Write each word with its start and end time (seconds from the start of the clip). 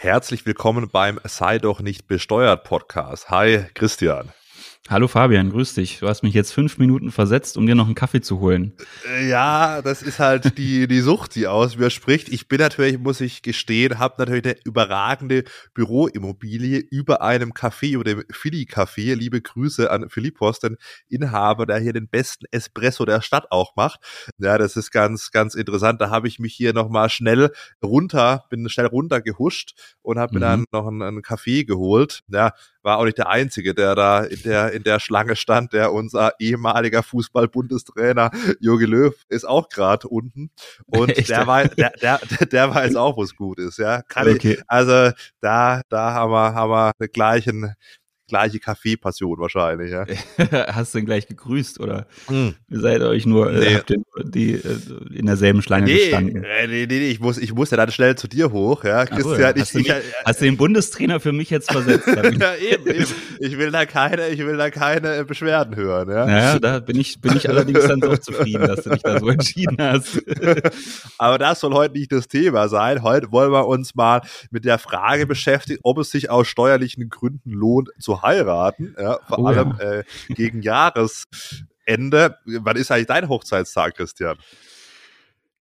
Herzlich 0.00 0.46
willkommen 0.46 0.90
beim 0.90 1.18
Sei 1.24 1.58
doch 1.58 1.80
nicht 1.80 2.06
besteuert 2.06 2.62
Podcast. 2.62 3.30
Hi, 3.30 3.64
Christian. 3.74 4.32
Hallo 4.86 5.06
Fabian, 5.06 5.50
grüß 5.50 5.74
dich. 5.74 5.98
Du 5.98 6.08
hast 6.08 6.22
mich 6.22 6.32
jetzt 6.32 6.52
fünf 6.52 6.78
Minuten 6.78 7.10
versetzt, 7.10 7.58
um 7.58 7.66
dir 7.66 7.74
noch 7.74 7.86
einen 7.86 7.94
Kaffee 7.94 8.22
zu 8.22 8.40
holen. 8.40 8.72
Äh, 9.06 9.28
ja, 9.28 9.82
das 9.82 10.00
ist 10.00 10.18
halt 10.18 10.56
die, 10.56 10.88
die 10.88 11.00
Sucht, 11.00 11.34
die 11.34 11.46
aus 11.46 11.76
mir 11.76 11.90
spricht. 11.90 12.30
Ich 12.30 12.48
bin 12.48 12.58
natürlich, 12.58 12.98
muss 12.98 13.20
ich 13.20 13.42
gestehen, 13.42 13.98
habe 13.98 14.14
natürlich 14.16 14.44
eine 14.46 14.56
überragende 14.64 15.44
Büroimmobilie 15.74 16.78
über 16.78 17.20
einem 17.20 17.52
Café, 17.52 17.92
über 17.92 18.04
dem 18.04 18.24
Philly 18.30 18.66
Café. 18.70 19.14
Liebe 19.14 19.42
Grüße 19.42 19.90
an 19.90 20.08
Philippos, 20.08 20.58
den 20.58 20.78
Inhaber, 21.08 21.66
der 21.66 21.80
hier 21.80 21.92
den 21.92 22.08
besten 22.08 22.46
Espresso 22.50 23.04
der 23.04 23.20
Stadt 23.20 23.50
auch 23.50 23.76
macht. 23.76 24.00
Ja, 24.38 24.56
das 24.56 24.76
ist 24.76 24.90
ganz, 24.90 25.32
ganz 25.32 25.54
interessant. 25.54 26.00
Da 26.00 26.08
habe 26.08 26.28
ich 26.28 26.38
mich 26.38 26.54
hier 26.54 26.72
nochmal 26.72 27.10
schnell 27.10 27.50
runter, 27.82 28.46
bin 28.48 28.66
schnell 28.70 28.86
runtergehuscht 28.86 29.74
und 30.00 30.18
habe 30.18 30.32
mir 30.32 30.38
mhm. 30.38 30.42
dann 30.42 30.64
noch 30.72 30.86
einen, 30.86 31.02
einen 31.02 31.22
Kaffee 31.22 31.64
geholt. 31.64 32.22
Ja, 32.28 32.52
war 32.88 32.98
auch 32.98 33.04
nicht 33.04 33.18
der 33.18 33.28
Einzige, 33.28 33.74
der 33.74 33.94
da 33.94 34.24
in 34.24 34.42
der, 34.42 34.72
in 34.72 34.82
der 34.82 34.98
Schlange 34.98 35.36
stand. 35.36 35.74
Der 35.74 35.92
unser 35.92 36.32
ehemaliger 36.40 37.02
Fußball-Bundestrainer 37.02 38.30
Jogi 38.60 38.86
Löw 38.86 39.14
ist 39.28 39.46
auch 39.46 39.68
gerade 39.68 40.08
unten. 40.08 40.50
Und 40.86 41.10
Echt? 41.16 41.28
der 41.28 41.46
war, 41.46 41.68
der, 41.68 41.92
der, 42.00 42.20
der 42.50 42.74
weiß 42.74 42.96
auch, 42.96 43.18
wo 43.18 43.22
es 43.22 43.36
gut 43.36 43.58
ist, 43.58 43.78
ja. 43.78 44.02
Kann 44.02 44.28
okay. 44.28 44.54
ich, 44.54 44.62
also 44.66 45.12
da, 45.40 45.82
da 45.90 46.14
haben 46.14 46.32
wir, 46.32 46.54
haben 46.54 46.70
wir 46.70 46.92
den 46.98 47.12
gleichen, 47.12 47.74
gleiche 48.28 48.60
Kaffeepassion 48.60 49.38
wahrscheinlich, 49.38 49.90
ja. 49.90 50.06
Hast 50.74 50.94
du 50.94 50.98
denn 50.98 51.06
gleich 51.06 51.26
gegrüßt 51.26 51.80
oder 51.80 52.06
hm. 52.26 52.54
seid 52.68 53.00
ihr 53.00 53.08
euch 53.08 53.26
nur 53.26 53.50
äh, 53.50 53.58
nee. 53.58 53.72
ihr 53.74 54.24
die 54.24 54.52
äh, 54.52 54.78
in 55.14 55.26
derselben 55.26 55.62
Schlange 55.62 55.86
nee, 55.86 55.98
gestanden? 55.98 56.44
Äh, 56.44 56.66
nee, 56.66 56.86
nee, 56.86 56.98
nee, 56.98 57.08
ich 57.08 57.20
muss, 57.20 57.38
ich 57.38 57.52
muss 57.52 57.70
ja 57.70 57.76
dann 57.76 57.90
schnell 57.90 58.16
zu 58.16 58.28
dir 58.28 58.52
hoch, 58.52 58.84
ja. 58.84 59.06
Christian, 59.06 59.40
ja. 59.40 59.46
Hast, 59.48 59.74
ich, 59.74 59.86
du 59.86 59.92
ich, 59.92 59.92
hast 60.24 60.40
du 60.40 60.44
den 60.44 60.56
Bundestrainer 60.56 61.20
für 61.20 61.32
mich 61.32 61.50
jetzt 61.50 61.72
versetzt? 61.72 62.06
ja, 62.06 62.54
eben, 62.54 62.86
eben. 62.86 63.06
Ich 63.40 63.58
will 63.58 63.70
da 63.70 63.86
keine, 63.86 64.28
ich 64.28 64.40
will 64.40 64.56
da 64.56 64.70
keine 64.70 65.24
Beschwerden 65.24 65.74
hören, 65.74 66.10
ja. 66.10 66.26
Naja, 66.26 66.58
da 66.58 66.80
bin 66.80 67.00
ich, 67.00 67.20
bin 67.20 67.36
ich 67.36 67.48
allerdings 67.48 67.86
dann 67.86 68.00
doch 68.00 68.18
zufrieden, 68.18 68.66
dass 68.66 68.84
du 68.84 68.90
dich 68.90 69.02
da 69.02 69.18
so 69.18 69.28
entschieden 69.28 69.76
hast. 69.78 70.22
Aber 71.16 71.38
das 71.38 71.60
soll 71.60 71.72
heute 71.72 71.94
nicht 71.94 72.12
das 72.12 72.28
Thema 72.28 72.68
sein. 72.68 73.02
Heute 73.02 73.32
wollen 73.32 73.52
wir 73.52 73.66
uns 73.66 73.94
mal 73.94 74.20
mit 74.50 74.64
der 74.64 74.78
Frage 74.78 75.26
beschäftigen, 75.26 75.80
ob 75.82 75.98
es 75.98 76.10
sich 76.10 76.30
aus 76.30 76.46
steuerlichen 76.46 77.08
Gründen 77.08 77.50
lohnt, 77.50 77.88
zu 77.98 78.17
heiraten, 78.22 78.94
ja, 78.98 79.18
vor 79.26 79.38
oh, 79.38 79.46
allem 79.46 79.74
ja. 79.78 79.90
Äh, 79.90 80.04
gegen 80.28 80.62
Jahresende. 80.62 82.38
Wann 82.44 82.76
ist 82.76 82.90
eigentlich 82.90 83.06
dein 83.06 83.28
Hochzeitstag, 83.28 83.96
Christian? 83.96 84.38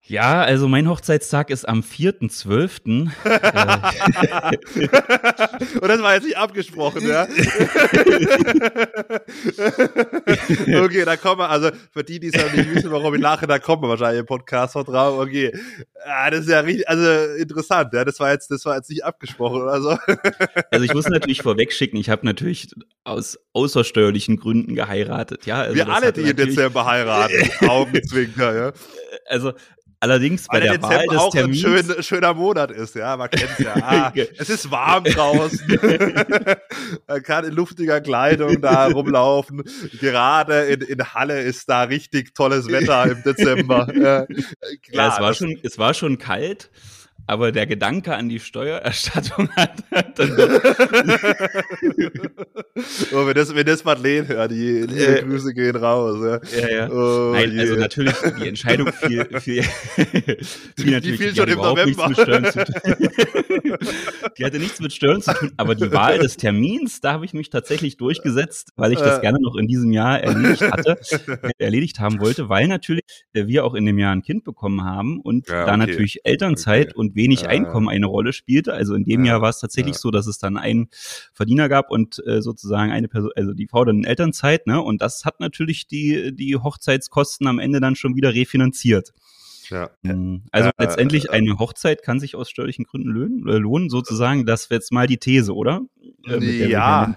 Ja, 0.09 0.41
also 0.41 0.69
mein 0.69 0.87
Hochzeitstag 0.87 1.49
ist 1.49 1.67
am 1.67 1.81
4.12. 1.81 2.87
Und 5.81 5.89
das 5.89 6.01
war 6.01 6.13
jetzt 6.13 6.23
nicht 6.23 6.37
abgesprochen, 6.37 7.05
ja? 7.05 7.23
okay, 10.81 11.03
da 11.03 11.17
kommen 11.17 11.41
wir, 11.41 11.49
also 11.49 11.71
für 11.91 12.05
die, 12.05 12.21
die 12.21 12.27
es 12.27 12.41
noch 12.41 12.53
nicht 12.53 12.73
wissen, 12.73 12.89
warum 12.89 13.15
ich 13.15 13.21
lache, 13.21 13.47
da 13.47 13.59
kommen 13.59 13.83
wir 13.83 13.89
wahrscheinlich 13.89 14.21
im 14.21 14.25
Podcast 14.25 14.75
drauf. 14.75 15.19
Okay. 15.19 15.51
Ah, 16.05 16.29
das 16.29 16.39
ist 16.41 16.49
ja 16.51 16.61
richtig, 16.61 16.87
also 16.87 17.35
interessant, 17.35 17.91
ja. 17.91 18.05
Das 18.05 18.17
war 18.21 18.31
jetzt, 18.31 18.49
das 18.49 18.63
war 18.63 18.77
jetzt 18.77 18.89
nicht 18.89 19.03
abgesprochen 19.03 19.61
oder 19.61 19.81
so. 19.81 19.89
also 20.71 20.85
ich 20.85 20.93
muss 20.93 21.09
natürlich 21.09 21.41
vorweg 21.41 21.73
schicken, 21.73 21.97
ich 21.97 22.09
habe 22.09 22.25
natürlich 22.25 22.69
aus 23.03 23.37
außersteuerlichen 23.51 24.37
Gründen 24.37 24.73
geheiratet, 24.73 25.45
ja. 25.45 25.63
Also 25.63 25.75
Wir 25.75 25.89
alle, 25.89 26.13
die 26.13 26.21
im 26.21 26.37
Dezember 26.37 26.85
heiraten, 26.85 27.51
Augenzwinker, 27.67 28.55
ja. 28.55 28.71
Also 29.25 29.51
Allerdings 29.99 30.47
bei 30.47 30.59
der, 30.59 30.77
der 30.77 30.81
Wahl 30.83 31.07
des 31.07 31.17
auch 31.17 31.31
Termins 31.31 31.65
ein 31.65 31.83
schön, 31.83 32.03
schöner 32.03 32.33
Monat 32.35 32.69
ist, 32.69 32.93
ja, 32.95 33.17
man 33.17 33.29
kennt's 33.29 33.57
ja. 33.57 33.75
Ah, 33.81 34.13
es 34.37 34.49
ist 34.49 34.69
warm 34.69 35.05
draußen. 35.05 35.59
man 37.07 37.23
kann 37.23 37.45
in 37.45 37.53
luftiger 37.53 37.99
Kleidung 38.01 38.61
da 38.61 38.87
rumlaufen. 38.87 39.63
Gerade 39.99 40.65
in, 40.65 40.81
in 40.81 41.13
Halle 41.13 41.41
ist 41.41 41.67
da 41.67 41.83
richtig 41.83 42.35
tolles 42.35 42.67
Wetter 42.67 43.11
im 43.11 43.23
Dezember. 43.23 43.87
Ja, 43.95 44.25
klar, 44.25 45.07
ja, 45.07 45.13
es 45.13 45.19
war 45.19 45.33
schon, 45.33 45.59
es 45.63 45.77
war 45.79 45.93
schon 45.95 46.19
kalt 46.19 46.69
aber 47.27 47.51
der 47.51 47.67
Gedanke 47.67 48.15
an 48.15 48.29
die 48.29 48.39
Steuererstattung 48.39 49.49
hat, 49.55 49.83
hat 49.91 50.17
dann 50.17 50.31
oh, 53.11 53.27
wenn 53.27 53.33
das, 53.33 53.53
wenn 53.53 53.65
das 53.65 53.83
Madeleine 53.83 54.29
hört, 54.29 54.51
die 54.51 54.81
liebe 54.81 55.19
äh, 55.19 55.23
Grüße 55.23 55.53
gehen 55.53 55.75
raus. 55.75 56.17
Ja, 56.21 56.39
ja. 56.59 56.69
ja. 56.69 56.89
Oh, 56.89 57.33
Nein, 57.33 57.59
also 57.59 57.75
natürlich, 57.75 58.15
die 58.39 58.47
Entscheidung 58.47 58.93
fiel, 58.93 59.27
fiel, 59.41 59.63
fiel 60.77 60.91
natürlich, 60.91 61.01
die, 61.01 61.17
fiel 61.17 61.35
schon 61.35 61.49
im 61.49 61.57
November. 61.57 61.85
Nichts 61.85 62.07
mit 62.07 62.17
Steuern 62.17 62.45
zu 62.45 62.63
tun. 62.63 62.73
die 64.37 64.45
hatte 64.45 64.59
nichts 64.59 64.79
mit 64.79 64.93
Steuern 64.93 65.21
zu 65.21 65.33
tun, 65.33 65.51
aber 65.57 65.75
die 65.75 65.91
Wahl 65.91 66.19
des 66.19 66.37
Termins, 66.37 67.01
da 67.01 67.11
habe 67.11 67.25
ich 67.25 67.33
mich 67.33 67.49
tatsächlich 67.49 67.97
durchgesetzt, 67.97 68.71
weil 68.77 68.93
ich 68.93 68.99
das 68.99 69.17
äh. 69.17 69.21
gerne 69.21 69.39
noch 69.41 69.57
in 69.57 69.67
diesem 69.67 69.91
Jahr 69.91 70.21
erledigt 70.21 70.61
hatte, 70.61 70.97
erledigt 71.57 71.99
haben 71.99 72.21
wollte, 72.21 72.47
weil 72.47 72.69
natürlich 72.69 73.03
wir 73.33 73.65
auch 73.65 73.73
in 73.73 73.85
dem 73.85 73.99
Jahr 73.99 74.13
ein 74.13 74.21
Kind 74.21 74.45
bekommen 74.45 74.85
haben 74.85 75.19
und 75.19 75.49
ja, 75.49 75.65
da 75.65 75.73
okay. 75.73 75.77
natürlich 75.77 76.21
Elternzeit 76.23 76.91
okay. 76.91 76.97
und 76.97 77.16
wenig 77.17 77.43
äh, 77.43 77.47
Einkommen 77.47 77.89
eine 77.89 78.05
Rolle 78.05 78.31
spielte. 78.31 78.73
Also 78.73 78.95
in 78.95 79.03
dem 79.03 79.25
äh, 79.25 79.27
Jahr 79.27 79.41
war 79.41 79.49
es 79.49 79.59
tatsächlich 79.59 79.95
äh. 79.95 79.99
so, 79.99 80.11
dass 80.11 80.27
es 80.27 80.37
dann 80.37 80.55
einen 80.55 80.87
Verdiener 81.33 81.67
gab 81.67 81.91
und 81.91 82.25
äh, 82.25 82.41
sozusagen 82.41 82.91
eine 82.91 83.09
Person, 83.09 83.31
also 83.35 83.53
die 83.53 83.67
Frau 83.67 83.83
dann 83.83 83.97
in 83.97 84.03
Elternzeit, 84.05 84.67
ne? 84.67 84.81
Und 84.81 85.01
das 85.01 85.25
hat 85.25 85.41
natürlich 85.41 85.87
die, 85.87 86.33
die 86.33 86.55
Hochzeitskosten 86.55 87.47
am 87.47 87.59
Ende 87.59 87.81
dann 87.81 87.97
schon 87.97 88.15
wieder 88.15 88.33
refinanziert. 88.33 89.13
Ja. 89.69 89.89
Hm, 90.03 90.43
also 90.51 90.69
äh, 90.69 90.83
letztendlich 90.83 91.31
eine 91.31 91.59
Hochzeit 91.59 92.03
kann 92.03 92.19
sich 92.19 92.35
aus 92.35 92.49
steuerlichen 92.49 92.85
Gründen 92.85 93.09
lohnen, 93.09 93.47
äh, 93.47 93.57
lohnen 93.57 93.89
sozusagen. 93.89 94.45
Das 94.45 94.69
wäre 94.69 94.79
jetzt 94.79 94.91
mal 94.91 95.07
die 95.07 95.17
These, 95.17 95.53
oder? 95.53 95.81
Äh, 96.25 96.67
ja, 96.67 97.15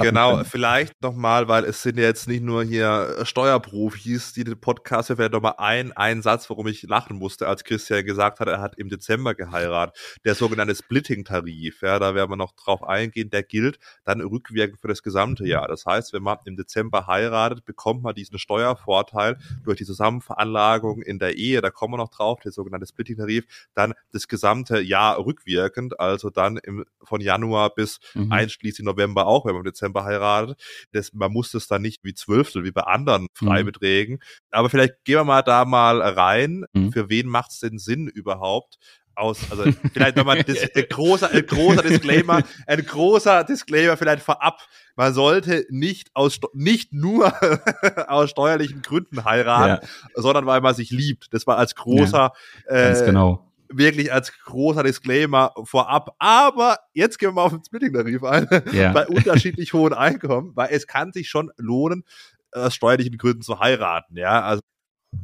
genau. 0.00 0.32
Können. 0.32 0.44
Vielleicht 0.44 1.02
nochmal, 1.02 1.48
weil 1.48 1.64
es 1.64 1.82
sind 1.82 1.98
ja 1.98 2.04
jetzt 2.04 2.28
nicht 2.28 2.42
nur 2.42 2.64
hier 2.64 3.16
Steuerprofis, 3.22 4.32
die 4.32 4.44
den 4.44 4.60
Podcast 4.60 5.08
hören, 5.08 5.16
vielleicht 5.16 5.32
nochmal 5.32 5.54
ein, 5.58 5.92
ein 5.92 6.22
Satz, 6.22 6.48
warum 6.50 6.66
ich 6.66 6.82
lachen 6.82 7.16
musste, 7.16 7.48
als 7.48 7.64
Christian 7.64 8.04
gesagt 8.04 8.40
hat, 8.40 8.48
er 8.48 8.60
hat 8.60 8.78
im 8.78 8.88
Dezember 8.88 9.34
geheiratet. 9.34 9.96
Der 10.24 10.34
sogenannte 10.34 10.74
Splitting-Tarif, 10.74 11.82
ja, 11.82 11.98
da 11.98 12.14
werden 12.14 12.30
wir 12.30 12.36
noch 12.36 12.52
drauf 12.52 12.82
eingehen, 12.82 13.30
der 13.30 13.42
gilt 13.42 13.78
dann 14.04 14.20
rückwirkend 14.20 14.80
für 14.80 14.88
das 14.88 15.02
gesamte 15.02 15.46
Jahr. 15.46 15.68
Das 15.68 15.86
heißt, 15.86 16.12
wenn 16.12 16.22
man 16.22 16.38
im 16.44 16.56
Dezember 16.56 17.06
heiratet, 17.06 17.64
bekommt 17.64 18.02
man 18.02 18.14
diesen 18.14 18.38
Steuervorteil 18.38 19.38
durch 19.64 19.78
die 19.78 19.84
Zusammenveranlagung 19.84 21.02
in 21.02 21.18
der 21.18 21.36
Ehe. 21.36 21.60
Da 21.60 21.70
kommen 21.80 21.94
wir 21.94 21.98
noch 21.98 22.10
drauf, 22.10 22.40
der 22.40 22.52
sogenannte 22.52 22.86
Splitting-Tarif, 22.86 23.46
dann 23.74 23.94
das 24.12 24.28
gesamte 24.28 24.80
Jahr 24.80 25.18
rückwirkend, 25.24 25.98
also 25.98 26.28
dann 26.28 26.58
im, 26.58 26.84
von 27.02 27.22
Januar 27.22 27.74
bis 27.74 28.00
mhm. 28.12 28.30
einschließlich 28.30 28.84
November 28.84 29.26
auch, 29.26 29.46
wenn 29.46 29.54
man 29.54 29.60
im 29.60 29.64
Dezember 29.64 30.04
heiratet. 30.04 30.62
Das, 30.92 31.14
man 31.14 31.32
muss 31.32 31.52
das 31.52 31.68
dann 31.68 31.80
nicht 31.80 32.04
wie 32.04 32.12
Zwölftel, 32.12 32.64
wie 32.64 32.70
bei 32.70 32.82
anderen 32.82 33.22
mhm. 33.22 33.46
Freibeträgen. 33.46 34.16
Mhm. 34.16 34.20
Aber 34.50 34.68
vielleicht 34.68 35.02
gehen 35.04 35.14
wir 35.14 35.24
mal 35.24 35.40
da 35.40 35.64
mal 35.64 36.02
rein. 36.02 36.66
Mhm. 36.74 36.92
Für 36.92 37.08
wen 37.08 37.28
macht 37.28 37.52
es 37.52 37.60
denn 37.60 37.78
Sinn 37.78 38.08
überhaupt, 38.08 38.76
aus. 39.20 39.50
Also 39.50 39.64
vielleicht 39.92 40.16
nochmal 40.16 40.38
ein 40.38 40.88
großer, 40.88 41.30
ein 41.30 41.46
großer 41.46 41.82
Disclaimer, 41.82 42.42
ein 42.66 42.84
großer 42.84 43.44
Disclaimer 43.44 43.96
vielleicht 43.96 44.22
vorab. 44.22 44.60
Man 44.96 45.14
sollte 45.14 45.66
nicht 45.70 46.10
aus 46.14 46.40
nicht 46.52 46.92
nur 46.92 47.32
aus 48.08 48.30
steuerlichen 48.30 48.82
Gründen 48.82 49.24
heiraten, 49.24 49.84
ja. 49.84 50.12
sondern 50.14 50.46
weil 50.46 50.60
man 50.60 50.74
sich 50.74 50.90
liebt. 50.90 51.32
Das 51.32 51.46
war 51.46 51.56
als 51.56 51.74
großer 51.74 52.32
ja, 52.68 52.74
ganz 52.74 53.00
äh, 53.00 53.06
genau 53.06 53.46
wirklich 53.72 54.12
als 54.12 54.32
großer 54.44 54.82
Disclaimer 54.82 55.52
vorab. 55.62 56.14
Aber 56.18 56.78
jetzt 56.92 57.18
gehen 57.18 57.28
wir 57.28 57.34
mal 57.34 57.44
auf 57.44 57.52
den 57.52 57.64
Splitting-Tarif 57.64 58.24
ein, 58.24 58.48
ja. 58.72 58.92
bei 58.92 59.06
unterschiedlich 59.06 59.72
hohen 59.72 59.92
Einkommen, 59.92 60.52
weil 60.56 60.70
es 60.72 60.86
kann 60.86 61.12
sich 61.12 61.28
schon 61.28 61.50
lohnen, 61.56 62.04
aus 62.52 62.74
steuerlichen 62.74 63.16
Gründen 63.16 63.42
zu 63.42 63.60
heiraten. 63.60 64.16
Ja, 64.16 64.42
also 64.42 64.60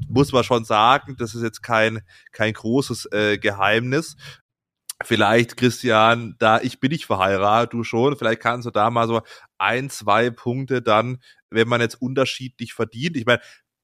muss 0.08 0.32
man 0.32 0.44
schon 0.44 0.64
sagen, 0.64 1.16
das 1.18 1.34
ist 1.34 1.42
jetzt 1.42 1.62
kein, 1.62 2.02
kein 2.32 2.52
großes 2.52 3.06
äh, 3.12 3.38
Geheimnis. 3.38 4.16
Vielleicht, 5.04 5.56
Christian, 5.56 6.36
da 6.38 6.60
ich 6.60 6.80
bin 6.80 6.90
nicht 6.90 7.06
verheiratet, 7.06 7.74
du 7.74 7.84
schon, 7.84 8.16
vielleicht 8.16 8.40
kannst 8.40 8.66
du 8.66 8.70
da 8.70 8.90
mal 8.90 9.06
so 9.06 9.20
ein, 9.58 9.90
zwei 9.90 10.30
Punkte 10.30 10.80
dann, 10.80 11.18
wenn 11.50 11.68
man 11.68 11.82
jetzt 11.82 12.00
unterschiedlich 12.00 12.72
verdient. 12.72 13.16
Ich 13.16 13.26
meine, 13.26 13.40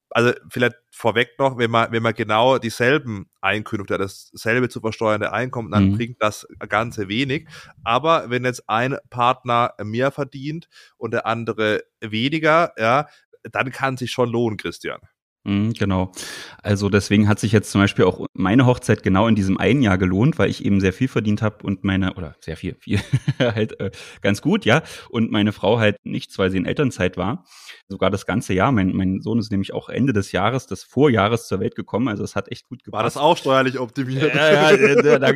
also 0.09 0.31
vielleicht 0.49 0.75
vorweg 0.91 1.31
noch, 1.39 1.57
wenn 1.57 1.71
man, 1.71 1.91
wenn 1.91 2.03
man 2.03 2.13
genau 2.13 2.59
dieselben 2.59 3.29
Einkünfte, 3.41 3.97
dasselbe 3.97 4.69
zu 4.69 4.79
versteuernde 4.79 5.33
Einkommen, 5.33 5.71
dann 5.71 5.89
mhm. 5.89 5.97
bringt 5.97 6.21
das 6.21 6.47
Ganze 6.69 7.07
wenig. 7.07 7.47
Aber 7.83 8.29
wenn 8.29 8.45
jetzt 8.45 8.69
ein 8.69 8.97
Partner 9.09 9.73
mehr 9.83 10.11
verdient 10.11 10.67
und 10.97 11.11
der 11.11 11.25
andere 11.25 11.83
weniger, 11.99 12.73
ja, 12.77 13.07
dann 13.51 13.71
kann 13.71 13.97
sich 13.97 14.11
schon 14.11 14.29
lohnen, 14.29 14.57
Christian. 14.57 14.99
Mhm, 15.45 15.73
genau. 15.73 16.13
Also 16.61 16.87
deswegen 16.87 17.27
hat 17.27 17.37
sich 17.37 17.51
jetzt 17.51 17.69
zum 17.69 17.81
Beispiel 17.81 18.05
auch 18.05 18.25
meine 18.33 18.65
Hochzeit 18.65 19.03
genau 19.03 19.27
in 19.27 19.35
diesem 19.35 19.57
einen 19.57 19.81
Jahr 19.81 19.97
gelohnt, 19.97 20.39
weil 20.39 20.49
ich 20.49 20.63
eben 20.63 20.79
sehr 20.79 20.93
viel 20.93 21.09
verdient 21.09 21.41
habe 21.41 21.57
und 21.63 21.83
meine, 21.83 22.13
oder 22.13 22.35
sehr 22.39 22.55
viel, 22.55 22.77
viel 22.79 22.99
halt 23.39 23.77
äh, 23.81 23.91
ganz 24.21 24.41
gut, 24.41 24.63
ja, 24.63 24.83
und 25.09 25.31
meine 25.31 25.51
Frau 25.51 25.79
halt 25.79 25.97
nichts, 26.05 26.39
weil 26.39 26.49
sie 26.49 26.57
in 26.57 26.65
Elternzeit 26.65 27.17
war. 27.17 27.43
Sogar 27.89 28.09
das 28.09 28.25
ganze 28.25 28.53
Jahr. 28.53 28.71
Mein, 28.71 28.95
mein 28.95 29.19
Sohn 29.19 29.37
ist 29.37 29.51
nämlich 29.51 29.73
auch 29.73 29.89
Ende 29.89 30.13
des 30.13 30.31
Jahres, 30.31 30.65
des 30.65 30.83
Vorjahres 30.83 31.47
zur 31.47 31.59
Welt 31.59 31.75
gekommen. 31.75 32.07
Also 32.07 32.23
es 32.23 32.37
hat 32.37 32.49
echt 32.49 32.69
gut 32.69 32.81
gepasst. 32.83 32.97
War 32.97 33.03
das 33.03 33.17
auch 33.17 33.35
steuerlich 33.35 33.79
optimiert? 33.79 34.33
Ja, 34.33 34.71
ja, 34.71 35.03
ja, 35.03 35.19
da, 35.19 35.27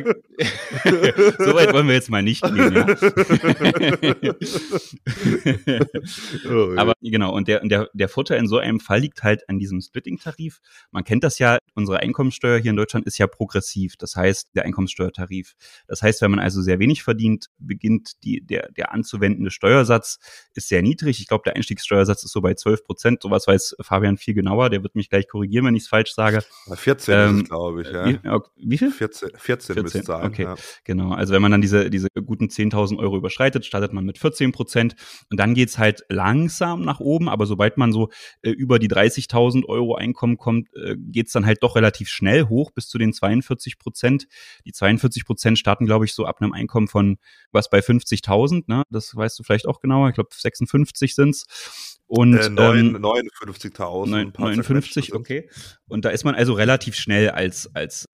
so 1.38 1.54
weit 1.54 1.74
wollen 1.74 1.86
wir 1.86 1.94
jetzt 1.94 2.08
mal 2.08 2.22
nicht 2.22 2.42
gehen, 2.42 2.72
ja. 2.72 2.86
oh, 6.50 6.74
Aber 6.76 6.94
genau, 7.02 7.34
und 7.34 7.48
der, 7.48 7.60
der, 7.60 7.90
der 7.92 8.08
Vorteil 8.08 8.38
in 8.38 8.48
so 8.48 8.56
einem 8.56 8.80
Fall 8.80 9.00
liegt 9.00 9.22
halt 9.22 9.46
an 9.48 9.58
diesem 9.58 9.82
Split 9.82 9.97
Splitting-Tarif. 9.98 10.60
Man 10.90 11.04
kennt 11.04 11.24
das 11.24 11.38
ja, 11.38 11.58
unsere 11.74 12.00
Einkommenssteuer 12.00 12.58
hier 12.58 12.70
in 12.70 12.76
Deutschland 12.76 13.06
ist 13.06 13.18
ja 13.18 13.26
progressiv, 13.26 13.96
das 13.96 14.16
heißt 14.16 14.50
der 14.54 14.64
Einkommenssteuertarif. 14.64 15.54
Das 15.86 16.02
heißt, 16.02 16.22
wenn 16.22 16.30
man 16.30 16.40
also 16.40 16.62
sehr 16.62 16.78
wenig 16.78 17.02
verdient, 17.02 17.46
beginnt 17.58 18.22
die, 18.24 18.44
der, 18.44 18.70
der 18.72 18.92
anzuwendende 18.92 19.50
Steuersatz 19.50 20.18
ist 20.54 20.68
sehr 20.68 20.82
niedrig. 20.82 21.20
Ich 21.20 21.28
glaube, 21.28 21.42
der 21.44 21.56
Einstiegssteuersatz 21.56 22.24
ist 22.24 22.32
so 22.32 22.40
bei 22.40 22.54
12 22.54 22.84
Prozent. 22.84 23.22
Sowas 23.22 23.46
weiß 23.46 23.76
Fabian 23.80 24.16
viel 24.16 24.34
genauer. 24.34 24.70
Der 24.70 24.82
wird 24.82 24.94
mich 24.94 25.10
gleich 25.10 25.28
korrigieren, 25.28 25.66
wenn 25.66 25.74
ich 25.74 25.84
es 25.84 25.88
falsch 25.88 26.14
sage. 26.14 26.42
14 26.72 27.14
ähm, 27.14 27.44
glaube 27.44 27.82
ich, 27.82 27.90
ja. 27.90 28.06
Wie, 28.06 28.18
wie, 28.56 28.78
viel? 28.78 28.90
14, 28.90 29.30
14, 29.36 29.74
14 29.74 30.02
sein, 30.02 30.26
Okay, 30.26 30.42
ja. 30.44 30.56
genau. 30.84 31.12
Also 31.12 31.34
wenn 31.34 31.42
man 31.42 31.52
dann 31.52 31.60
diese, 31.60 31.90
diese 31.90 32.08
guten 32.24 32.46
10.000 32.46 32.98
Euro 32.98 33.16
überschreitet, 33.16 33.64
startet 33.64 33.92
man 33.92 34.04
mit 34.04 34.18
14 34.18 34.52
Prozent 34.52 34.94
und 35.30 35.38
dann 35.38 35.54
geht's 35.54 35.78
halt 35.78 36.04
langsam 36.08 36.82
nach 36.82 37.00
oben, 37.00 37.28
aber 37.28 37.46
sobald 37.46 37.76
man 37.76 37.92
so 37.92 38.10
äh, 38.42 38.50
über 38.50 38.78
die 38.78 38.88
30.000 38.88 39.64
Euro 39.66 39.87
Euro 39.88 39.96
Einkommen 39.96 40.36
kommt, 40.36 40.68
äh, 40.74 40.96
geht 40.96 41.26
es 41.26 41.32
dann 41.32 41.46
halt 41.46 41.62
doch 41.62 41.76
relativ 41.76 42.08
schnell 42.08 42.48
hoch 42.48 42.70
bis 42.70 42.88
zu 42.88 42.98
den 42.98 43.12
42 43.12 43.78
Prozent. 43.78 44.26
Die 44.64 44.72
42 44.72 45.24
Prozent 45.24 45.58
starten, 45.58 45.86
glaube 45.86 46.04
ich, 46.04 46.14
so 46.14 46.26
ab 46.26 46.40
einem 46.40 46.52
Einkommen 46.52 46.88
von 46.88 47.18
was 47.52 47.70
bei 47.70 47.80
50.000. 47.80 48.64
Ne? 48.66 48.82
Das 48.90 49.14
weißt 49.14 49.38
du 49.38 49.42
vielleicht 49.42 49.66
auch 49.66 49.80
genauer. 49.80 50.08
Ich 50.10 50.14
glaube, 50.14 50.30
56 50.32 51.14
sind's. 51.14 51.96
Und 52.06 52.34
äh, 52.34 52.48
59.000. 52.48 54.20
Ähm, 54.20 54.32
59, 54.36 55.14
okay. 55.14 55.48
Und 55.88 56.04
da 56.04 56.10
ist 56.10 56.24
man 56.24 56.34
also 56.34 56.52
relativ 56.52 56.94
schnell 56.94 57.30
als, 57.30 57.74
als 57.74 58.08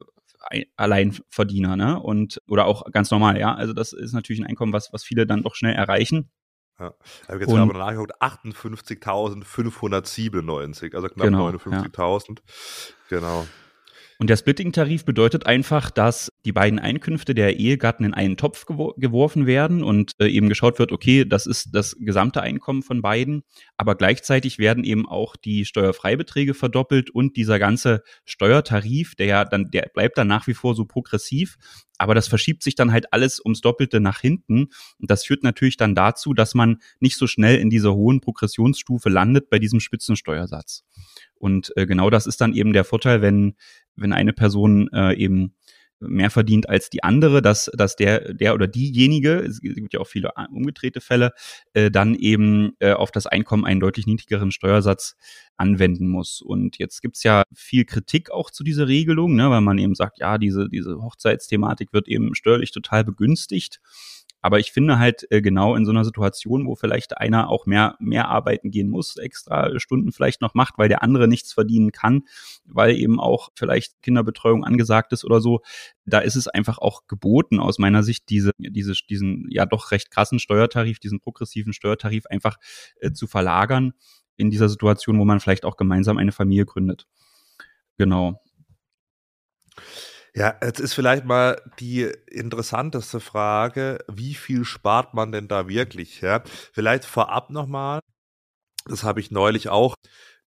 Alleinverdiener, 0.76 1.76
ne? 1.76 1.98
Und 1.98 2.42
oder 2.48 2.66
auch 2.66 2.90
ganz 2.92 3.10
normal, 3.10 3.38
ja. 3.38 3.54
Also 3.54 3.72
das 3.72 3.92
ist 3.94 4.12
natürlich 4.12 4.42
ein 4.42 4.46
Einkommen, 4.46 4.74
was, 4.74 4.92
was 4.92 5.02
viele 5.02 5.26
dann 5.26 5.42
doch 5.42 5.54
schnell 5.54 5.74
erreichen. 5.74 6.28
Ja. 6.78 6.94
Ich 7.22 7.28
habe 7.28 7.40
jetzt 7.40 7.50
und, 7.50 7.68
gerade 7.68 7.78
nachgeguckt, 7.78 8.20
58.597, 8.20 10.94
also 10.94 11.08
knapp 11.08 11.26
genau, 11.26 11.48
59.000. 11.48 12.28
Ja. 12.30 12.36
Genau. 13.08 13.46
Und 14.18 14.30
der 14.30 14.36
Splitting-Tarif 14.36 15.04
bedeutet 15.04 15.46
einfach, 15.46 15.90
dass 15.90 16.32
die 16.44 16.52
beiden 16.52 16.78
Einkünfte 16.78 17.34
der 17.34 17.58
Ehegatten 17.58 18.04
in 18.04 18.14
einen 18.14 18.36
Topf 18.36 18.64
gewor 18.64 18.94
geworfen 18.96 19.46
werden 19.46 19.82
und 19.82 20.12
äh, 20.20 20.28
eben 20.28 20.48
geschaut 20.48 20.78
wird, 20.78 20.92
okay, 20.92 21.24
das 21.24 21.46
ist 21.46 21.70
das 21.72 21.96
gesamte 21.98 22.40
Einkommen 22.40 22.82
von 22.82 23.02
beiden, 23.02 23.42
aber 23.76 23.96
gleichzeitig 23.96 24.58
werden 24.58 24.84
eben 24.84 25.08
auch 25.08 25.36
die 25.36 25.64
Steuerfreibeträge 25.64 26.54
verdoppelt 26.54 27.10
und 27.10 27.36
dieser 27.36 27.58
ganze 27.58 28.02
Steuertarif, 28.24 29.14
der 29.16 29.26
ja 29.26 29.44
dann, 29.44 29.70
der 29.70 29.90
bleibt 29.92 30.16
dann 30.16 30.28
nach 30.28 30.46
wie 30.46 30.54
vor 30.54 30.74
so 30.74 30.84
progressiv, 30.84 31.56
aber 31.98 32.14
das 32.14 32.28
verschiebt 32.28 32.62
sich 32.62 32.74
dann 32.74 32.92
halt 32.92 33.12
alles 33.12 33.40
ums 33.44 33.60
Doppelte 33.60 34.00
nach 34.00 34.20
hinten. 34.20 34.68
Und 34.98 35.10
das 35.10 35.24
führt 35.24 35.42
natürlich 35.42 35.76
dann 35.76 35.94
dazu, 35.94 36.34
dass 36.34 36.54
man 36.54 36.78
nicht 36.98 37.16
so 37.16 37.26
schnell 37.26 37.58
in 37.58 37.70
dieser 37.70 37.94
hohen 37.94 38.20
Progressionsstufe 38.20 39.08
landet 39.08 39.48
bei 39.48 39.58
diesem 39.58 39.80
Spitzensteuersatz. 39.80 40.84
Und 41.36 41.72
äh, 41.76 41.86
genau 41.86 42.10
das 42.10 42.26
ist 42.26 42.40
dann 42.40 42.54
eben 42.54 42.72
der 42.72 42.84
Vorteil, 42.84 43.20
wenn, 43.22 43.54
wenn 43.96 44.12
eine 44.12 44.32
Person 44.32 44.88
äh, 44.92 45.14
eben 45.14 45.54
mehr 46.08 46.30
verdient 46.30 46.68
als 46.68 46.90
die 46.90 47.02
andere, 47.02 47.42
dass, 47.42 47.70
dass 47.74 47.96
der, 47.96 48.34
der 48.34 48.54
oder 48.54 48.66
diejenige, 48.66 49.38
es 49.38 49.60
gibt 49.60 49.92
ja 49.92 50.00
auch 50.00 50.06
viele 50.06 50.32
umgedrehte 50.50 51.00
Fälle, 51.00 51.32
äh, 51.72 51.90
dann 51.90 52.14
eben 52.14 52.72
äh, 52.80 52.92
auf 52.92 53.10
das 53.10 53.26
Einkommen 53.26 53.64
einen 53.64 53.80
deutlich 53.80 54.06
niedrigeren 54.06 54.50
Steuersatz 54.50 55.16
anwenden 55.56 56.08
muss. 56.08 56.40
Und 56.40 56.78
jetzt 56.78 57.00
gibt's 57.00 57.22
ja 57.22 57.44
viel 57.54 57.84
Kritik 57.84 58.30
auch 58.30 58.50
zu 58.50 58.64
dieser 58.64 58.88
Regelung, 58.88 59.34
ne, 59.34 59.50
weil 59.50 59.60
man 59.60 59.78
eben 59.78 59.94
sagt, 59.94 60.18
ja, 60.18 60.38
diese, 60.38 60.68
diese 60.68 61.00
Hochzeitsthematik 61.00 61.92
wird 61.92 62.08
eben 62.08 62.34
steuerlich 62.34 62.72
total 62.72 63.04
begünstigt. 63.04 63.80
Aber 64.44 64.60
ich 64.60 64.72
finde 64.72 64.98
halt 64.98 65.26
äh, 65.30 65.40
genau 65.40 65.74
in 65.74 65.86
so 65.86 65.90
einer 65.90 66.04
Situation, 66.04 66.66
wo 66.66 66.74
vielleicht 66.74 67.16
einer 67.16 67.48
auch 67.48 67.64
mehr, 67.64 67.96
mehr 67.98 68.28
arbeiten 68.28 68.70
gehen 68.70 68.90
muss, 68.90 69.16
extra 69.16 69.80
Stunden 69.80 70.12
vielleicht 70.12 70.42
noch 70.42 70.52
macht, 70.52 70.74
weil 70.76 70.90
der 70.90 71.02
andere 71.02 71.28
nichts 71.28 71.54
verdienen 71.54 71.92
kann, 71.92 72.24
weil 72.66 72.94
eben 72.94 73.18
auch 73.18 73.48
vielleicht 73.54 74.02
Kinderbetreuung 74.02 74.62
angesagt 74.62 75.14
ist 75.14 75.24
oder 75.24 75.40
so, 75.40 75.62
da 76.04 76.18
ist 76.18 76.36
es 76.36 76.46
einfach 76.46 76.76
auch 76.76 77.06
geboten 77.06 77.58
aus 77.58 77.78
meiner 77.78 78.02
Sicht, 78.02 78.28
diese, 78.28 78.50
diese, 78.58 78.92
diesen 79.08 79.46
ja 79.48 79.64
doch 79.64 79.92
recht 79.92 80.10
krassen 80.10 80.38
Steuertarif, 80.38 80.98
diesen 80.98 81.20
progressiven 81.20 81.72
Steuertarif 81.72 82.26
einfach 82.26 82.58
äh, 83.00 83.12
zu 83.12 83.26
verlagern 83.26 83.94
in 84.36 84.50
dieser 84.50 84.68
Situation, 84.68 85.18
wo 85.18 85.24
man 85.24 85.40
vielleicht 85.40 85.64
auch 85.64 85.78
gemeinsam 85.78 86.18
eine 86.18 86.32
Familie 86.32 86.66
gründet. 86.66 87.06
Genau. 87.96 88.42
Ja, 90.36 90.56
jetzt 90.62 90.80
ist 90.80 90.94
vielleicht 90.94 91.24
mal 91.24 91.60
die 91.78 92.10
interessanteste 92.28 93.20
Frage, 93.20 93.98
wie 94.08 94.34
viel 94.34 94.64
spart 94.64 95.14
man 95.14 95.30
denn 95.30 95.46
da 95.46 95.68
wirklich? 95.68 96.20
Ja? 96.22 96.42
Vielleicht 96.72 97.04
vorab 97.04 97.50
nochmal, 97.50 98.00
das 98.86 99.04
habe 99.04 99.20
ich 99.20 99.30
neulich 99.30 99.68
auch 99.68 99.96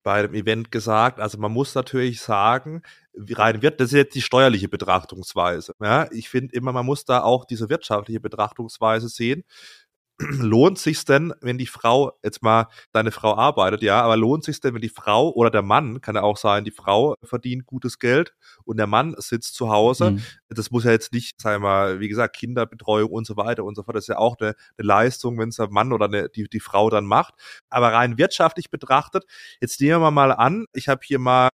bei 0.03 0.23
dem 0.23 0.35
Event 0.35 0.73
gesagt. 0.73 1.21
Also 1.21 1.39
man 1.39 1.53
muss 1.53 1.75
natürlich 1.75 2.21
sagen, 2.21 2.83
rein 3.31 3.63
wird, 3.63 3.81
das 3.81 3.89
ist 3.89 3.97
jetzt 3.97 4.15
die 4.17 4.23
steuerliche 4.23 4.69
Betrachtungsweise. 4.69 5.75
Ja? 5.81 6.09
Ich 6.13 6.29
finde 6.31 6.55
immer, 6.57 6.73
man 6.73 6.87
muss 6.87 7.05
da 7.05 7.23
auch 7.23 7.45
diese 7.45 7.69
wirtschaftliche 7.71 8.21
Betrachtungsweise 8.21 9.09
sehen 9.09 9.45
lohnt 10.19 10.79
sich's 10.79 11.05
denn, 11.05 11.35
wenn 11.41 11.59
die 11.59 11.67
Frau, 11.67 12.13
jetzt 12.23 12.43
mal 12.43 12.69
deine 12.93 13.13
Frau 13.13 13.37
arbeitet, 13.37 13.83
ja, 13.83 14.01
aber 14.01 14.17
lohnt 14.17 14.45
sich's 14.45 14.61
denn, 14.61 14.75
wenn 14.75 14.81
die 14.81 14.89
Frau 14.89 15.31
oder 15.31 15.51
der 15.51 15.63
Mann, 15.63 16.01
kann 16.01 16.15
ja 16.15 16.23
auch 16.23 16.39
sein, 16.39 16.65
die 16.65 16.71
Frau 16.71 17.15
verdient 17.23 17.67
gutes 17.67 17.99
Geld 17.99 18.35
und 18.65 18.79
der 18.79 18.87
Mann 18.87 19.15
sitzt 19.19 19.55
zu 19.55 19.69
Hause. 19.69 20.13
Mhm. 20.13 20.23
Das 20.49 20.71
muss 20.71 20.85
ja 20.85 20.91
jetzt 20.91 21.13
nicht, 21.13 21.41
sagen 21.41 21.63
wir 21.63 21.69
mal, 21.69 22.01
wie 22.01 22.09
gesagt, 22.09 22.37
Kinderbetreuung 22.37 23.11
und 23.11 23.27
so 23.27 23.37
weiter 23.37 23.65
und 23.65 23.75
so 23.75 23.83
fort. 23.83 23.97
Das 23.97 24.05
ist 24.05 24.09
ja 24.09 24.19
auch 24.19 24.37
eine, 24.41 24.55
eine 24.79 24.87
Leistung, 24.87 25.39
wenn 25.39 25.51
es 25.51 25.57
der 25.57 25.71
Mann 25.71 25.93
oder 25.93 26.07
eine, 26.07 26.29
die, 26.31 26.49
die 26.49 26.61
Frau 26.61 26.89
dann 26.89 27.05
macht. 27.05 27.35
Aber 27.69 27.93
rein 27.93 28.17
wirtschaftlich 28.17 28.71
betrachtet, 28.71 29.25
jetzt 29.61 29.81
nehmen 29.81 30.01
wir 30.01 30.11
mal 30.11 30.33
an, 30.33 30.67
ich 30.73 30.89
habe 30.89 31.01
hier 31.05 31.19
mal 31.19 31.51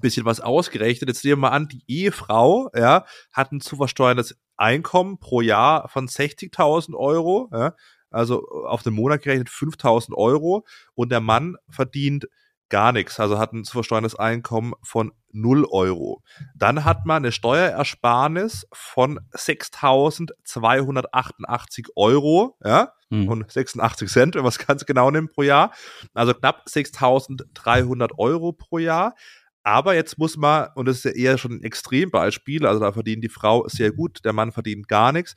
bisschen 0.00 0.24
was 0.24 0.40
ausgerechnet. 0.40 1.08
Jetzt 1.08 1.24
nehmen 1.24 1.42
wir 1.42 1.48
mal 1.48 1.56
an, 1.56 1.68
die 1.68 1.82
Ehefrau, 1.86 2.70
ja, 2.74 3.04
hat 3.32 3.52
ein 3.52 3.60
zu 3.60 3.76
versteuerndes 3.76 4.36
Einkommen 4.56 5.18
pro 5.18 5.40
Jahr 5.40 5.88
von 5.88 6.08
60.000 6.08 6.94
Euro, 6.94 7.48
ja, 7.52 7.74
also 8.10 8.46
auf 8.66 8.82
den 8.82 8.94
Monat 8.94 9.22
gerechnet 9.22 9.48
5.000 9.48 10.14
Euro 10.14 10.64
und 10.94 11.10
der 11.10 11.20
Mann 11.20 11.56
verdient 11.68 12.26
gar 12.72 12.92
nichts, 12.92 13.20
also 13.20 13.38
hat 13.38 13.52
ein 13.52 13.62
zu 13.64 13.72
versteuerndes 13.72 14.14
Einkommen 14.14 14.72
von 14.82 15.12
0 15.30 15.66
Euro. 15.70 16.22
Dann 16.56 16.86
hat 16.86 17.04
man 17.04 17.18
eine 17.18 17.30
Steuerersparnis 17.30 18.66
von 18.72 19.20
6.288 19.34 21.90
Euro, 21.96 22.56
ja, 22.64 22.94
hm. 23.10 23.28
und 23.28 23.52
86 23.52 24.10
Cent, 24.10 24.34
wenn 24.34 24.42
man 24.42 24.48
es 24.48 24.58
ganz 24.66 24.86
genau 24.86 25.10
nimmt 25.10 25.34
pro 25.34 25.42
Jahr. 25.42 25.72
Also 26.14 26.32
knapp 26.32 26.64
6.300 26.66 28.12
Euro 28.16 28.52
pro 28.52 28.78
Jahr. 28.78 29.14
Aber 29.64 29.94
jetzt 29.94 30.18
muss 30.18 30.36
man, 30.36 30.68
und 30.74 30.86
das 30.86 30.98
ist 30.98 31.04
ja 31.04 31.10
eher 31.12 31.38
schon 31.38 31.52
ein 31.52 31.62
Extrembeispiel, 31.62 32.66
also 32.66 32.80
da 32.80 32.92
verdient 32.92 33.22
die 33.22 33.28
Frau 33.28 33.66
sehr 33.68 33.92
gut, 33.92 34.24
der 34.24 34.32
Mann 34.32 34.52
verdient 34.52 34.88
gar 34.88 35.12
nichts. 35.12 35.34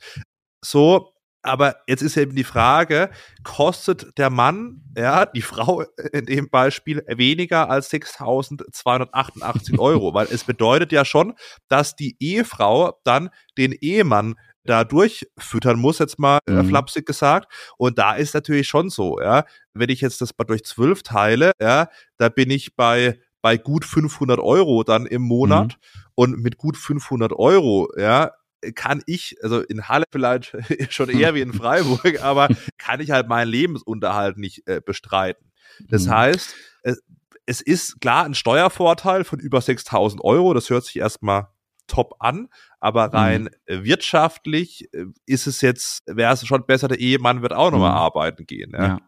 So, 0.64 1.12
aber 1.46 1.76
jetzt 1.86 2.02
ist 2.02 2.16
eben 2.16 2.34
die 2.34 2.44
Frage, 2.44 3.10
kostet 3.44 4.18
der 4.18 4.30
Mann, 4.30 4.82
ja, 4.96 5.26
die 5.26 5.42
Frau 5.42 5.84
in 6.12 6.26
dem 6.26 6.50
Beispiel 6.50 7.04
weniger 7.06 7.70
als 7.70 7.90
6.288 7.92 9.78
Euro? 9.78 10.12
Weil 10.12 10.26
es 10.30 10.42
bedeutet 10.42 10.90
ja 10.90 11.04
schon, 11.04 11.34
dass 11.68 11.94
die 11.94 12.16
Ehefrau 12.18 12.98
dann 13.04 13.30
den 13.56 13.72
Ehemann 13.72 14.34
da 14.64 14.82
durchfüttern 14.82 15.78
muss, 15.78 16.00
jetzt 16.00 16.18
mal 16.18 16.40
äh, 16.48 16.52
mhm. 16.52 16.68
flapsig 16.68 17.06
gesagt. 17.06 17.52
Und 17.78 17.98
da 17.98 18.14
ist 18.14 18.34
natürlich 18.34 18.66
schon 18.66 18.90
so, 18.90 19.20
ja, 19.20 19.44
wenn 19.72 19.88
ich 19.88 20.00
jetzt 20.00 20.20
das 20.20 20.32
mal 20.36 20.44
durch 20.44 20.64
zwölf 20.64 21.04
teile, 21.04 21.52
ja, 21.60 21.88
da 22.18 22.28
bin 22.28 22.50
ich 22.50 22.74
bei 22.74 23.20
bei 23.42 23.56
gut 23.56 23.84
500 23.84 24.38
Euro 24.38 24.82
dann 24.82 25.06
im 25.06 25.22
Monat 25.22 25.76
mhm. 25.76 26.00
und 26.14 26.42
mit 26.42 26.56
gut 26.56 26.76
500 26.76 27.32
Euro, 27.32 27.88
ja, 27.96 28.32
kann 28.74 29.02
ich, 29.06 29.36
also 29.42 29.60
in 29.60 29.88
Halle 29.88 30.04
vielleicht 30.10 30.56
schon 30.90 31.08
eher 31.08 31.34
wie 31.34 31.40
in 31.40 31.52
Freiburg, 31.54 32.22
aber 32.22 32.48
kann 32.78 33.00
ich 33.00 33.10
halt 33.10 33.28
meinen 33.28 33.48
Lebensunterhalt 33.48 34.38
nicht 34.38 34.66
äh, 34.66 34.80
bestreiten. 34.84 35.52
Das 35.88 36.06
mhm. 36.06 36.10
heißt, 36.10 36.54
es, 36.82 37.02
es 37.46 37.60
ist 37.60 38.00
klar 38.00 38.24
ein 38.24 38.34
Steuervorteil 38.34 39.24
von 39.24 39.38
über 39.38 39.60
6000 39.60 40.22
Euro, 40.24 40.54
das 40.54 40.70
hört 40.70 40.84
sich 40.84 40.96
erstmal 40.96 41.48
top 41.86 42.16
an, 42.18 42.48
aber 42.80 43.12
rein 43.12 43.50
mhm. 43.68 43.84
wirtschaftlich 43.84 44.92
äh, 44.92 45.06
ist 45.26 45.46
es 45.46 45.60
jetzt, 45.60 46.02
wäre 46.06 46.32
es 46.34 46.46
schon 46.46 46.66
besser, 46.66 46.88
der 46.88 46.98
Ehemann 46.98 47.42
wird 47.42 47.52
auch 47.52 47.70
nochmal 47.70 47.92
mhm. 47.92 47.98
arbeiten 47.98 48.46
gehen. 48.46 48.72
Ja. 48.72 48.86
ja. 48.86 49.00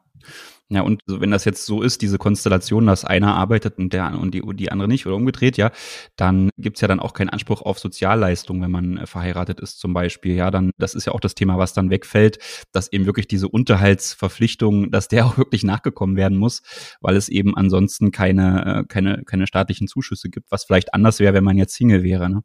Ja, 0.70 0.82
und 0.82 1.00
wenn 1.06 1.30
das 1.30 1.46
jetzt 1.46 1.64
so 1.64 1.80
ist, 1.80 2.02
diese 2.02 2.18
Konstellation, 2.18 2.86
dass 2.86 3.06
einer 3.06 3.34
arbeitet 3.34 3.78
und 3.78 3.94
der 3.94 4.18
und 4.18 4.34
die, 4.34 4.42
und 4.42 4.58
die 4.58 4.70
andere 4.70 4.86
nicht 4.86 5.06
oder 5.06 5.16
umgedreht, 5.16 5.56
ja, 5.56 5.70
dann 6.16 6.50
gibt's 6.58 6.82
ja 6.82 6.88
dann 6.88 7.00
auch 7.00 7.14
keinen 7.14 7.30
Anspruch 7.30 7.62
auf 7.62 7.78
Sozialleistung, 7.78 8.60
wenn 8.60 8.70
man 8.70 8.98
äh, 8.98 9.06
verheiratet 9.06 9.60
ist 9.60 9.80
zum 9.80 9.94
Beispiel. 9.94 10.34
Ja, 10.34 10.50
dann, 10.50 10.72
das 10.76 10.94
ist 10.94 11.06
ja 11.06 11.12
auch 11.14 11.20
das 11.20 11.34
Thema, 11.34 11.56
was 11.56 11.72
dann 11.72 11.88
wegfällt, 11.88 12.38
dass 12.72 12.92
eben 12.92 13.06
wirklich 13.06 13.26
diese 13.26 13.48
Unterhaltsverpflichtung, 13.48 14.90
dass 14.90 15.08
der 15.08 15.24
auch 15.26 15.38
wirklich 15.38 15.64
nachgekommen 15.64 16.16
werden 16.16 16.36
muss, 16.36 16.62
weil 17.00 17.16
es 17.16 17.30
eben 17.30 17.56
ansonsten 17.56 18.10
keine, 18.10 18.80
äh, 18.80 18.84
keine, 18.86 19.24
keine 19.24 19.46
staatlichen 19.46 19.88
Zuschüsse 19.88 20.28
gibt, 20.28 20.50
was 20.50 20.64
vielleicht 20.64 20.92
anders 20.92 21.18
wäre, 21.18 21.32
wenn 21.32 21.44
man 21.44 21.56
jetzt 21.56 21.74
Single 21.76 22.02
wäre. 22.02 22.28
Ne? 22.28 22.42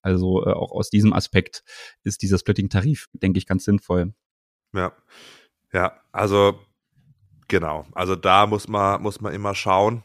Also 0.00 0.46
äh, 0.46 0.52
auch 0.52 0.72
aus 0.72 0.88
diesem 0.88 1.12
Aspekt 1.12 1.62
ist 2.04 2.22
dieser 2.22 2.38
Splitting-Tarif, 2.38 3.08
denke 3.12 3.36
ich, 3.36 3.46
ganz 3.46 3.64
sinnvoll. 3.64 4.14
Ja. 4.72 4.92
Ja, 5.72 6.00
also 6.10 6.58
Genau. 7.50 7.84
Also 7.92 8.14
da 8.14 8.46
muss 8.46 8.68
man, 8.68 9.02
muss 9.02 9.20
man 9.20 9.34
immer 9.34 9.56
schauen. 9.56 10.04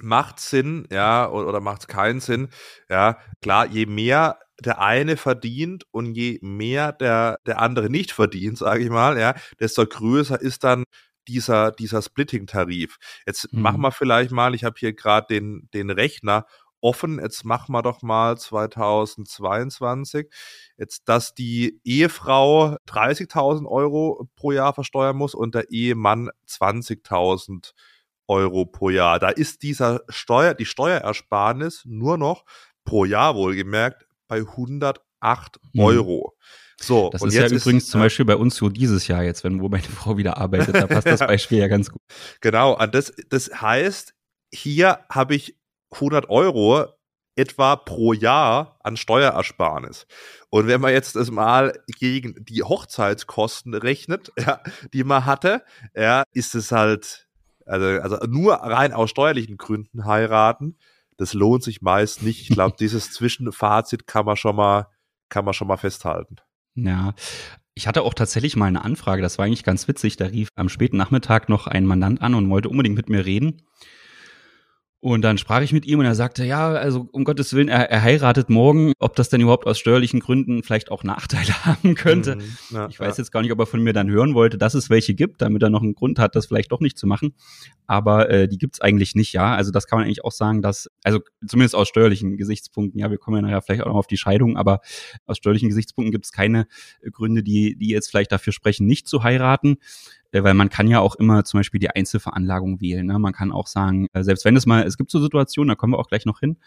Macht 0.00 0.40
Sinn, 0.40 0.86
ja, 0.90 1.28
oder, 1.28 1.48
oder 1.48 1.60
macht 1.60 1.82
es 1.82 1.86
keinen 1.86 2.20
Sinn? 2.20 2.48
Ja, 2.88 3.18
klar, 3.42 3.66
je 3.66 3.86
mehr 3.86 4.38
der 4.60 4.80
eine 4.80 5.18
verdient 5.18 5.84
und 5.90 6.14
je 6.14 6.38
mehr 6.40 6.92
der, 6.92 7.38
der 7.46 7.60
andere 7.60 7.90
nicht 7.90 8.12
verdient, 8.12 8.56
sage 8.56 8.84
ich 8.84 8.90
mal, 8.90 9.18
ja, 9.18 9.34
desto 9.60 9.86
größer 9.86 10.40
ist 10.40 10.64
dann 10.64 10.84
dieser, 11.28 11.72
dieser 11.72 12.00
Splitting-Tarif. 12.00 12.96
Jetzt 13.26 13.52
mhm. 13.52 13.60
machen 13.60 13.82
wir 13.82 13.92
vielleicht 13.92 14.30
mal, 14.30 14.54
ich 14.54 14.64
habe 14.64 14.76
hier 14.78 14.94
gerade 14.94 15.26
den, 15.28 15.68
den 15.74 15.90
Rechner 15.90 16.46
offen. 16.86 17.18
Jetzt 17.20 17.44
machen 17.44 17.72
wir 17.72 17.82
doch 17.82 18.02
mal 18.02 18.38
2022. 18.38 20.28
Jetzt, 20.78 21.08
dass 21.08 21.34
die 21.34 21.80
Ehefrau 21.84 22.76
30.000 22.88 23.66
Euro 23.66 24.28
pro 24.36 24.52
Jahr 24.52 24.72
versteuern 24.72 25.16
muss 25.16 25.34
und 25.34 25.56
der 25.56 25.70
Ehemann 25.70 26.30
20.000 26.48 27.72
Euro 28.28 28.66
pro 28.66 28.90
Jahr. 28.90 29.18
Da 29.18 29.30
ist 29.30 29.62
dieser 29.62 30.02
Steuer, 30.08 30.54
die 30.54 30.64
Steuerersparnis 30.64 31.82
nur 31.86 32.18
noch 32.18 32.44
pro 32.84 33.04
Jahr 33.04 33.34
wohlgemerkt 33.34 34.06
bei 34.28 34.38
108 34.38 35.00
mhm. 35.72 35.80
Euro. 35.80 36.36
So, 36.80 37.10
das 37.10 37.22
ist 37.22 37.34
ja 37.34 37.46
übrigens 37.46 37.84
ist, 37.84 37.90
zum 37.90 38.00
Beispiel 38.00 38.26
bei 38.26 38.36
uns 38.36 38.54
so 38.54 38.68
dieses 38.68 39.08
Jahr 39.08 39.24
jetzt, 39.24 39.42
wenn 39.42 39.60
wo 39.60 39.68
meine 39.68 39.82
Frau 39.82 40.18
wieder 40.18 40.36
arbeitet, 40.36 40.76
da 40.76 40.86
passt 40.86 41.06
das 41.06 41.20
Beispiel 41.26 41.58
ja 41.58 41.68
ganz 41.68 41.90
gut. 41.90 42.00
Genau, 42.42 42.76
das, 42.86 43.12
das 43.30 43.50
heißt, 43.60 44.14
hier 44.52 45.00
habe 45.08 45.34
ich 45.34 45.56
100 45.92 46.28
Euro 46.28 46.86
etwa 47.36 47.76
pro 47.76 48.14
Jahr 48.14 48.78
an 48.82 48.96
Steuerersparnis. 48.96 50.06
Und 50.48 50.66
wenn 50.66 50.80
man 50.80 50.92
jetzt 50.92 51.16
das 51.16 51.30
mal 51.30 51.78
gegen 51.98 52.34
die 52.44 52.62
Hochzeitskosten 52.62 53.74
rechnet, 53.74 54.32
ja, 54.38 54.60
die 54.92 55.04
man 55.04 55.26
hatte, 55.26 55.62
ja, 55.94 56.24
ist 56.32 56.54
es 56.54 56.72
halt, 56.72 57.28
also, 57.66 57.86
also 58.00 58.16
nur 58.26 58.54
rein 58.54 58.92
aus 58.92 59.10
steuerlichen 59.10 59.58
Gründen 59.58 60.06
heiraten, 60.06 60.78
das 61.18 61.34
lohnt 61.34 61.62
sich 61.62 61.82
meist 61.82 62.22
nicht. 62.22 62.42
Ich 62.42 62.48
glaube, 62.48 62.76
dieses 62.80 63.12
Zwischenfazit 63.12 64.06
kann 64.06 64.24
man 64.24 64.36
schon 64.36 64.56
mal, 64.56 64.88
kann 65.28 65.44
man 65.44 65.54
schon 65.54 65.68
mal 65.68 65.76
festhalten. 65.76 66.36
Ja, 66.74 67.14
ich 67.74 67.86
hatte 67.86 68.02
auch 68.02 68.14
tatsächlich 68.14 68.56
mal 68.56 68.66
eine 68.66 68.84
Anfrage, 68.84 69.20
das 69.20 69.36
war 69.36 69.44
eigentlich 69.44 69.64
ganz 69.64 69.86
witzig. 69.88 70.16
Da 70.16 70.26
rief 70.26 70.48
am 70.54 70.70
späten 70.70 70.96
Nachmittag 70.96 71.50
noch 71.50 71.66
ein 71.66 71.84
Mandant 71.84 72.22
an 72.22 72.34
und 72.34 72.48
wollte 72.48 72.70
unbedingt 72.70 72.96
mit 72.96 73.10
mir 73.10 73.26
reden. 73.26 73.62
Und 75.06 75.22
dann 75.22 75.38
sprach 75.38 75.60
ich 75.60 75.72
mit 75.72 75.86
ihm 75.86 76.00
und 76.00 76.04
er 76.04 76.16
sagte, 76.16 76.44
ja, 76.44 76.72
also 76.72 77.08
um 77.12 77.22
Gottes 77.22 77.54
Willen, 77.54 77.68
er, 77.68 77.88
er 77.88 78.02
heiratet 78.02 78.50
morgen, 78.50 78.92
ob 78.98 79.14
das 79.14 79.28
denn 79.28 79.40
überhaupt 79.40 79.64
aus 79.64 79.78
steuerlichen 79.78 80.18
Gründen 80.18 80.64
vielleicht 80.64 80.90
auch 80.90 81.04
Nachteile 81.04 81.52
haben 81.64 81.94
könnte. 81.94 82.34
Mhm, 82.34 82.42
ja, 82.70 82.88
ich 82.88 82.98
weiß 82.98 83.16
ja. 83.16 83.22
jetzt 83.22 83.30
gar 83.30 83.42
nicht, 83.42 83.52
ob 83.52 83.60
er 83.60 83.66
von 83.66 83.80
mir 83.80 83.92
dann 83.92 84.10
hören 84.10 84.34
wollte, 84.34 84.58
dass 84.58 84.74
es 84.74 84.90
welche 84.90 85.14
gibt, 85.14 85.42
damit 85.42 85.62
er 85.62 85.70
noch 85.70 85.82
einen 85.82 85.94
Grund 85.94 86.18
hat, 86.18 86.34
das 86.34 86.46
vielleicht 86.46 86.72
doch 86.72 86.80
nicht 86.80 86.98
zu 86.98 87.06
machen. 87.06 87.34
Aber 87.86 88.28
äh, 88.30 88.48
die 88.48 88.58
gibt's 88.58 88.80
eigentlich 88.80 89.14
nicht, 89.14 89.32
ja. 89.32 89.54
Also 89.54 89.70
das 89.70 89.86
kann 89.86 90.00
man 90.00 90.06
eigentlich 90.06 90.24
auch 90.24 90.32
sagen, 90.32 90.60
dass, 90.60 90.90
also 91.04 91.20
zumindest 91.46 91.76
aus 91.76 91.86
steuerlichen 91.86 92.36
Gesichtspunkten, 92.36 92.98
ja, 92.98 93.08
wir 93.08 93.18
kommen 93.18 93.36
ja 93.36 93.42
nachher 93.42 93.62
vielleicht 93.62 93.82
auch 93.82 93.90
noch 93.90 93.94
auf 93.94 94.08
die 94.08 94.16
Scheidung, 94.16 94.56
aber 94.56 94.80
aus 95.24 95.36
steuerlichen 95.36 95.68
Gesichtspunkten 95.68 96.10
gibt's 96.10 96.32
keine 96.32 96.66
Gründe, 97.12 97.44
die, 97.44 97.76
die 97.78 97.90
jetzt 97.90 98.10
vielleicht 98.10 98.32
dafür 98.32 98.52
sprechen, 98.52 98.88
nicht 98.88 99.06
zu 99.06 99.22
heiraten. 99.22 99.76
Äh, 100.32 100.42
weil 100.42 100.54
man 100.54 100.68
kann 100.68 100.88
ja 100.88 101.00
auch 101.00 101.14
immer 101.14 101.44
zum 101.44 101.60
Beispiel 101.60 101.80
die 101.80 101.90
Einzelveranlagung 101.90 102.80
wählen. 102.80 103.06
Ne? 103.06 103.18
Man 103.18 103.32
kann 103.32 103.52
auch 103.52 103.66
sagen, 103.66 104.06
äh, 104.12 104.22
selbst 104.22 104.44
wenn 104.44 104.56
es 104.56 104.66
mal, 104.66 104.84
es 104.84 104.96
gibt 104.96 105.10
so 105.10 105.20
Situationen, 105.20 105.68
da 105.68 105.74
kommen 105.74 105.92
wir 105.92 105.98
auch 105.98 106.08
gleich 106.08 106.26
noch 106.26 106.40
hin, 106.40 106.58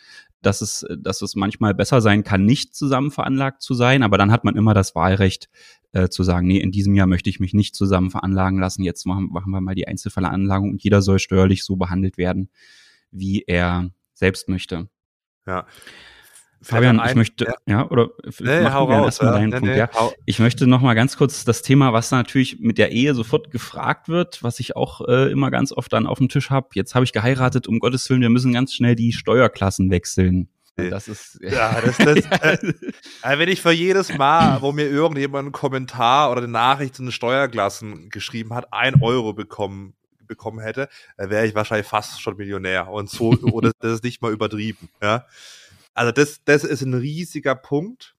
dass 0.41 0.61
es, 0.61 0.85
dass 0.97 1.21
es 1.21 1.35
manchmal 1.35 1.73
besser 1.73 2.01
sein 2.01 2.23
kann, 2.23 2.45
nicht 2.45 2.75
zusammen 2.75 3.11
veranlagt 3.11 3.61
zu 3.61 3.73
sein, 3.73 4.03
aber 4.03 4.17
dann 4.17 4.31
hat 4.31 4.43
man 4.43 4.55
immer 4.55 4.73
das 4.73 4.95
Wahlrecht 4.95 5.49
äh, 5.91 6.09
zu 6.09 6.23
sagen, 6.23 6.47
nee, 6.47 6.59
in 6.59 6.71
diesem 6.71 6.95
Jahr 6.95 7.07
möchte 7.07 7.29
ich 7.29 7.39
mich 7.39 7.53
nicht 7.53 7.75
zusammen 7.75 8.11
veranlagen 8.11 8.59
lassen, 8.59 8.83
jetzt 8.83 9.05
machen, 9.05 9.29
machen 9.31 9.51
wir 9.51 9.61
mal 9.61 9.75
die 9.75 9.87
Einzelveranlagung 9.87 10.71
und 10.71 10.83
jeder 10.83 11.01
soll 11.01 11.19
steuerlich 11.19 11.63
so 11.63 11.75
behandelt 11.75 12.17
werden, 12.17 12.49
wie 13.11 13.43
er 13.47 13.89
selbst 14.13 14.49
möchte. 14.49 14.89
Ja. 15.47 15.65
Fabian, 16.61 17.01
ich 17.05 17.15
möchte, 17.15 17.45
ja, 17.45 17.53
ja 17.65 17.89
oder 17.89 18.09
nee, 18.39 18.61
mach 18.61 18.73
hau 18.73 18.85
raus, 18.85 19.05
erstmal 19.05 19.33
deinen 19.33 19.49
nee, 19.49 19.59
Punkt, 19.59 19.73
nee, 19.73 19.79
ja. 19.79 19.89
Ich 20.25 20.39
möchte 20.39 20.67
noch 20.67 20.81
mal 20.81 20.93
ganz 20.93 21.15
kurz 21.15 21.45
das 21.45 21.61
Thema, 21.61 21.93
was 21.93 22.11
natürlich 22.11 22.59
mit 22.59 22.77
der 22.77 22.91
Ehe 22.91 23.13
sofort 23.13 23.49
gefragt 23.51 24.09
wird, 24.09 24.43
was 24.43 24.59
ich 24.59 24.75
auch 24.75 25.07
äh, 25.07 25.31
immer 25.31 25.51
ganz 25.51 25.71
oft 25.71 25.91
dann 25.93 26.05
auf 26.05 26.17
dem 26.17 26.27
Tisch 26.27 26.49
habe. 26.49 26.67
Jetzt 26.73 26.95
habe 26.95 27.05
ich 27.05 27.13
geheiratet, 27.13 27.67
um 27.67 27.79
Gottes 27.79 28.09
Willen, 28.09 28.21
wir 28.21 28.29
müssen 28.29 28.51
ganz 28.51 28.73
schnell 28.73 28.95
die 28.95 29.13
Steuerklassen 29.13 29.89
wechseln. 29.89 30.49
Das 30.89 31.07
ist 31.07 31.39
ja, 31.41 31.79
das, 31.81 31.97
das 31.97 32.17
äh, 32.17 32.73
also 33.21 33.39
wenn 33.39 33.49
ich 33.49 33.61
für 33.61 33.71
jedes 33.71 34.17
Mal, 34.17 34.61
wo 34.61 34.71
mir 34.71 34.87
irgendjemand 34.87 35.45
einen 35.45 35.51
Kommentar 35.51 36.31
oder 36.31 36.41
eine 36.41 36.51
Nachricht 36.51 36.95
zu 36.95 37.03
den 37.03 37.11
Steuerklassen 37.11 38.09
geschrieben 38.09 38.53
hat, 38.53 38.71
ein 38.71 39.01
Euro 39.01 39.33
bekommen 39.33 39.93
bekommen 40.27 40.59
hätte, 40.59 40.89
wäre 41.17 41.47
ich 41.47 41.55
wahrscheinlich 41.55 41.87
fast 41.87 42.21
schon 42.21 42.37
Millionär 42.37 42.87
und 42.87 43.09
so 43.09 43.29
oder 43.51 43.71
das 43.79 43.93
ist 43.93 44.03
nicht 44.03 44.21
mal 44.21 44.31
übertrieben, 44.31 44.89
ja. 45.01 45.25
Also 45.93 46.11
das, 46.11 46.43
das 46.45 46.63
ist 46.63 46.81
ein 46.81 46.93
riesiger 46.93 47.55
Punkt. 47.55 48.15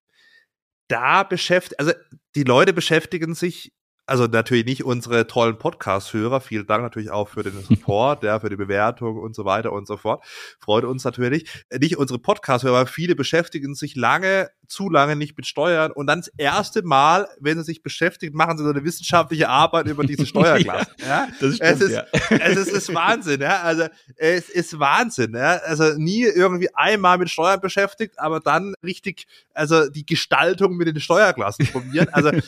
Da 0.89 1.23
beschäftigt, 1.23 1.79
also 1.79 1.93
die 2.35 2.45
Leute 2.45 2.73
beschäftigen 2.73 3.35
sich 3.35 3.73
also 4.11 4.27
natürlich 4.27 4.65
nicht 4.65 4.85
unsere 4.85 5.29
tollen 5.29 5.57
Podcast-Hörer. 5.57 6.41
Vielen 6.41 6.67
Dank 6.67 6.83
natürlich 6.83 7.13
auch 7.13 7.29
für 7.29 7.45
den 7.45 7.53
Support, 7.63 8.25
ja, 8.25 8.41
für 8.41 8.51
die 8.51 8.57
Bewertung 8.57 9.17
und 9.17 9.37
so 9.37 9.45
weiter 9.45 9.73
und 9.73 9.87
so 9.87 9.97
fort. 9.97 10.25
Freut 10.59 10.83
uns 10.83 11.05
natürlich. 11.05 11.49
Nicht 11.79 11.97
unsere 11.97 12.19
Podcast-Hörer, 12.19 12.89
viele 12.89 13.15
beschäftigen 13.15 13.77
sich 13.77 13.95
lange, 13.95 14.51
zu 14.67 14.91
lange 14.91 15.15
nicht 15.15 15.37
mit 15.37 15.47
Steuern 15.47 15.93
und 15.93 16.09
dann 16.09 16.21
das 16.21 16.29
erste 16.37 16.83
Mal, 16.83 17.29
wenn 17.39 17.59
sie 17.59 17.65
sich 17.65 17.85
beschäftigen, 17.85 18.37
machen 18.37 18.59
sie 18.59 18.65
so 18.65 18.71
eine 18.71 18.83
wissenschaftliche 18.83 19.49
Arbeit 19.49 19.87
über 19.87 20.03
diese 20.03 20.27
Steuerklasse. 20.27 20.91
ja, 20.99 21.07
ja, 21.07 21.29
das 21.41 21.55
stimmt, 21.55 21.71
es 21.71 21.81
ist, 21.81 21.93
ja. 21.93 22.05
es 22.31 22.57
ist, 22.57 22.73
ist 22.73 22.95
Wahnsinn, 22.95 23.41
ja. 23.41 23.63
Also 23.63 23.85
es 24.17 24.49
ist 24.49 24.77
Wahnsinn, 24.81 25.37
ja. 25.37 25.59
Also 25.59 25.97
nie 25.97 26.23
irgendwie 26.23 26.69
einmal 26.75 27.17
mit 27.19 27.31
Steuern 27.31 27.61
beschäftigt, 27.61 28.19
aber 28.19 28.41
dann 28.41 28.75
richtig, 28.85 29.29
also 29.55 29.89
die 29.89 30.05
Gestaltung 30.05 30.77
mit 30.77 30.89
den 30.89 30.99
Steuerklassen 30.99 31.69
probieren. 31.69 32.09
Also 32.11 32.33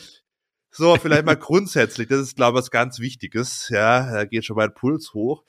so, 0.75 0.95
vielleicht 0.95 1.25
mal 1.25 1.37
grundsätzlich, 1.37 2.07
das 2.07 2.19
ist, 2.19 2.35
glaube 2.35 2.57
ich, 2.57 2.63
was 2.63 2.71
ganz 2.71 2.99
Wichtiges. 2.99 3.69
Ja, 3.69 4.11
da 4.11 4.25
geht 4.25 4.43
schon 4.43 4.55
mein 4.55 4.73
Puls 4.73 5.13
hoch. 5.13 5.43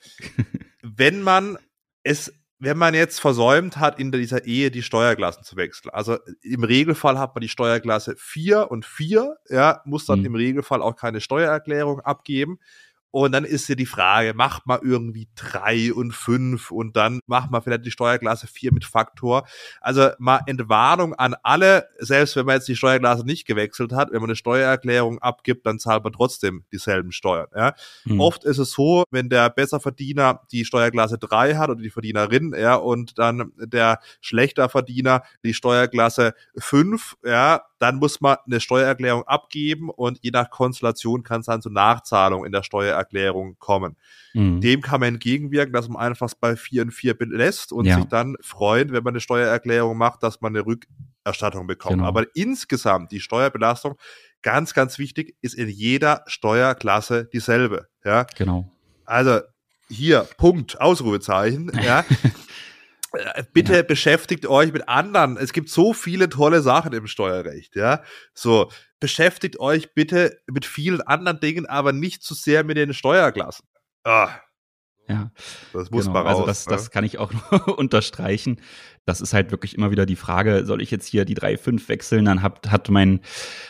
Wenn 0.83 1.23
man 1.23 1.57
es, 2.03 2.31
wenn 2.59 2.77
man 2.77 2.93
jetzt 2.93 3.19
versäumt 3.19 3.77
hat, 3.77 3.99
in 3.99 4.11
dieser 4.11 4.45
Ehe 4.45 4.69
die 4.69 4.83
Steuerklassen 4.83 5.43
zu 5.43 5.55
wechseln. 5.55 5.89
Also 5.89 6.19
im 6.41 6.63
Regelfall 6.63 7.17
hat 7.17 7.33
man 7.33 7.41
die 7.41 7.49
Steuerklasse 7.49 8.15
4 8.19 8.69
und 8.69 8.85
4, 8.85 9.35
ja, 9.49 9.81
muss 9.85 10.05
dann 10.05 10.19
mhm. 10.19 10.25
im 10.27 10.35
Regelfall 10.35 10.83
auch 10.83 10.95
keine 10.95 11.21
Steuererklärung 11.21 12.01
abgeben. 12.01 12.59
Und 13.15 13.31
dann 13.31 13.45
ist 13.45 13.69
ja 13.69 13.75
die 13.75 13.85
Frage, 13.85 14.33
macht 14.33 14.67
man 14.67 14.81
irgendwie 14.83 15.29
drei 15.35 15.93
und 15.93 16.11
fünf 16.11 16.69
und 16.69 16.97
dann 16.97 17.21
macht 17.27 17.49
man 17.49 17.61
vielleicht 17.61 17.85
die 17.85 17.91
Steuerklasse 17.91 18.45
vier 18.45 18.73
mit 18.73 18.83
Faktor. 18.83 19.47
Also 19.79 20.09
mal 20.19 20.41
Entwarnung 20.47 21.13
an 21.13 21.33
alle, 21.41 21.87
selbst 21.97 22.35
wenn 22.35 22.45
man 22.45 22.55
jetzt 22.55 22.67
die 22.67 22.75
Steuerklasse 22.75 23.25
nicht 23.25 23.47
gewechselt 23.47 23.93
hat, 23.93 24.11
wenn 24.11 24.19
man 24.19 24.31
eine 24.31 24.35
Steuererklärung 24.35 25.19
abgibt, 25.19 25.65
dann 25.65 25.79
zahlt 25.79 26.03
man 26.03 26.11
trotzdem 26.11 26.65
dieselben 26.73 27.13
Steuern. 27.13 27.47
Ja. 27.55 27.73
Mhm. 28.03 28.19
Oft 28.19 28.43
ist 28.43 28.57
es 28.57 28.71
so, 28.71 29.05
wenn 29.11 29.29
der 29.29 29.49
Besserverdiener 29.49 30.41
die 30.51 30.65
Steuerklasse 30.65 31.17
drei 31.17 31.55
hat 31.55 31.69
oder 31.69 31.81
die 31.81 31.91
Verdienerin, 31.91 32.53
ja, 32.53 32.75
und 32.75 33.17
dann 33.17 33.53
der 33.55 34.01
schlechter 34.19 34.67
Verdiener 34.67 35.23
die 35.45 35.53
Steuerklasse 35.53 36.33
fünf, 36.57 37.15
ja, 37.23 37.61
dann 37.85 37.97
muss 37.97 38.19
man 38.19 38.37
eine 38.47 38.59
Steuererklärung 38.59 39.27
abgeben 39.27 39.91
und 39.91 40.17
je 40.23 40.31
nach 40.31 40.49
Konstellation 40.49 41.21
kann 41.21 41.41
es 41.41 41.45
dann 41.45 41.61
zur 41.61 41.71
Nachzahlung 41.71 42.43
in 42.43 42.51
der 42.51 42.63
Steuererklärung 42.63 43.57
kommen. 43.59 43.95
Mhm. 44.33 44.59
Dem 44.59 44.81
kann 44.81 45.01
man 45.01 45.09
entgegenwirken, 45.13 45.71
dass 45.71 45.87
man 45.87 46.01
einfach 46.01 46.33
bei 46.39 46.55
4 46.55 46.81
und 46.81 46.91
4 46.91 47.15
belässt 47.15 47.71
und 47.71 47.85
ja. 47.85 47.97
sich 47.97 48.05
dann 48.05 48.37
freut, 48.41 48.91
wenn 48.91 49.03
man 49.03 49.13
eine 49.13 49.19
Steuererklärung 49.19 49.95
macht, 49.99 50.23
dass 50.23 50.41
man 50.41 50.55
eine 50.55 50.65
Rückerstattung 50.65 51.67
bekommt. 51.67 51.97
Genau. 51.97 52.07
Aber 52.07 52.25
insgesamt 52.33 53.11
die 53.11 53.19
Steuerbelastung, 53.19 53.97
ganz, 54.41 54.73
ganz 54.73 54.97
wichtig, 54.97 55.35
ist 55.41 55.53
in 55.53 55.69
jeder 55.69 56.23
Steuerklasse 56.25 57.25
dieselbe. 57.31 57.87
Ja, 58.03 58.23
genau. 58.35 58.71
Also 59.05 59.41
hier, 59.89 60.27
Punkt, 60.37 60.81
Ausrufezeichen, 60.81 61.71
ja. 61.83 62.03
Bitte 63.53 63.75
ja. 63.75 63.83
beschäftigt 63.83 64.45
euch 64.47 64.71
mit 64.73 64.87
anderen. 64.87 65.37
Es 65.37 65.53
gibt 65.53 65.69
so 65.69 65.93
viele 65.93 66.29
tolle 66.29 66.61
Sachen 66.61 66.93
im 66.93 67.07
Steuerrecht, 67.07 67.75
ja. 67.75 68.03
So, 68.33 68.69
beschäftigt 68.99 69.59
euch 69.59 69.93
bitte 69.93 70.39
mit 70.47 70.65
vielen 70.65 71.01
anderen 71.01 71.39
Dingen, 71.39 71.65
aber 71.65 71.93
nicht 71.93 72.23
zu 72.23 72.33
sehr 72.33 72.63
mit 72.63 72.77
den 72.77 72.93
Steuerklassen. 72.93 73.67
Ah. 74.03 74.29
Ja, 75.07 75.31
das 75.71 75.91
muss 75.91 76.05
genau. 76.05 76.13
man 76.13 76.27
also 76.27 76.41
raus. 76.41 76.47
Also 76.47 76.65
das, 76.65 76.65
ne? 76.65 76.71
das 76.71 76.91
kann 76.91 77.03
ich 77.03 77.19
auch 77.19 77.31
unterstreichen. 77.77 78.59
Das 79.05 79.21
ist 79.21 79.33
halt 79.33 79.51
wirklich 79.51 79.77
immer 79.77 79.91
wieder 79.91 80.07
die 80.07 80.15
Frage, 80.15 80.65
soll 80.65 80.81
ich 80.81 80.89
jetzt 80.89 81.05
hier 81.05 81.25
die 81.25 81.35
drei 81.35 81.57
fünf 81.57 81.89
wechseln? 81.89 82.25
Dann 82.25 82.41
hat, 82.41 82.71
hat 82.71 82.89
mein, 82.89 83.19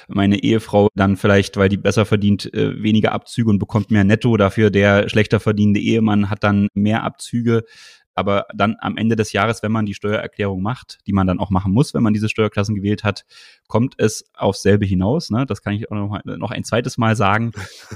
meine 0.08 0.42
Ehefrau 0.42 0.88
dann 0.96 1.18
vielleicht, 1.18 1.58
weil 1.58 1.68
die 1.68 1.76
besser 1.76 2.06
verdient, 2.06 2.54
äh, 2.54 2.82
weniger 2.82 3.12
Abzüge 3.12 3.50
und 3.50 3.60
bekommt 3.60 3.92
mehr 3.92 4.06
Netto. 4.06 4.38
Dafür 4.38 4.70
der 4.70 5.10
schlechter 5.10 5.42
verdienende 5.42 5.82
Ehemann 5.82 6.30
hat 6.30 6.44
dann 6.46 6.70
mehr 6.74 7.04
Abzüge. 7.04 7.64
Aber 8.16 8.46
dann 8.54 8.78
am 8.80 8.98
Ende 8.98 9.16
des 9.16 9.34
Jahres, 9.34 9.62
wenn 9.62 9.72
man 9.72 9.86
die 9.86 9.94
Steuererklärung 9.94 10.62
macht, 10.62 11.00
die 11.06 11.14
man 11.14 11.28
dann 11.28 11.40
auch 11.40 11.50
machen 11.50 11.74
muss, 11.74 11.94
wenn 11.94 12.02
man 12.02 12.14
diese 12.14 12.30
Steuerklassen 12.30 12.74
gewählt 12.74 13.04
hat, 13.04 13.26
kommt 13.68 13.96
es 13.98 14.32
aufs 14.34 14.62
selbe 14.62 14.86
hinaus. 14.86 15.30
Ne? 15.30 15.46
Das 15.46 15.62
kann 15.62 15.74
ich 15.74 15.92
auch 15.92 15.96
noch, 15.96 16.10
mal, 16.10 16.22
noch 16.26 16.52
ein 16.52 16.64
zweites 16.64 16.98
Mal 16.98 17.16
sagen. 17.16 17.52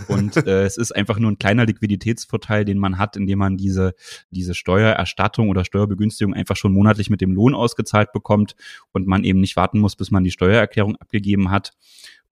Und 0.07 0.35
äh, 0.45 0.65
es 0.65 0.77
ist 0.77 0.95
einfach 0.95 1.19
nur 1.19 1.31
ein 1.31 1.39
kleiner 1.39 1.65
Liquiditätsvorteil, 1.65 2.65
den 2.65 2.77
man 2.77 2.97
hat, 2.97 3.15
indem 3.15 3.39
man 3.39 3.57
diese, 3.57 3.95
diese 4.29 4.53
Steuererstattung 4.53 5.49
oder 5.49 5.63
Steuerbegünstigung 5.63 6.33
einfach 6.33 6.57
schon 6.57 6.73
monatlich 6.73 7.09
mit 7.09 7.21
dem 7.21 7.31
Lohn 7.31 7.55
ausgezahlt 7.55 8.11
bekommt 8.11 8.55
und 8.91 9.07
man 9.07 9.23
eben 9.23 9.39
nicht 9.39 9.55
warten 9.55 9.79
muss, 9.79 9.95
bis 9.95 10.11
man 10.11 10.23
die 10.23 10.31
Steuererklärung 10.31 10.97
abgegeben 10.97 11.49
hat. 11.49 11.71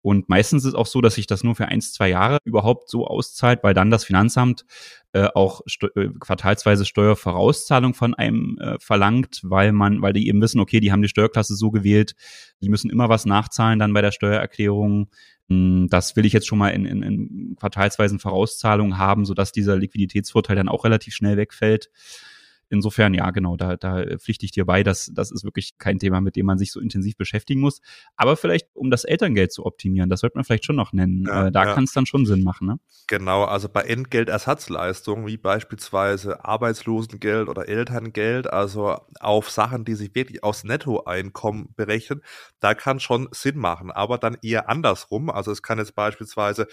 Und 0.00 0.28
meistens 0.28 0.64
ist 0.64 0.70
es 0.70 0.74
auch 0.74 0.86
so, 0.86 1.00
dass 1.00 1.16
sich 1.16 1.26
das 1.26 1.42
nur 1.42 1.56
für 1.56 1.66
eins, 1.66 1.92
zwei 1.92 2.08
Jahre 2.08 2.38
überhaupt 2.44 2.88
so 2.88 3.06
auszahlt, 3.06 3.60
weil 3.62 3.74
dann 3.74 3.90
das 3.90 4.04
Finanzamt 4.04 4.64
äh, 5.12 5.28
auch 5.34 5.62
Sto 5.66 5.88
äh, 5.96 6.10
quartalsweise 6.20 6.84
Steuervorauszahlung 6.84 7.94
von 7.94 8.14
einem 8.14 8.58
äh, 8.60 8.78
verlangt, 8.78 9.40
weil 9.42 9.72
man, 9.72 10.00
weil 10.00 10.12
die 10.12 10.28
eben 10.28 10.40
wissen, 10.40 10.60
okay, 10.60 10.80
die 10.80 10.92
haben 10.92 11.02
die 11.02 11.08
Steuerklasse 11.08 11.56
so 11.56 11.70
gewählt, 11.70 12.14
die 12.62 12.68
müssen 12.68 12.90
immer 12.90 13.08
was 13.08 13.26
nachzahlen 13.26 13.78
dann 13.78 13.92
bei 13.92 14.02
der 14.02 14.12
Steuererklärung. 14.12 15.08
Hm, 15.48 15.88
das 15.90 16.14
will 16.14 16.26
ich 16.26 16.32
jetzt 16.32 16.46
schon 16.46 16.58
mal 16.58 16.70
in, 16.70 16.84
in, 16.84 17.02
in 17.02 17.56
quartalsweisen 17.58 18.20
Vorauszahlungen 18.20 18.98
haben, 18.98 19.24
sodass 19.24 19.50
dieser 19.50 19.76
Liquiditätsvorteil 19.76 20.56
dann 20.56 20.68
auch 20.68 20.84
relativ 20.84 21.14
schnell 21.14 21.36
wegfällt 21.36 21.90
insofern, 22.70 23.14
ja, 23.14 23.30
genau, 23.30 23.56
da, 23.56 23.76
da 23.76 24.04
pflichte 24.18 24.44
ich 24.44 24.52
dir 24.52 24.64
bei, 24.64 24.82
dass 24.82 25.10
das 25.12 25.30
ist 25.30 25.44
wirklich 25.44 25.78
kein 25.78 25.98
Thema, 25.98 26.20
mit 26.20 26.36
dem 26.36 26.46
man 26.46 26.58
sich 26.58 26.72
so 26.72 26.80
intensiv 26.80 27.16
beschäftigen 27.16 27.60
muss. 27.60 27.80
Aber 28.16 28.36
vielleicht, 28.36 28.68
um 28.74 28.90
das 28.90 29.04
Elterngeld 29.04 29.52
zu 29.52 29.64
optimieren, 29.66 30.10
das 30.10 30.20
sollte 30.20 30.36
man 30.36 30.44
vielleicht 30.44 30.64
schon 30.64 30.76
noch 30.76 30.92
nennen. 30.92 31.24
Ja, 31.26 31.46
äh, 31.46 31.52
da 31.52 31.64
ja. 31.64 31.74
kann 31.74 31.84
es 31.84 31.92
dann 31.92 32.06
schon 32.06 32.26
Sinn 32.26 32.42
machen, 32.42 32.66
ne? 32.66 32.78
Genau, 33.06 33.44
also 33.44 33.68
bei 33.68 33.82
Entgeltersatzleistungen, 33.82 35.26
wie 35.26 35.36
beispielsweise 35.36 36.44
Arbeitslosengeld 36.44 37.48
oder 37.48 37.68
Elterngeld, 37.68 38.52
also 38.52 38.96
auf 39.20 39.50
Sachen, 39.50 39.84
die 39.84 39.94
sich 39.94 40.14
wirklich 40.14 40.44
aus 40.44 40.64
Nettoeinkommen 40.64 41.74
berechnen, 41.74 42.22
da 42.60 42.74
kann 42.74 43.00
schon 43.00 43.28
Sinn 43.32 43.58
machen, 43.58 43.90
aber 43.90 44.18
dann 44.18 44.36
eher 44.42 44.68
andersrum. 44.68 45.30
Also 45.30 45.52
es 45.52 45.62
kann 45.62 45.78
jetzt 45.78 45.94
beispielsweise, 45.94 46.66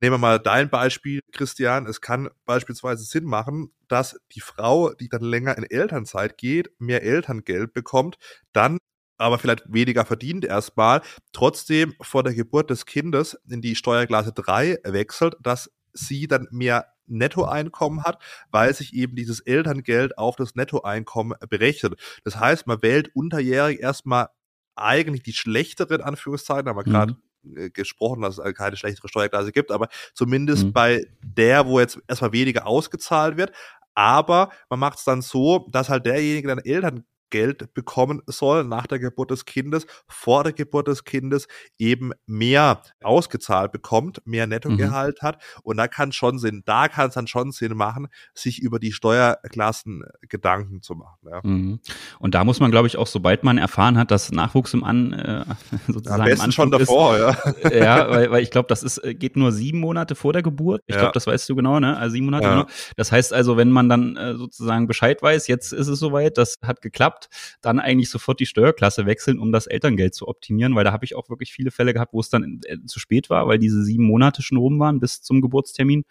nehmen 0.00 0.14
wir 0.14 0.18
mal 0.18 0.38
dein 0.38 0.70
Beispiel, 0.70 1.20
Christian, 1.32 1.86
es 1.86 2.00
kann 2.00 2.28
beispielsweise 2.44 3.04
Sinn 3.04 3.24
machen, 3.24 3.70
dass 3.90 4.18
die 4.32 4.40
Frau, 4.40 4.92
die 4.94 5.08
dann 5.08 5.22
länger 5.22 5.56
in 5.58 5.64
Elternzeit 5.64 6.38
geht, 6.38 6.70
mehr 6.78 7.02
Elterngeld 7.02 7.72
bekommt, 7.72 8.16
dann 8.52 8.78
aber 9.18 9.38
vielleicht 9.38 9.64
weniger 9.70 10.06
verdient 10.06 10.46
erstmal, 10.46 11.02
trotzdem 11.32 11.94
vor 12.00 12.22
der 12.22 12.32
Geburt 12.32 12.70
des 12.70 12.86
Kindes 12.86 13.38
in 13.48 13.60
die 13.60 13.74
Steuerklasse 13.74 14.32
3 14.32 14.78
wechselt, 14.84 15.36
dass 15.42 15.70
sie 15.92 16.26
dann 16.26 16.48
mehr 16.50 16.86
Nettoeinkommen 17.06 18.04
hat, 18.04 18.22
weil 18.50 18.72
sich 18.72 18.94
eben 18.94 19.16
dieses 19.16 19.40
Elterngeld 19.40 20.16
auf 20.16 20.36
das 20.36 20.54
Nettoeinkommen 20.54 21.36
berechnet. 21.50 22.00
Das 22.24 22.38
heißt, 22.38 22.66
man 22.66 22.82
wählt 22.82 23.14
unterjährig 23.14 23.80
erstmal 23.80 24.28
eigentlich 24.76 25.22
die 25.22 25.32
schlechteren 25.32 26.00
Anführungszeiten, 26.00 26.68
haben 26.68 26.78
wir 26.78 26.86
mhm. 26.86 26.92
gerade 26.92 27.16
äh, 27.56 27.70
gesprochen, 27.70 28.22
dass 28.22 28.38
es 28.38 28.54
keine 28.54 28.76
schlechtere 28.76 29.08
Steuerklasse 29.08 29.52
gibt, 29.52 29.70
aber 29.70 29.88
zumindest 30.14 30.66
mhm. 30.66 30.72
bei 30.72 31.06
der, 31.22 31.66
wo 31.66 31.80
jetzt 31.80 31.98
erstmal 32.08 32.32
weniger 32.32 32.66
ausgezahlt 32.66 33.36
wird, 33.36 33.52
aber 33.94 34.50
man 34.70 34.78
macht 34.80 34.98
es 34.98 35.04
dann 35.04 35.22
so, 35.22 35.66
dass 35.70 35.88
halt 35.88 36.06
derjenige 36.06 36.48
dann 36.48 36.58
Eltern 36.60 37.04
Geld 37.30 37.72
bekommen 37.74 38.22
soll 38.26 38.64
nach 38.64 38.86
der 38.86 38.98
Geburt 38.98 39.30
des 39.30 39.44
Kindes, 39.44 39.86
vor 40.08 40.44
der 40.44 40.52
Geburt 40.52 40.88
des 40.88 41.04
Kindes 41.04 41.46
eben 41.78 42.12
mehr 42.26 42.82
ausgezahlt 43.02 43.72
bekommt, 43.72 44.20
mehr 44.24 44.46
Nettogehalt 44.46 45.22
mhm. 45.22 45.26
hat. 45.26 45.42
Und 45.62 45.76
da 45.76 45.88
kann 45.88 46.12
schon 46.12 46.38
Sinn, 46.38 46.62
da 46.66 46.88
kann 46.88 47.08
es 47.08 47.14
dann 47.14 47.26
schon 47.26 47.52
Sinn 47.52 47.76
machen, 47.76 48.08
sich 48.34 48.60
über 48.60 48.78
die 48.78 48.92
Steuerklassen 48.92 50.04
Gedanken 50.28 50.82
zu 50.82 50.94
machen. 50.94 51.18
Ja. 51.30 51.40
Mhm. 51.42 51.80
Und 52.18 52.34
da 52.34 52.44
muss 52.44 52.60
man, 52.60 52.70
glaube 52.70 52.86
ich, 52.86 52.96
auch, 52.96 53.06
sobald 53.06 53.44
man 53.44 53.58
erfahren 53.58 53.96
hat, 53.96 54.10
dass 54.10 54.30
Nachwuchs 54.30 54.74
im 54.74 54.84
An 54.84 55.12
äh, 55.12 55.44
sozusagen 55.86 56.22
Am 56.22 56.28
besten 56.28 56.52
schon 56.52 56.70
davor, 56.70 57.16
ist, 57.16 57.64
ja. 57.64 57.70
ja, 57.72 58.10
weil, 58.10 58.30
weil 58.30 58.42
ich 58.42 58.50
glaube, 58.50 58.68
das 58.68 58.82
ist, 58.82 58.98
äh, 58.98 59.14
geht 59.14 59.36
nur 59.36 59.52
sieben 59.52 59.80
Monate 59.80 60.14
vor 60.14 60.32
der 60.32 60.42
Geburt. 60.42 60.82
Ich 60.86 60.94
ja. 60.94 61.02
glaube, 61.02 61.14
das 61.14 61.26
weißt 61.26 61.48
du 61.48 61.54
genau, 61.54 61.80
ne? 61.80 61.96
Also 61.96 62.14
sieben 62.14 62.26
Monate 62.26 62.44
ja. 62.44 62.54
genau. 62.54 62.66
Das 62.96 63.12
heißt 63.12 63.32
also, 63.32 63.56
wenn 63.56 63.70
man 63.70 63.88
dann 63.88 64.16
äh, 64.16 64.34
sozusagen 64.34 64.86
Bescheid 64.86 65.22
weiß, 65.22 65.46
jetzt 65.46 65.72
ist 65.72 65.88
es 65.88 65.98
soweit, 65.98 66.38
das 66.38 66.58
hat 66.62 66.82
geklappt, 66.82 67.19
gehabt, 67.20 67.58
dann 67.60 67.78
eigentlich 67.78 68.10
sofort 68.10 68.40
die 68.40 68.46
Steuerklasse 68.46 69.06
wechseln, 69.06 69.38
um 69.38 69.52
das 69.52 69.66
Elterngeld 69.66 70.14
zu 70.14 70.28
optimieren, 70.28 70.74
weil 70.74 70.84
da 70.84 70.92
habe 70.92 71.04
ich 71.04 71.14
auch 71.14 71.28
wirklich 71.28 71.52
viele 71.52 71.70
Fälle 71.70 71.92
gehabt, 71.92 72.12
wo 72.12 72.20
es 72.20 72.30
dann 72.30 72.60
äh, 72.64 72.78
zu 72.86 73.00
spät 73.00 73.30
war, 73.30 73.46
weil 73.46 73.58
diese 73.58 73.82
sieben 73.82 74.04
Monate 74.04 74.42
schon 74.42 74.58
rum 74.58 74.78
waren 74.78 75.00
bis 75.00 75.22
zum 75.22 75.40
Geburtstermin 75.40 76.04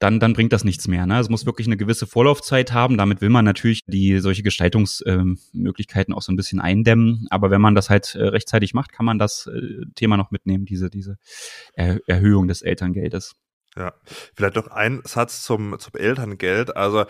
dann, 0.00 0.18
dann 0.18 0.32
bringt 0.32 0.52
das 0.52 0.64
nichts 0.64 0.88
mehr. 0.88 1.06
Ne? 1.06 1.20
Es 1.20 1.28
muss 1.28 1.46
wirklich 1.46 1.68
eine 1.68 1.76
gewisse 1.76 2.08
Vorlaufzeit 2.08 2.72
haben. 2.72 2.98
Damit 2.98 3.20
will 3.20 3.28
man 3.28 3.44
natürlich 3.44 3.84
die 3.86 4.18
solche 4.18 4.42
Gestaltungsmöglichkeiten 4.42 6.12
ähm, 6.12 6.18
auch 6.18 6.22
so 6.22 6.32
ein 6.32 6.36
bisschen 6.36 6.58
eindämmen. 6.58 7.28
Aber 7.30 7.52
wenn 7.52 7.60
man 7.60 7.76
das 7.76 7.88
halt 7.88 8.16
äh, 8.16 8.24
rechtzeitig 8.24 8.74
macht, 8.74 8.90
kann 8.90 9.06
man 9.06 9.20
das 9.20 9.46
äh, 9.46 9.84
Thema 9.94 10.16
noch 10.16 10.32
mitnehmen, 10.32 10.64
diese, 10.64 10.90
diese 10.90 11.18
er 11.74 12.00
Erhöhung 12.08 12.48
des 12.48 12.62
Elterngeldes. 12.62 13.36
Ja, 13.76 13.92
vielleicht 14.34 14.56
noch 14.56 14.68
ein 14.68 15.02
Satz 15.04 15.42
zum, 15.42 15.78
zum 15.78 15.92
Elterngeld. 15.94 16.74
Also 16.76 17.04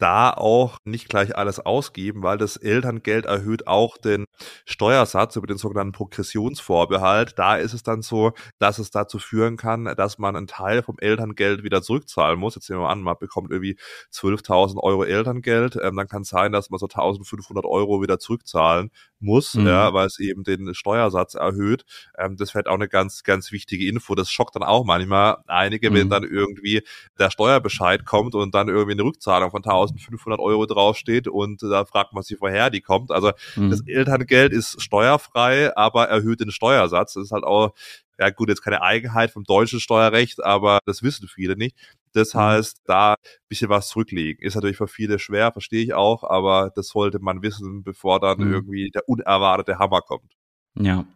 da 0.00 0.30
auch 0.30 0.78
nicht 0.84 1.08
gleich 1.08 1.36
alles 1.36 1.60
ausgeben, 1.60 2.22
weil 2.22 2.38
das 2.38 2.56
Elterngeld 2.56 3.26
erhöht 3.26 3.66
auch 3.66 3.98
den 3.98 4.24
Steuersatz 4.64 5.36
über 5.36 5.46
den 5.46 5.58
sogenannten 5.58 5.92
Progressionsvorbehalt. 5.92 7.38
Da 7.38 7.56
ist 7.56 7.74
es 7.74 7.82
dann 7.82 8.02
so, 8.02 8.32
dass 8.58 8.78
es 8.78 8.90
dazu 8.90 9.18
führen 9.18 9.56
kann, 9.56 9.84
dass 9.96 10.18
man 10.18 10.36
einen 10.36 10.46
Teil 10.46 10.82
vom 10.82 10.96
Elterngeld 10.98 11.62
wieder 11.62 11.82
zurückzahlen 11.82 12.38
muss. 12.38 12.54
Jetzt 12.54 12.70
nehmen 12.70 12.82
wir 12.82 12.88
an, 12.88 13.02
man 13.02 13.16
bekommt 13.18 13.50
irgendwie 13.50 13.76
12.000 14.12 14.78
Euro 14.82 15.04
Elterngeld, 15.04 15.76
ähm, 15.76 15.96
dann 15.96 16.08
kann 16.08 16.22
es 16.22 16.28
sein, 16.28 16.52
dass 16.52 16.70
man 16.70 16.78
so 16.78 16.86
1.500 16.86 17.64
Euro 17.64 18.02
wieder 18.02 18.18
zurückzahlen 18.18 18.90
muss, 19.20 19.54
mhm. 19.54 19.66
ja, 19.66 19.92
weil 19.92 20.06
es 20.06 20.18
eben 20.18 20.44
den 20.44 20.74
Steuersatz 20.74 21.34
erhöht. 21.34 21.84
Ähm, 22.18 22.36
das 22.36 22.54
wäre 22.54 22.70
auch 22.70 22.74
eine 22.74 22.88
ganz, 22.88 23.22
ganz 23.22 23.52
wichtige 23.52 23.86
Info. 23.86 24.14
Das 24.14 24.30
schockt 24.30 24.56
dann 24.56 24.62
auch 24.62 24.84
manchmal 24.84 25.38
einige, 25.46 25.90
mhm. 25.90 25.94
wenn 25.94 26.10
dann 26.10 26.24
irgendwie 26.24 26.82
der 27.18 27.30
Steuerbescheid 27.30 28.04
kommt 28.06 28.34
und 28.34 28.54
dann 28.54 28.68
irgendwie 28.68 28.92
eine 28.92 29.02
Rückzahlung 29.02 29.50
von 29.50 29.62
1500 29.90 30.40
Euro 30.40 30.66
draufsteht 30.66 31.28
und 31.28 31.62
da 31.62 31.84
fragt 31.84 32.12
man 32.12 32.22
sich, 32.22 32.40
woher 32.40 32.70
die 32.70 32.80
kommt. 32.80 33.10
Also 33.10 33.32
mhm. 33.56 33.70
das 33.70 33.80
Elterngeld 33.86 34.52
ist 34.52 34.80
steuerfrei, 34.82 35.76
aber 35.76 36.08
erhöht 36.08 36.40
den 36.40 36.50
Steuersatz. 36.50 37.14
Das 37.14 37.24
ist 37.24 37.32
halt 37.32 37.44
auch 37.44 37.74
ja 38.20 38.28
gut, 38.28 38.50
jetzt 38.50 38.62
keine 38.62 38.82
Eigenheit 38.82 39.30
vom 39.30 39.44
deutschen 39.44 39.80
Steuerrecht, 39.80 40.44
aber 40.44 40.80
das 40.84 41.02
wissen 41.02 41.26
viele 41.26 41.56
nicht. 41.56 41.74
Das 42.12 42.34
mhm. 42.34 42.40
heißt, 42.40 42.82
da 42.84 43.12
ein 43.14 43.16
bisschen 43.48 43.70
was 43.70 43.88
zurücklegen. 43.88 44.44
Ist 44.44 44.54
natürlich 44.54 44.76
für 44.76 44.88
viele 44.88 45.18
schwer, 45.18 45.52
verstehe 45.52 45.82
ich 45.82 45.94
auch, 45.94 46.22
aber 46.22 46.70
das 46.74 46.88
sollte 46.88 47.18
man 47.18 47.42
wissen, 47.42 47.82
bevor 47.82 48.20
dann 48.20 48.38
mhm. 48.38 48.52
irgendwie 48.52 48.90
der 48.90 49.08
unerwartete 49.08 49.78
Hammer 49.78 50.02
kommt. 50.02 50.32
Ja, 50.74 51.06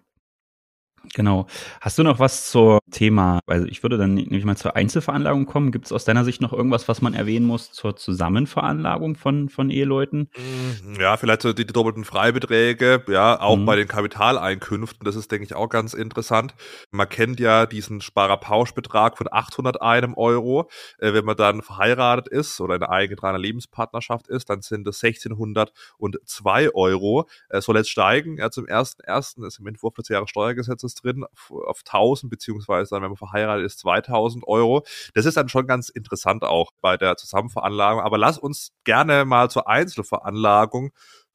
Genau. 1.12 1.46
Hast 1.80 1.98
du 1.98 2.02
noch 2.02 2.18
was 2.18 2.50
zum 2.50 2.78
Thema, 2.90 3.40
also 3.46 3.66
ich 3.66 3.82
würde 3.82 3.98
dann 3.98 4.14
nämlich 4.14 4.44
mal 4.44 4.56
zur 4.56 4.74
Einzelveranlagung 4.74 5.46
kommen. 5.46 5.70
Gibt 5.70 5.86
es 5.86 5.92
aus 5.92 6.04
deiner 6.04 6.24
Sicht 6.24 6.40
noch 6.40 6.52
irgendwas, 6.52 6.88
was 6.88 7.02
man 7.02 7.14
erwähnen 7.14 7.46
muss 7.46 7.72
zur 7.72 7.96
Zusammenveranlagung 7.96 9.16
von, 9.16 9.48
von 9.48 9.70
Eheleuten? 9.70 10.30
Mm, 10.36 11.00
ja, 11.00 11.16
vielleicht 11.16 11.42
so 11.42 11.52
die, 11.52 11.66
die 11.66 11.72
doppelten 11.72 12.04
Freibeträge, 12.04 13.04
ja, 13.08 13.40
auch 13.40 13.56
mhm. 13.56 13.66
bei 13.66 13.76
den 13.76 13.88
Kapitaleinkünften. 13.88 15.04
Das 15.04 15.16
ist, 15.16 15.30
denke 15.30 15.44
ich, 15.44 15.54
auch 15.54 15.68
ganz 15.68 15.94
interessant. 15.94 16.54
Man 16.90 17.08
kennt 17.08 17.40
ja 17.40 17.66
diesen 17.66 18.00
Sparerpauschbetrag 18.00 19.18
von 19.18 19.28
801 19.30 20.16
Euro. 20.16 20.68
Äh, 20.98 21.12
wenn 21.12 21.24
man 21.24 21.36
dann 21.36 21.62
verheiratet 21.62 22.28
ist 22.28 22.60
oder 22.60 22.76
in 22.76 22.82
einer 22.82 22.92
eingetragener 22.92 23.38
Lebenspartnerschaft 23.38 24.28
ist, 24.28 24.50
dann 24.50 24.62
sind 24.62 24.86
es 24.88 25.02
1602 25.02 26.70
Euro. 26.74 27.28
Äh, 27.48 27.60
soll 27.60 27.76
jetzt 27.76 27.90
steigen, 27.90 28.38
ja, 28.38 28.50
zum 28.50 28.66
1.1. 28.66 29.46
ist 29.46 29.58
im 29.58 29.66
Entwurf 29.66 29.94
des 29.94 30.08
Jahressteuergesetzes 30.08 30.93
ist 30.94 31.04
drin 31.04 31.24
auf, 31.24 31.50
auf 31.66 31.80
1000 31.84 32.30
beziehungsweise 32.30 32.90
dann, 32.90 33.02
wenn 33.02 33.10
man 33.10 33.16
verheiratet 33.16 33.66
ist, 33.66 33.80
2000 33.80 34.46
Euro. 34.46 34.84
Das 35.14 35.26
ist 35.26 35.36
dann 35.36 35.48
schon 35.48 35.66
ganz 35.66 35.88
interessant 35.88 36.44
auch 36.44 36.72
bei 36.80 36.96
der 36.96 37.16
Zusammenveranlagung. 37.16 38.02
Aber 38.02 38.18
lass 38.18 38.38
uns 38.38 38.72
gerne 38.84 39.24
mal 39.24 39.50
zur 39.50 39.68
Einzelveranlagung 39.68 40.92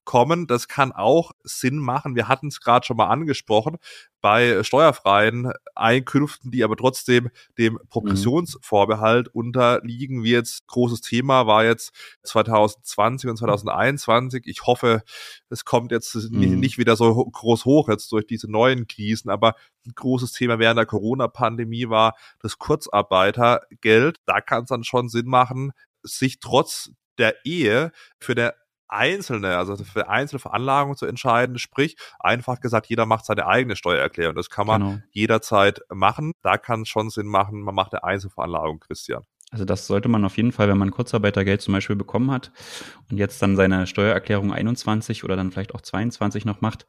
kommen. 0.10 0.48
Das 0.48 0.68
kann 0.68 0.92
auch 0.92 1.34
Sinn 1.44 1.78
machen. 1.78 2.16
Wir 2.16 2.28
hatten 2.28 2.48
es 2.48 2.62
gerade 2.62 2.84
schon 2.84 2.98
mal 2.98 3.10
angesprochen 3.10 3.78
bei 4.22 4.64
steuerfreien 4.64 5.52
Einkünften, 5.76 6.50
die 6.50 6.64
aber 6.64 6.76
trotzdem 6.76 7.30
dem 7.60 7.74
mhm. 7.74 7.80
Progressionsvorbehalt 7.90 9.28
mhm. 9.28 9.40
unterliegen. 9.40 10.24
Wie 10.24 10.32
jetzt 10.32 10.66
großes 10.66 11.02
Thema 11.02 11.46
war 11.46 11.64
jetzt 11.64 11.92
2020 12.24 13.30
und 13.30 13.38
2021. 13.38 14.48
Ich 14.48 14.64
hoffe, 14.64 15.04
es 15.52 15.64
kommt 15.64 15.92
jetzt 15.92 16.16
mhm. 16.16 16.60
nicht 16.60 16.80
wieder 16.80 16.96
so 16.96 17.14
groß 17.14 17.66
hoch 17.66 17.88
jetzt 17.88 18.12
durch 18.12 18.26
diese 18.26 18.50
neuen 18.50 18.88
Krisen, 18.88 19.30
aber 19.30 19.54
ein 19.86 19.94
großes 19.94 20.32
Thema 20.32 20.58
während 20.58 20.80
der 20.80 20.88
Corona-Pandemie 20.88 21.88
war 21.88 22.16
das 22.40 22.58
Kurzarbeitergeld. 22.58 24.18
Da 24.26 24.42
kann 24.42 24.64
es 24.64 24.70
dann 24.70 24.84
schon 24.84 25.08
Sinn 25.08 25.28
machen, 25.28 25.72
sich 26.02 26.40
trotz 26.40 26.90
der 27.20 27.46
Ehe 27.46 27.92
für 28.20 28.34
der 28.34 28.56
einzelne, 28.90 29.58
also 29.58 29.76
für 29.78 30.10
einzelne 30.10 30.40
Veranlagungen 30.40 30.98
zu 30.98 31.06
entscheiden. 31.06 31.58
Sprich, 31.58 31.98
einfach 32.20 32.60
gesagt, 32.60 32.88
jeder 32.88 33.06
macht 33.06 33.26
seine 33.26 33.48
eigene 33.48 33.76
Steuererklärung. 33.76 34.36
Das 34.36 34.50
kann 34.50 34.68
man 34.68 34.82
genau. 34.82 34.98
jederzeit 35.12 35.82
machen. 35.90 36.34
Da 36.42 36.58
kann 36.58 36.82
es 36.82 36.90
schon 36.90 37.10
Sinn 37.10 37.28
machen, 37.28 37.62
man 37.62 37.76
macht 37.76 37.94
eine 37.94 38.04
Einzelveranlagung, 38.04 38.80
Christian. 38.80 39.24
Also 39.52 39.66
das 39.66 39.88
sollte 39.88 40.10
man 40.10 40.24
auf 40.26 40.38
jeden 40.38 40.52
Fall, 40.52 40.70
wenn 40.70 40.78
man 40.78 40.92
Kurzarbeitergeld 40.92 41.62
zum 41.62 41.74
Beispiel 41.74 41.96
bekommen 41.96 42.30
hat 42.30 42.52
und 43.10 43.18
jetzt 43.18 43.42
dann 43.42 43.56
seine 43.56 43.88
Steuererklärung 43.88 44.54
21 44.54 45.24
oder 45.24 45.36
dann 45.36 45.52
vielleicht 45.52 45.74
auch 45.74 45.82
22 45.82 46.46
noch 46.46 46.62
macht, 46.62 46.86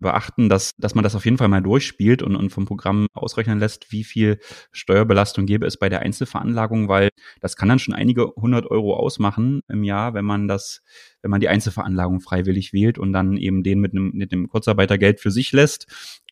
beachten, 0.00 0.50
dass, 0.50 0.72
dass 0.76 0.94
man 0.94 1.02
das 1.02 1.14
auf 1.14 1.24
jeden 1.24 1.38
Fall 1.38 1.48
mal 1.48 1.62
durchspielt 1.62 2.22
und, 2.22 2.36
und 2.36 2.50
vom 2.50 2.66
Programm 2.66 3.06
ausrechnen 3.14 3.58
lässt, 3.58 3.90
wie 3.90 4.04
viel 4.04 4.38
Steuerbelastung 4.72 5.46
gäbe 5.46 5.66
es 5.66 5.78
bei 5.78 5.88
der 5.88 6.00
Einzelveranlagung, 6.00 6.88
weil 6.88 7.08
das 7.40 7.56
kann 7.56 7.70
dann 7.70 7.78
schon 7.78 7.94
einige 7.94 8.26
hundert 8.36 8.66
Euro 8.70 8.96
ausmachen 8.96 9.62
im 9.68 9.82
Jahr, 9.82 10.12
wenn 10.12 10.26
man 10.26 10.46
das, 10.46 10.82
wenn 11.22 11.30
man 11.30 11.40
die 11.40 11.48
Einzelveranlagung 11.48 12.20
freiwillig 12.20 12.74
wählt 12.74 12.98
und 12.98 13.14
dann 13.14 13.38
eben 13.38 13.62
den 13.62 13.80
mit 13.80 13.92
einem, 13.92 14.10
mit 14.12 14.30
dem 14.30 14.48
Kurzarbeitergeld 14.48 15.20
für 15.20 15.30
sich 15.30 15.52
lässt 15.52 15.86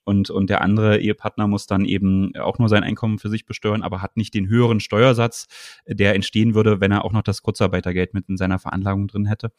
und, 0.04 0.30
und 0.30 0.50
der 0.50 0.60
andere 0.60 0.98
Ehepartner 0.98 1.46
muss 1.46 1.66
dann 1.66 1.84
eben 1.84 2.34
auch 2.36 2.58
nur 2.58 2.68
sein 2.68 2.82
Einkommen 2.82 3.18
für 3.18 3.28
sich 3.28 3.46
besteuern, 3.46 3.82
aber 3.82 4.02
hat 4.02 4.16
nicht 4.16 4.34
den 4.34 4.48
höheren 4.48 4.80
Steuersatz, 4.80 5.46
der 5.86 6.14
entstehen 6.14 6.54
würde, 6.54 6.80
wenn 6.80 6.92
er 6.92 7.04
auch 7.04 7.12
noch 7.12 7.22
das 7.22 7.42
Kurzarbeitergeld 7.42 8.14
mit 8.14 8.28
in 8.28 8.36
seiner 8.36 8.58
Veranlagung 8.58 9.08
drin 9.08 9.26
hätte. 9.26 9.52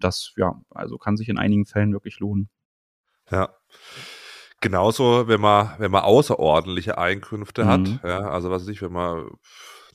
Das, 0.00 0.32
ja, 0.36 0.60
also 0.70 0.98
kann 0.98 1.16
sich 1.16 1.28
in 1.28 1.38
einigen 1.38 1.66
Fällen 1.66 1.92
wirklich 1.92 2.18
lohnen. 2.20 2.48
Ja. 3.30 3.50
Genauso, 4.60 5.26
wenn 5.28 5.40
man, 5.40 5.72
wenn 5.78 5.90
man 5.90 6.02
außerordentliche 6.02 6.96
Einkünfte 6.96 7.64
mhm. 7.64 7.68
hat, 7.68 8.00
ja, 8.04 8.20
also 8.20 8.50
was 8.50 8.62
weiß 8.62 8.68
ich, 8.68 8.80
wenn 8.80 8.92
man 8.92 9.28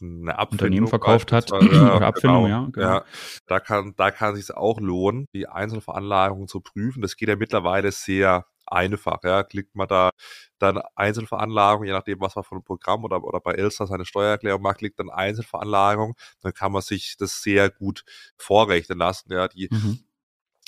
eine 0.02 0.38
Abfindung 0.38 0.66
Unternehmen 0.68 0.88
verkauft 0.88 1.32
hat 1.32 1.52
ja, 1.52 1.58
oder 1.96 2.08
Abfindung, 2.08 2.44
genau, 2.44 2.64
ja, 2.64 2.70
genau. 2.72 2.88
ja. 2.88 3.06
Da 3.48 3.60
kann, 3.60 3.94
da 3.98 4.12
kann 4.12 4.36
sich 4.36 4.56
auch 4.56 4.80
lohnen, 4.80 5.28
die 5.34 5.48
Einzelveranlagung 5.48 6.48
zu 6.48 6.62
prüfen. 6.62 7.02
Das 7.02 7.16
geht 7.16 7.30
ja 7.30 7.36
mittlerweile 7.36 7.92
sehr 7.92 8.46
einfach. 8.68 9.20
Ja. 9.24 9.44
Klickt 9.44 9.76
man 9.76 9.88
da 9.88 10.12
dann 10.60 10.82
Einzelveranlagung, 10.96 11.86
je 11.86 11.92
nachdem, 11.92 12.20
was 12.20 12.36
man 12.36 12.44
von 12.44 12.58
einem 12.58 12.66
Programm 12.66 13.04
oder, 13.04 13.24
oder 13.24 13.40
bei 13.40 13.54
Elster 13.54 13.88
seine 13.88 14.06
Steuererklärung 14.06 14.62
macht, 14.62 14.80
klickt 14.80 15.00
dann 15.00 15.10
Einzelveranlagung, 15.10 16.16
dann 16.42 16.54
kann 16.54 16.72
man 16.72 16.82
sich 16.82 17.16
das 17.18 17.42
sehr 17.42 17.70
gut 17.70 18.04
vorrechnen 18.38 18.98
lassen. 18.98 19.32
Ja. 19.32 19.48
Die 19.48 19.70
mhm. 19.72 20.00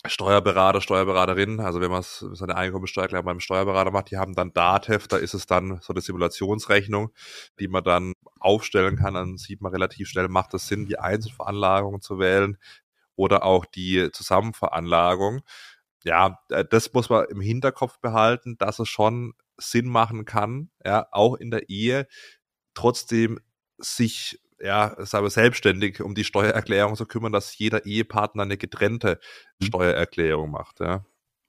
Steuerberater, 0.06 0.80
Steuerberaterinnen, 0.80 1.60
also 1.60 1.82
wenn 1.82 1.92
man 1.92 2.04
seine 2.04 2.56
Einkommensteuererklärung 2.56 3.26
beim 3.26 3.40
Steuerberater 3.42 3.92
macht, 3.92 4.12
die 4.12 4.18
haben 4.18 4.34
dann 4.34 4.54
DATEV, 4.54 5.10
da 5.10 5.18
ist 5.18 5.34
es 5.34 5.46
dann 5.46 5.80
so 5.82 5.92
eine 5.92 6.00
Simulationsrechnung, 6.00 7.10
die 7.60 7.68
man 7.68 7.84
dann 7.84 8.14
aufstellen 8.40 8.96
kann, 8.96 9.16
dann 9.16 9.38
sieht 9.38 9.60
man 9.60 9.74
relativ 9.74 10.08
schnell, 10.08 10.30
macht 10.30 10.54
es 10.54 10.68
Sinn, 10.68 10.86
die 10.86 10.98
Einzelveranlagung 11.00 12.00
zu 12.00 12.18
wählen 12.18 12.58
oder 13.18 13.44
auch 13.44 13.66
die 13.66 14.10
Zusammenveranlagung 14.14 15.42
ja, 16.04 16.40
äh, 16.50 16.66
das 16.70 16.94
muss 16.94 17.10
man 17.10 17.26
im 17.26 17.42
Hinterkopf 17.42 18.00
behalten, 18.00 18.58
dass 18.58 18.80
es 18.80 18.90
schon 18.90 19.34
Sinn 19.58 19.88
machen 19.88 20.26
kann, 20.26 20.70
ja, 20.86 21.08
auch 21.12 21.36
in 21.36 21.52
der 21.52 21.70
Ehe, 21.70 22.08
trotzdem 22.74 23.40
sich, 23.78 24.40
ja, 24.60 24.96
sagen 25.06 25.26
wir, 25.26 25.30
selbstständig 25.30 26.02
um 26.02 26.16
die 26.16 26.24
Steuererklärung 26.24 26.96
zu 26.96 27.06
kümmern, 27.06 27.32
dass 27.32 27.58
jeder 27.58 27.86
Ehepartner 27.86 28.44
eine 28.44 28.58
getrennte 28.58 29.20
mhm. 29.60 29.66
Steuererklärung 29.66 30.52
macht, 30.52 30.80
ja. 30.80 31.06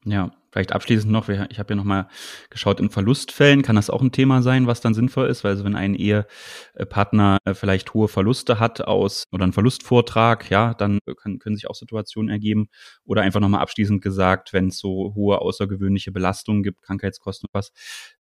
Ja, 0.06 0.30
vielleicht 0.50 0.72
abschließend 0.72 1.12
noch, 1.12 1.28
ich 1.28 1.58
habe 1.58 1.74
ja 1.74 1.76
noch 1.76 1.84
mal 1.84 2.08
geschaut, 2.48 2.80
in 2.80 2.88
Verlustfällen 2.88 3.60
kann 3.60 3.76
das 3.76 3.90
auch 3.90 4.00
ein 4.00 4.12
Thema 4.12 4.40
sein, 4.40 4.66
was 4.66 4.80
dann 4.80 4.94
sinnvoll 4.94 5.28
ist, 5.28 5.44
weil 5.44 5.50
also 5.50 5.64
wenn 5.64 5.76
ein 5.76 5.94
Ehepartner 5.94 7.36
äh, 7.44 7.52
vielleicht 7.52 7.92
hohe 7.92 8.08
Verluste 8.08 8.58
hat 8.58 8.80
aus 8.80 9.24
oder 9.30 9.44
einen 9.44 9.52
Verlustvortrag, 9.52 10.48
ja, 10.48 10.72
dann 10.72 11.00
kann, 11.18 11.38
können 11.38 11.54
sich 11.54 11.68
auch 11.68 11.74
Situationen 11.74 12.30
ergeben. 12.30 12.68
Oder 13.04 13.20
einfach 13.20 13.40
nochmal 13.40 13.60
abschließend 13.60 14.00
gesagt, 14.00 14.54
wenn 14.54 14.68
es 14.68 14.78
so 14.78 15.12
hohe 15.14 15.38
außergewöhnliche 15.42 16.12
Belastungen 16.12 16.62
gibt, 16.62 16.80
Krankheitskosten 16.80 17.48
und 17.48 17.54
was, 17.54 17.70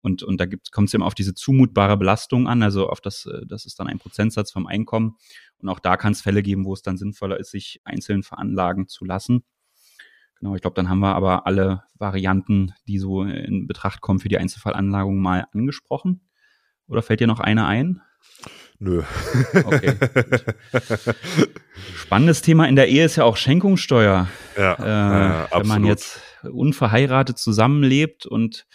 und, 0.00 0.24
und 0.24 0.40
da 0.40 0.46
kommt 0.72 0.88
es 0.88 0.94
eben 0.94 1.04
auf 1.04 1.14
diese 1.14 1.34
zumutbare 1.34 1.96
Belastung 1.96 2.48
an, 2.48 2.64
also 2.64 2.88
auf 2.88 3.00
das, 3.00 3.26
äh, 3.26 3.46
das 3.46 3.66
ist 3.66 3.78
dann 3.78 3.86
ein 3.86 4.00
Prozentsatz 4.00 4.50
vom 4.50 4.66
Einkommen. 4.66 5.16
Und 5.58 5.68
auch 5.68 5.78
da 5.78 5.96
kann 5.96 6.12
es 6.12 6.22
Fälle 6.22 6.42
geben, 6.42 6.64
wo 6.64 6.72
es 6.74 6.82
dann 6.82 6.96
sinnvoller 6.96 7.38
ist, 7.38 7.52
sich 7.52 7.80
einzeln 7.84 8.24
veranlagen 8.24 8.88
zu 8.88 9.04
lassen. 9.04 9.44
Genau, 10.40 10.54
ich 10.54 10.62
glaube, 10.62 10.74
dann 10.74 10.88
haben 10.88 11.00
wir 11.00 11.16
aber 11.16 11.46
alle 11.46 11.82
Varianten, 11.98 12.72
die 12.86 12.98
so 12.98 13.22
in 13.22 13.66
Betracht 13.66 14.00
kommen 14.00 14.20
für 14.20 14.28
die 14.28 14.38
Einzelfallanlagung 14.38 15.18
mal 15.20 15.46
angesprochen. 15.52 16.20
Oder 16.86 17.02
fällt 17.02 17.20
dir 17.20 17.26
noch 17.26 17.40
eine 17.40 17.66
ein? 17.66 18.00
Nö. 18.78 19.02
Okay. 19.64 19.94
Spannendes 21.96 22.42
Thema 22.42 22.68
in 22.68 22.76
der 22.76 22.88
Ehe 22.88 23.04
ist 23.04 23.16
ja 23.16 23.24
auch 23.24 23.36
Schenkungssteuer. 23.36 24.28
Ja, 24.56 24.74
äh, 24.74 24.86
ja 24.86 25.48
wenn 25.52 25.66
man 25.66 25.84
jetzt 25.84 26.20
unverheiratet 26.44 27.38
zusammenlebt 27.38 28.26
und 28.26 28.66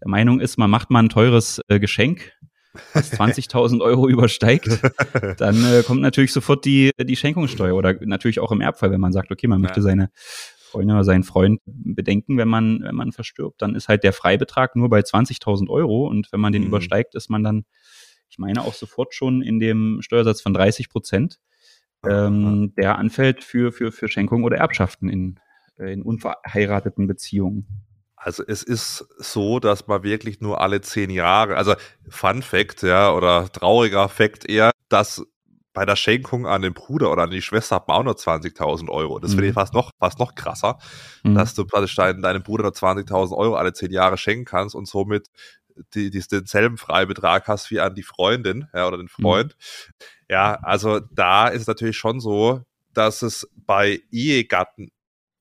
der 0.00 0.08
Meinung 0.08 0.38
ist, 0.38 0.58
man 0.58 0.70
macht 0.70 0.90
mal 0.90 1.00
ein 1.00 1.08
teures 1.08 1.60
äh, 1.66 1.80
Geschenk, 1.80 2.32
was 2.94 3.12
20.000 3.20 3.80
Euro 3.80 4.08
übersteigt, 4.08 4.68
dann 5.38 5.64
äh, 5.64 5.82
kommt 5.82 6.02
natürlich 6.02 6.32
sofort 6.32 6.64
die, 6.64 6.92
die 7.00 7.16
Schenkungssteuer 7.16 7.74
oder 7.74 7.96
natürlich 8.00 8.38
auch 8.38 8.52
im 8.52 8.60
Erbfall, 8.60 8.92
wenn 8.92 9.00
man 9.00 9.12
sagt, 9.12 9.32
okay, 9.32 9.48
man 9.48 9.60
möchte 9.60 9.82
seine 9.82 10.10
Freundin 10.68 10.96
oder 10.96 11.04
seinen 11.04 11.24
Freund 11.24 11.60
bedenken, 11.64 12.36
wenn 12.38 12.48
man, 12.48 12.80
wenn 12.82 12.94
man 12.94 13.12
verstirbt, 13.12 13.62
dann 13.62 13.74
ist 13.74 13.88
halt 13.88 14.04
der 14.04 14.12
Freibetrag 14.12 14.76
nur 14.76 14.88
bei 14.88 15.00
20.000 15.00 15.68
Euro 15.68 16.06
und 16.06 16.30
wenn 16.32 16.40
man 16.40 16.52
den 16.52 16.62
mhm. 16.62 16.68
übersteigt, 16.68 17.14
ist 17.14 17.30
man 17.30 17.42
dann, 17.42 17.64
ich 18.28 18.38
meine 18.38 18.62
auch 18.62 18.74
sofort 18.74 19.14
schon 19.14 19.42
in 19.42 19.58
dem 19.58 19.98
Steuersatz 20.00 20.40
von 20.40 20.54
30 20.54 20.88
Prozent, 20.88 21.40
ähm, 22.06 22.74
der 22.76 22.98
anfällt 22.98 23.42
für, 23.42 23.72
für, 23.72 23.90
für 23.92 24.08
Schenkungen 24.08 24.44
oder 24.44 24.58
Erbschaften 24.58 25.08
in, 25.08 25.40
äh, 25.78 25.92
in 25.92 26.02
unverheirateten 26.02 27.06
Beziehungen. 27.06 27.66
Also 28.14 28.42
es 28.46 28.62
ist 28.62 29.06
so, 29.18 29.60
dass 29.60 29.86
man 29.86 30.02
wirklich 30.02 30.40
nur 30.40 30.60
alle 30.60 30.80
zehn 30.80 31.10
Jahre, 31.10 31.56
also 31.56 31.74
Fun 32.08 32.42
Fact, 32.42 32.82
ja, 32.82 33.12
oder 33.12 33.50
trauriger 33.50 34.08
Fact 34.08 34.48
eher, 34.48 34.72
dass 34.88 35.24
bei 35.78 35.86
der 35.86 35.94
Schenkung 35.94 36.44
an 36.44 36.62
den 36.62 36.74
Bruder 36.74 37.12
oder 37.12 37.22
an 37.22 37.30
die 37.30 37.40
Schwester 37.40 37.76
hat 37.76 37.86
man 37.86 37.98
auch 37.98 38.02
nur 38.02 38.14
20.000 38.14 38.90
Euro. 38.90 39.20
Das 39.20 39.30
mhm. 39.30 39.34
finde 39.36 39.48
ich 39.50 39.54
fast 39.54 39.74
noch, 39.74 39.92
fast 40.00 40.18
noch 40.18 40.34
krasser, 40.34 40.76
mhm. 41.22 41.36
dass 41.36 41.54
du 41.54 41.64
praktisch 41.64 41.94
dein, 41.94 42.20
deinem 42.20 42.42
Bruder 42.42 42.64
nur 42.64 42.72
20.000 42.72 43.36
Euro 43.36 43.54
alle 43.54 43.72
zehn 43.72 43.92
Jahre 43.92 44.18
schenken 44.18 44.44
kannst 44.44 44.74
und 44.74 44.88
somit 44.88 45.28
die, 45.94 46.10
die, 46.10 46.20
denselben 46.20 46.78
Freibetrag 46.78 47.46
hast 47.46 47.70
wie 47.70 47.78
an 47.78 47.94
die 47.94 48.02
Freundin 48.02 48.66
ja, 48.74 48.88
oder 48.88 48.96
den 48.96 49.04
mhm. 49.04 49.22
Freund. 49.22 49.56
Mhm. 49.56 50.04
Ja, 50.30 50.54
also 50.62 50.98
da 50.98 51.46
ist 51.46 51.60
es 51.60 51.68
natürlich 51.68 51.96
schon 51.96 52.18
so, 52.18 52.62
dass 52.92 53.22
es 53.22 53.48
bei 53.54 54.00
Ehegatten 54.10 54.90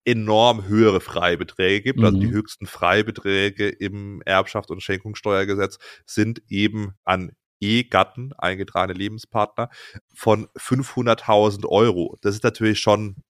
enorm 0.05 0.67
höhere 0.67 1.01
Freibeträge 1.01 1.81
gibt. 1.81 1.97
Mhm. 1.97 2.05
Also 2.05 2.19
die 2.19 2.27
mhm. 2.27 2.33
höchsten 2.33 2.67
Freibeträge 2.67 3.69
im 3.69 4.21
Erbschaft- 4.23 4.69
und 4.69 4.83
Schenkungssteuergesetz 4.83 5.79
sind 6.05 6.43
eben 6.47 6.93
an 7.05 7.31
Ehegatten, 7.59 8.33
eingetragene 8.37 8.97
Lebenspartner, 8.97 9.69
von 10.13 10.47
500.000 10.57 11.65
Euro. 11.67 12.17
Das 12.21 12.35
ist 12.35 12.43
natürlich 12.43 12.79
schon 12.79 13.23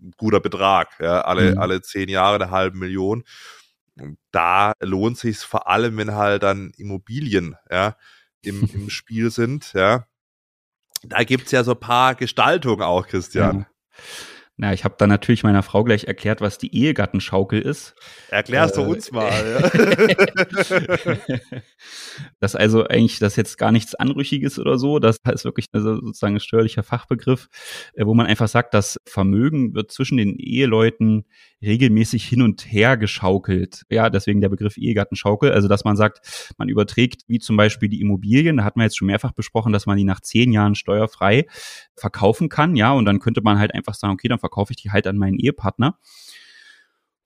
ein 0.00 0.12
guter 0.16 0.40
Betrag. 0.40 0.98
Ja, 1.00 1.22
alle, 1.22 1.52
mhm. 1.52 1.58
alle 1.58 1.82
zehn 1.82 2.08
Jahre 2.08 2.36
eine 2.36 2.50
halbe 2.50 2.78
Million. 2.78 3.24
Da 4.30 4.72
lohnt 4.80 5.18
sich 5.18 5.38
vor 5.38 5.68
allem, 5.68 5.96
wenn 5.96 6.14
halt 6.14 6.42
dann 6.42 6.72
Immobilien 6.76 7.56
ja, 7.70 7.96
im, 8.42 8.62
im 8.74 8.90
Spiel 8.90 9.30
sind. 9.30 9.72
Ja. 9.74 10.06
Da 11.02 11.24
gibt's 11.24 11.50
ja 11.50 11.64
so 11.64 11.72
ein 11.72 11.80
paar 11.80 12.14
Gestaltungen 12.14 12.82
auch, 12.82 13.06
Christian. 13.06 13.60
Ja. 13.60 13.66
Na, 14.56 14.72
ich 14.74 14.84
habe 14.84 14.96
dann 14.98 15.08
natürlich 15.08 15.44
meiner 15.44 15.62
Frau 15.62 15.82
gleich 15.82 16.04
erklärt, 16.04 16.42
was 16.42 16.58
die 16.58 16.74
Ehegattenschaukel 16.74 17.60
ist. 17.60 17.94
Erklärst 18.28 18.76
äh, 18.76 18.82
du 18.82 18.90
uns 18.90 19.10
mal. 19.10 19.32
Ja. 20.02 21.28
das 22.40 22.54
also 22.54 22.86
eigentlich, 22.86 23.18
das 23.18 23.36
jetzt 23.36 23.58
gar 23.58 23.72
nichts 23.72 23.94
Anrüchiges 23.94 24.58
oder 24.58 24.78
so. 24.78 24.98
Das 24.98 25.16
ist 25.32 25.44
wirklich 25.44 25.66
sozusagen 25.72 26.36
ein 26.36 26.40
steuerlicher 26.40 26.82
Fachbegriff, 26.82 27.48
äh, 27.94 28.04
wo 28.06 28.14
man 28.14 28.26
einfach 28.26 28.48
sagt, 28.48 28.74
das 28.74 29.00
Vermögen 29.06 29.74
wird 29.74 29.90
zwischen 29.90 30.16
den 30.16 30.36
Eheleuten 30.38 31.24
regelmäßig 31.62 32.24
hin 32.24 32.42
und 32.42 32.70
her 32.70 32.96
geschaukelt. 32.96 33.82
Ja, 33.88 34.10
deswegen 34.10 34.40
der 34.40 34.48
Begriff 34.48 34.76
Ehegattenschaukel. 34.76 35.52
Also, 35.52 35.68
dass 35.68 35.84
man 35.84 35.96
sagt, 35.96 36.54
man 36.58 36.68
überträgt, 36.68 37.22
wie 37.28 37.38
zum 37.38 37.56
Beispiel 37.56 37.88
die 37.88 38.00
Immobilien, 38.00 38.58
da 38.58 38.64
hat 38.64 38.76
man 38.76 38.84
jetzt 38.84 38.98
schon 38.98 39.06
mehrfach 39.06 39.32
besprochen, 39.32 39.72
dass 39.72 39.86
man 39.86 39.96
die 39.96 40.04
nach 40.04 40.20
zehn 40.20 40.52
Jahren 40.52 40.74
steuerfrei 40.74 41.46
verkaufen 41.96 42.48
kann. 42.48 42.76
Ja, 42.76 42.92
und 42.92 43.04
dann 43.04 43.20
könnte 43.20 43.42
man 43.42 43.58
halt 43.58 43.74
einfach 43.74 43.94
sagen, 43.94 44.14
okay, 44.14 44.28
dann 44.28 44.38
verkaufe 44.42 44.72
ich 44.72 44.76
die 44.76 44.90
halt 44.90 45.06
an 45.06 45.16
meinen 45.16 45.38
Ehepartner. 45.38 45.98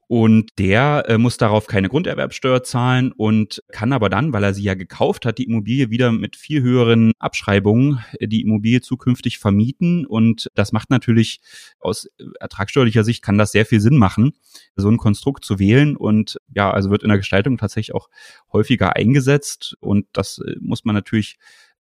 Und 0.09 0.50
der 0.61 1.05
äh, 1.09 1.18
muss 1.18 1.37
darauf 1.37 1.66
keine 1.66 1.88
Grunderwerbsteuer 1.88 2.62
zahlen 2.62 3.11
und 3.11 3.61
kann 3.72 3.92
aber 3.92 4.09
dann, 4.09 4.33
weil 4.33 4.44
er 4.44 4.55
sie 4.55 4.62
ja 4.62 4.74
gekauft 4.74 5.26
hat, 5.26 5.38
die 5.38 5.44
Immobilie 5.44 5.90
wieder 5.90 6.12
mit 6.12 6.37
viel 6.37 6.62
höheren 6.62 7.12
Abschreibungen 7.18 7.98
äh, 8.20 8.29
die 8.29 8.42
Immobilie 8.42 8.81
zukünftig 8.81 9.38
vermieten. 9.38 10.07
Und 10.07 10.48
das 10.55 10.70
macht 10.70 10.90
natürlich 10.90 11.40
aus 11.81 12.05
äh, 12.18 12.24
ertragsteuerlicher 12.38 13.02
Sicht 13.02 13.20
kann 13.20 13.37
das 13.37 13.50
sehr 13.50 13.66
viel 13.66 13.81
Sinn 13.81 13.96
machen, 13.96 14.35
so 14.76 14.88
ein 14.88 14.96
Konstrukt 14.96 15.44
zu 15.44 15.59
wählen. 15.59 15.96
Und 15.96 16.38
ja, 16.55 16.70
also 16.70 16.90
wird 16.90 17.02
in 17.02 17.09
der 17.09 17.18
Gestaltung 17.18 17.59
tatsächlich 17.59 17.92
auch 17.92 18.09
häufiger 18.52 18.94
eingesetzt. 18.94 19.76
Und 19.81 20.07
das 20.12 20.38
äh, 20.38 20.55
muss 20.61 20.85
man 20.85 20.94
natürlich 20.94 21.37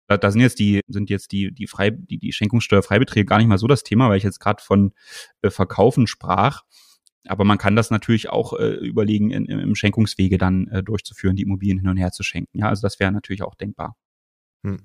da 0.08 0.32
sind 0.32 0.42
jetzt 0.42 0.60
die 0.60 0.82
sind 0.88 1.10
jetzt 1.10 1.32
die 1.32 1.52
die 1.52 1.68
frei 1.68 1.90
die 1.92 2.18
die 2.20 2.32
Schenkungssteuerfreibeträge 2.32 3.26
gar 3.26 3.38
nicht 3.38 3.48
mal 3.48 3.58
so 3.58 3.68
das 3.68 3.84
Thema, 3.84 4.10
weil 4.10 4.18
ich 4.18 4.24
jetzt 4.24 4.40
gerade 4.40 4.62
von 4.62 4.94
äh, 5.42 5.50
Verkaufen 5.50 6.08
sprach. 6.08 6.64
Aber 7.28 7.44
man 7.44 7.58
kann 7.58 7.76
das 7.76 7.90
natürlich 7.90 8.30
auch 8.30 8.54
äh, 8.54 8.76
überlegen, 8.76 9.32
in, 9.32 9.46
im 9.46 9.76
Schenkungswege 9.76 10.38
dann 10.38 10.68
äh, 10.68 10.84
durchzuführen, 10.84 11.36
die 11.36 11.42
Immobilien 11.42 11.80
hin 11.80 11.90
und 11.90 11.98
her 11.98 12.12
zu 12.12 12.22
schenken. 12.22 12.60
Ja, 12.60 12.70
also 12.70 12.82
das 12.82 13.00
wäre 13.00 13.12
natürlich 13.12 13.42
auch 13.42 13.56
denkbar. 13.56 13.96
Hm. 14.64 14.80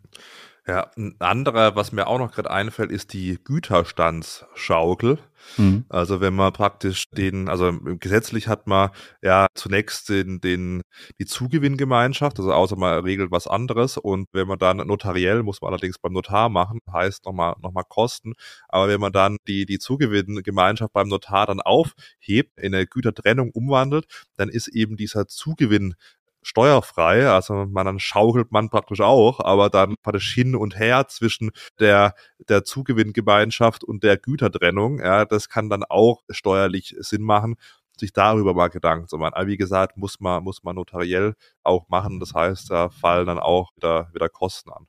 Ja, 0.71 0.89
ein 0.97 1.17
anderer, 1.19 1.75
was 1.75 1.91
mir 1.91 2.07
auch 2.07 2.21
noch 2.21 2.31
gerade 2.31 2.49
einfällt, 2.49 2.93
ist 2.93 3.13
die 3.13 3.41
Güterstandsschaukel. 3.43 5.19
Mhm. 5.57 5.85
Also 5.89 6.21
wenn 6.21 6.35
man 6.37 6.53
praktisch 6.53 7.07
den, 7.11 7.49
also 7.49 7.73
gesetzlich 7.99 8.47
hat 8.47 8.69
man 8.69 8.91
ja 9.21 9.49
zunächst 9.55 10.09
den, 10.11 10.41
den, 10.41 10.83
die 11.19 11.27
Zugewinngemeinschaft, 11.27 12.39
also 12.39 12.53
außer 12.53 12.77
man 12.77 13.03
regelt 13.03 13.33
was 13.33 13.49
anderes 13.49 13.97
und 13.97 14.29
wenn 14.31 14.47
man 14.47 14.61
dann 14.61 14.77
notariell, 14.77 15.43
muss 15.43 15.61
man 15.61 15.73
allerdings 15.73 15.99
beim 15.99 16.13
Notar 16.13 16.49
machen, 16.51 16.79
heißt 16.93 17.25
nochmal 17.25 17.57
noch 17.61 17.73
mal 17.73 17.83
Kosten, 17.83 18.35
aber 18.69 18.87
wenn 18.87 19.01
man 19.01 19.13
dann 19.13 19.39
die, 19.49 19.67
die 19.67 19.81
Zugewinngemeinschaft 19.81 20.93
beim 20.93 21.09
Notar 21.09 21.47
dann 21.47 21.61
aufhebt, 21.61 22.57
in 22.61 22.77
eine 22.77 22.87
Gütertrennung 22.87 23.51
umwandelt, 23.51 24.05
dann 24.37 24.49
ist 24.49 24.69
eben 24.69 24.97
dieser 24.97 25.27
Zugewinn 25.27 25.97
steuerfrei, 26.43 27.29
also 27.29 27.67
man 27.67 27.87
dann 27.87 27.99
schaukelt 27.99 28.51
man 28.53 28.71
praktisch 28.71 29.01
auch, 29.01 29.41
aber 29.41 29.71
dann 29.71 29.97
praktisch 30.03 30.35
hin 30.35 30.57
und 30.57 30.79
her 30.79 31.07
zwischen 31.09 31.51
der 31.79 32.15
der 32.49 32.65
Zugewinngemeinschaft 32.65 33.85
und 33.85 34.03
der 34.03 34.17
Gütertrennung, 34.17 35.01
ja, 35.01 35.25
das 35.25 35.49
kann 35.49 35.69
dann 35.71 35.85
auch 35.85 36.23
steuerlich 36.31 36.97
Sinn 37.01 37.23
machen, 37.23 37.57
sich 37.99 38.13
darüber 38.13 38.55
mal 38.55 38.69
Gedanken 38.69 39.09
zu 39.09 39.19
machen. 39.19 39.35
Aber 39.35 39.47
wie 39.47 39.57
gesagt, 39.59 39.97
muss 39.97 40.21
man 40.21 40.43
muss 40.43 40.63
man 40.63 40.77
notariell 40.77 41.35
auch 41.63 41.89
machen, 41.89 42.21
das 42.21 42.35
heißt, 42.35 42.71
da 42.71 42.89
fallen 42.91 43.27
dann 43.27 43.39
auch 43.39 43.77
wieder 43.77 44.09
wieder 44.13 44.29
Kosten 44.29 44.71
an. 44.71 44.87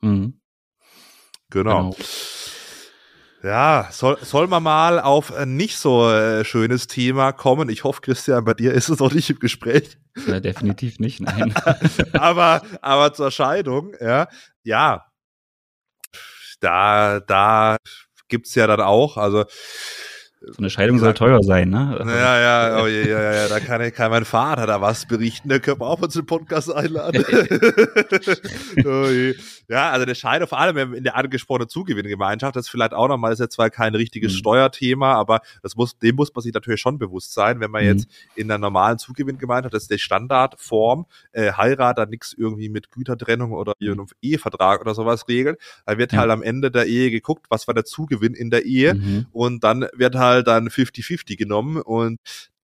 Mhm. 0.00 0.40
Genau. 1.50 1.90
genau. 1.90 1.96
Ja, 3.42 3.88
soll, 3.92 4.18
soll 4.22 4.46
man 4.46 4.62
mal 4.62 4.98
auf 4.98 5.32
ein 5.32 5.56
nicht 5.56 5.76
so 5.76 6.10
äh, 6.10 6.44
schönes 6.44 6.86
Thema 6.86 7.32
kommen? 7.32 7.68
Ich 7.68 7.84
hoffe, 7.84 8.00
Christian, 8.00 8.44
bei 8.44 8.54
dir 8.54 8.72
ist 8.72 8.88
es 8.88 8.98
noch 8.98 9.12
nicht 9.12 9.30
im 9.30 9.38
Gespräch. 9.38 9.98
Ja, 10.26 10.40
definitiv 10.40 10.98
nicht, 10.98 11.20
nein. 11.20 11.54
aber, 12.12 12.62
aber 12.80 13.12
zur 13.12 13.30
Scheidung, 13.30 13.92
ja, 14.00 14.28
ja, 14.62 15.06
da, 16.60 17.20
da 17.20 17.76
gibt's 18.28 18.54
ja 18.54 18.66
dann 18.66 18.80
auch, 18.80 19.16
also 19.16 19.44
so 20.48 20.58
eine 20.58 20.70
Scheidung 20.70 20.98
soll 21.00 21.12
teuer 21.14 21.42
sein, 21.42 21.70
ne? 21.70 21.96
Ja, 22.06 22.38
ja, 22.38 22.82
oh, 22.82 22.86
ja, 22.86 23.04
ja, 23.04 23.34
ja, 23.34 23.48
da 23.48 23.58
kann, 23.58 23.92
kann 23.92 24.10
mein 24.12 24.24
Vater 24.24 24.66
da 24.66 24.80
was 24.80 25.06
berichten, 25.06 25.48
der 25.48 25.58
können 25.58 25.80
wir 25.80 25.86
auch 25.86 25.98
mal 25.98 26.08
zu 26.08 26.20
dem 26.22 26.26
Podcast 26.26 26.72
einladen. 26.72 27.24
oh, 28.84 29.08
ja, 29.68 29.90
also 29.90 30.06
der 30.06 30.14
Scheidung, 30.14 30.46
vor 30.46 30.60
allem 30.60 30.94
in 30.94 31.02
der 31.02 31.16
angesprochenen 31.16 31.68
Zugewinngemeinschaft, 31.68 32.54
das 32.54 32.66
ist 32.66 32.70
vielleicht 32.70 32.94
auch 32.94 33.08
nochmal, 33.08 33.32
ist 33.32 33.40
ja 33.40 33.48
zwar 33.48 33.70
kein 33.70 33.96
richtiges 33.96 34.34
mhm. 34.34 34.38
Steuerthema, 34.38 35.14
aber 35.14 35.40
das 35.62 35.74
muss, 35.74 35.98
dem 35.98 36.14
muss 36.14 36.32
man 36.32 36.42
sich 36.42 36.54
natürlich 36.54 36.80
schon 36.80 36.98
bewusst 36.98 37.32
sein, 37.34 37.58
wenn 37.58 37.72
man 37.72 37.82
mhm. 37.82 37.88
jetzt 37.88 38.08
in 38.36 38.46
der 38.46 38.58
normalen 38.58 38.98
Zugewinngemeinschaft, 38.98 39.74
das 39.74 39.82
ist 39.82 39.90
die 39.90 39.98
Standardform, 39.98 41.06
äh, 41.32 41.52
Heirat, 41.52 41.98
da 41.98 42.06
nichts 42.06 42.32
irgendwie 42.32 42.68
mit 42.68 42.92
Gütertrennung 42.92 43.52
oder 43.52 43.74
mhm. 43.80 43.92
einem 43.92 44.06
Ehevertrag 44.22 44.80
oder 44.80 44.94
sowas 44.94 45.26
regelt, 45.26 45.58
da 45.86 45.98
wird 45.98 46.12
ja. 46.12 46.20
halt 46.20 46.30
am 46.30 46.42
Ende 46.42 46.70
der 46.70 46.86
Ehe 46.86 47.10
geguckt, 47.10 47.46
was 47.48 47.66
war 47.66 47.74
der 47.74 47.84
Zugewinn 47.84 48.34
in 48.34 48.50
der 48.50 48.64
Ehe 48.64 48.94
mhm. 48.94 49.26
und 49.32 49.64
dann 49.64 49.86
wird 49.92 50.14
halt 50.14 50.35
halt 50.36 50.46
dann 50.46 50.68
50-50 50.68 51.36
genommen 51.36 51.80
und 51.80 52.18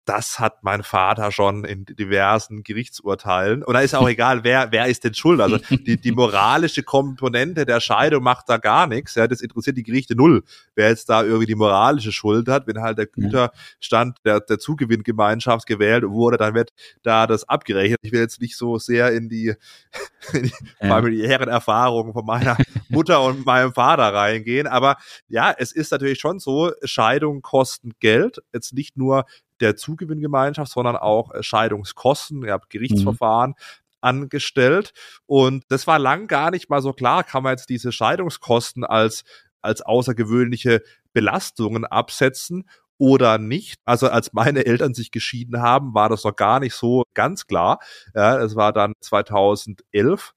das 0.06 0.40
hat 0.40 0.64
mein 0.64 0.82
Vater 0.84 1.32
schon 1.32 1.64
in 1.64 1.86
diversen 1.86 2.64
Gerichtsurteilen. 2.64 3.64
Und 3.64 3.76
da 3.76 3.82
ist 3.82 3.94
auch 3.94 4.10
egal, 4.10 4.44
wer, 4.44 4.72
wer 4.72 4.88
ist 4.88 5.04
denn 5.04 5.14
schuld. 5.14 5.40
Also 5.40 5.58
die, 5.70 6.02
die 6.02 6.12
moralische 6.12 6.82
Komponente 6.82 7.66
der 7.66 7.80
Scheidung 7.80 8.24
macht 8.24 8.50
da 8.50 8.58
gar 8.58 8.88
nichts. 8.88 9.16
Ja, 9.16 9.28
das 9.28 9.42
interessiert 9.42 9.78
die 9.78 9.84
Gerichte 9.84 10.16
null, 10.16 10.44
wer 10.76 10.90
jetzt 10.90 11.08
da 11.10 11.24
irgendwie 11.24 11.46
die 11.46 11.56
moralische 11.56 12.12
Schuld 12.12 12.48
hat. 12.48 12.66
Wenn 12.66 12.82
halt 12.82 12.98
der 12.98 13.06
Güterstand 13.06 14.18
der, 14.26 14.40
der 14.40 14.58
Zugewinngemeinschaft 14.58 15.68
gewählt 15.68 16.04
wurde, 16.08 16.38
dann 16.38 16.56
wird 16.56 16.72
da 17.04 17.28
das 17.28 17.48
abgerechnet. 17.48 18.00
Ich 18.02 18.12
will 18.12 18.22
jetzt 18.22 18.42
nicht 18.42 18.58
so 18.58 18.80
sehr 18.80 19.12
in 19.12 19.30
die, 19.30 19.54
in 20.34 20.44
die 20.44 20.54
familiären 20.80 21.48
Erfahrungen 21.48 22.14
von 22.14 22.26
meiner 22.26 22.58
Mutter 22.90 23.22
und 23.22 23.46
meinem 23.46 23.74
Vater 23.74 24.14
reingehen. 24.14 24.66
Aber 24.66 24.98
ja, 25.28 25.54
es 25.56 25.72
ist 25.72 25.92
natürlich 25.92 26.20
schon 26.20 26.40
so, 26.40 26.72
Scheidungen 26.84 27.44
kosten 27.44 27.92
Geld. 28.00 28.40
Jetzt 28.52 28.74
nicht 28.74 28.98
nur 28.98 29.26
der 29.62 29.76
Zugewinngemeinschaft, 29.76 30.71
sondern 30.71 30.95
auch 30.97 31.34
äh, 31.34 31.43
Scheidungskosten, 31.43 32.43
ihr 32.43 32.54
habt 32.54 32.69
Gerichtsverfahren. 32.69 33.52
Mhm 33.52 33.56
angestellt. 34.02 34.93
Und 35.26 35.63
das 35.69 35.88
war 35.88 36.00
lang 36.00 36.28
gar 36.28 36.52
nicht 36.52 36.69
mal 36.69 36.82
so 36.82 36.93
klar, 36.93 37.24
kann 37.24 37.43
man 37.43 37.54
jetzt 37.54 37.69
diese 37.69 37.91
Scheidungskosten 37.91 38.84
als, 38.84 39.24
als 39.62 39.82
außergewöhnliche 39.82 40.82
Belastungen 41.13 41.86
absetzen 41.86 42.67
oder 42.97 43.38
nicht. 43.38 43.80
Also 43.86 44.10
als 44.10 44.34
meine 44.34 44.65
Eltern 44.65 44.93
sich 44.93 45.12
geschieden 45.12 45.62
haben, 45.62 45.93
war 45.93 46.10
das 46.10 46.24
noch 46.24 46.36
gar 46.36 46.60
nicht 46.60 46.76
so 46.76 47.04
ganz 47.13 47.47
klar. 47.47 47.80
Ja, 48.13 48.38
es 48.39 48.56
war 48.56 48.74
dann 48.74 48.93
2011. 49.02 50.34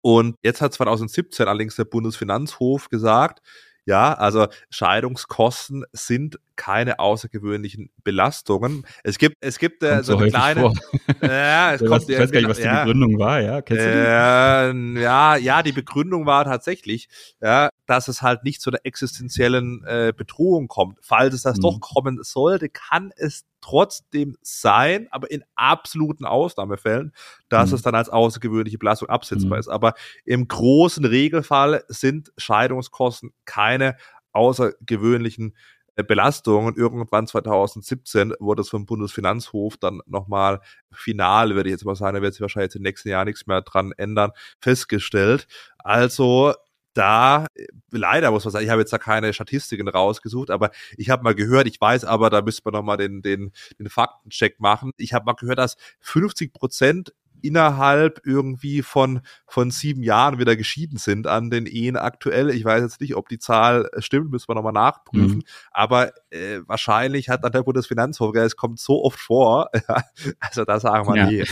Und 0.00 0.36
jetzt 0.42 0.60
hat 0.60 0.72
2017 0.72 1.48
allerdings 1.48 1.76
der 1.76 1.84
Bundesfinanzhof 1.84 2.88
gesagt, 2.88 3.40
ja, 3.88 4.12
also 4.12 4.48
Scheidungskosten 4.68 5.84
sind 5.92 6.38
keine 6.56 6.98
außergewöhnlichen 6.98 7.88
Belastungen. 8.04 8.86
Es 9.02 9.16
gibt, 9.16 9.36
es 9.40 9.58
gibt 9.58 9.82
äh, 9.82 10.02
so, 10.02 10.18
eine 10.18 10.28
kleine. 10.28 10.74
Ja, 11.22 11.72
es 11.72 11.82
kommt, 11.82 12.06
ich 12.06 12.18
weiß 12.18 12.30
gar 12.30 12.40
nicht, 12.40 12.50
was 12.50 12.58
die 12.58 12.64
ja, 12.64 12.84
Begründung 12.84 13.18
war, 13.18 13.40
ja. 13.40 13.62
Kennst 13.62 13.86
du 13.86 13.90
die? 13.90 14.98
Äh, 14.98 15.02
ja, 15.02 15.36
ja, 15.36 15.62
die 15.62 15.72
Begründung 15.72 16.26
war 16.26 16.44
tatsächlich, 16.44 17.08
ja, 17.40 17.70
dass 17.88 18.06
es 18.06 18.20
halt 18.20 18.44
nicht 18.44 18.60
zu 18.60 18.68
einer 18.68 18.80
existenziellen 18.84 19.82
äh, 19.86 20.12
Bedrohung 20.14 20.68
kommt. 20.68 20.98
Falls 21.00 21.32
es 21.32 21.40
das 21.40 21.56
mhm. 21.56 21.62
doch 21.62 21.80
kommen 21.80 22.22
sollte, 22.22 22.68
kann 22.68 23.12
es 23.16 23.46
trotzdem 23.62 24.36
sein, 24.42 25.08
aber 25.10 25.30
in 25.30 25.42
absoluten 25.56 26.26
Ausnahmefällen, 26.26 27.12
dass 27.48 27.70
mhm. 27.70 27.76
es 27.76 27.82
dann 27.82 27.94
als 27.94 28.10
außergewöhnliche 28.10 28.76
Belastung 28.76 29.08
absetzbar 29.08 29.56
mhm. 29.56 29.60
ist. 29.60 29.68
Aber 29.68 29.94
im 30.26 30.46
großen 30.46 31.06
Regelfall 31.06 31.82
sind 31.88 32.30
Scheidungskosten 32.36 33.32
keine 33.46 33.96
außergewöhnlichen 34.32 35.56
äh, 35.96 36.04
Belastung 36.04 36.66
und 36.66 36.76
irgendwann 36.76 37.26
2017 37.26 38.34
wurde 38.38 38.60
es 38.60 38.68
vom 38.68 38.84
Bundesfinanzhof 38.84 39.78
dann 39.78 40.02
nochmal 40.04 40.60
final, 40.92 41.54
würde 41.54 41.70
ich 41.70 41.72
jetzt 41.72 41.86
mal 41.86 41.96
sagen, 41.96 42.16
da 42.16 42.22
wird 42.22 42.34
sich 42.34 42.42
wahrscheinlich 42.42 42.76
im 42.76 42.82
nächsten 42.82 43.08
Jahr 43.08 43.24
nichts 43.24 43.46
mehr 43.46 43.62
dran 43.62 43.92
ändern, 43.96 44.32
festgestellt. 44.60 45.46
Also 45.78 46.52
da, 46.98 47.46
äh, 47.54 47.66
leider 47.90 48.30
muss 48.30 48.44
man 48.44 48.52
sagen, 48.52 48.64
ich 48.64 48.70
habe 48.70 48.80
jetzt 48.80 48.92
da 48.92 48.98
keine 48.98 49.32
Statistiken 49.32 49.88
rausgesucht, 49.88 50.50
aber 50.50 50.70
ich 50.96 51.10
habe 51.10 51.22
mal 51.22 51.34
gehört, 51.34 51.66
ich 51.68 51.80
weiß 51.80 52.04
aber, 52.04 52.30
da 52.30 52.42
müsste 52.42 52.62
man 52.64 52.74
nochmal 52.74 52.96
den, 52.96 53.22
den, 53.22 53.52
den 53.78 53.88
Faktencheck 53.88 54.60
machen. 54.60 54.90
Ich 54.96 55.14
habe 55.14 55.24
mal 55.24 55.34
gehört, 55.34 55.58
dass 55.58 55.76
50 56.00 56.52
Prozent 56.52 57.12
innerhalb 57.40 58.20
irgendwie 58.24 58.82
von, 58.82 59.20
von 59.46 59.70
sieben 59.70 60.02
Jahren 60.02 60.40
wieder 60.40 60.56
geschieden 60.56 60.98
sind 60.98 61.28
an 61.28 61.50
den 61.50 61.66
Ehen 61.66 61.96
aktuell. 61.96 62.50
Ich 62.50 62.64
weiß 62.64 62.82
jetzt 62.82 63.00
nicht, 63.00 63.14
ob 63.14 63.28
die 63.28 63.38
Zahl 63.38 63.88
äh, 63.92 64.02
stimmt, 64.02 64.32
müssen 64.32 64.48
wir 64.48 64.56
nochmal 64.56 64.72
nachprüfen. 64.72 65.36
Mhm. 65.36 65.44
Aber 65.70 66.12
äh, 66.30 66.60
wahrscheinlich 66.66 67.28
hat 67.28 67.44
dann 67.44 67.52
der 67.52 67.62
Bundesfinanzhof, 67.62 68.34
es 68.34 68.56
kommt 68.56 68.80
so 68.80 69.04
oft 69.04 69.20
vor, 69.20 69.70
also 70.40 70.64
da 70.64 70.80
sagen 70.80 71.06
wir 71.06 71.16
ja. 71.16 71.26
nee. 71.26 71.44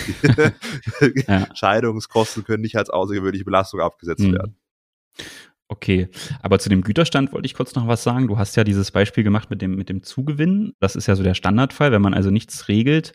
ja. 1.28 1.46
Scheidungskosten 1.54 2.44
können 2.44 2.62
nicht 2.62 2.76
als 2.76 2.90
außergewöhnliche 2.90 3.44
Belastung 3.44 3.80
abgesetzt 3.80 4.22
mhm. 4.22 4.32
werden. 4.32 4.56
Okay, 5.68 6.09
aber 6.40 6.59
zu 6.59 6.68
dem 6.68 6.83
Güterstand 6.83 7.33
wollte 7.33 7.46
ich 7.46 7.55
kurz 7.55 7.74
noch 7.74 7.88
was 7.88 8.05
sagen. 8.05 8.29
Du 8.29 8.38
hast 8.38 8.57
ja 8.57 8.62
dieses 8.62 8.92
Beispiel 8.92 9.24
gemacht 9.24 9.50
mit 9.50 9.62
dem, 9.62 9.74
mit 9.74 9.88
dem 9.88 10.02
Zugewinn. 10.02 10.74
Das 10.79 10.94
ist 10.94 11.09
ja 11.09 11.16
so 11.16 11.24
der 11.24 11.35
Standardfall, 11.35 11.90
wenn 11.90 12.02
man 12.02 12.14
also 12.14 12.31
nichts 12.31 12.68
regelt 12.68 13.14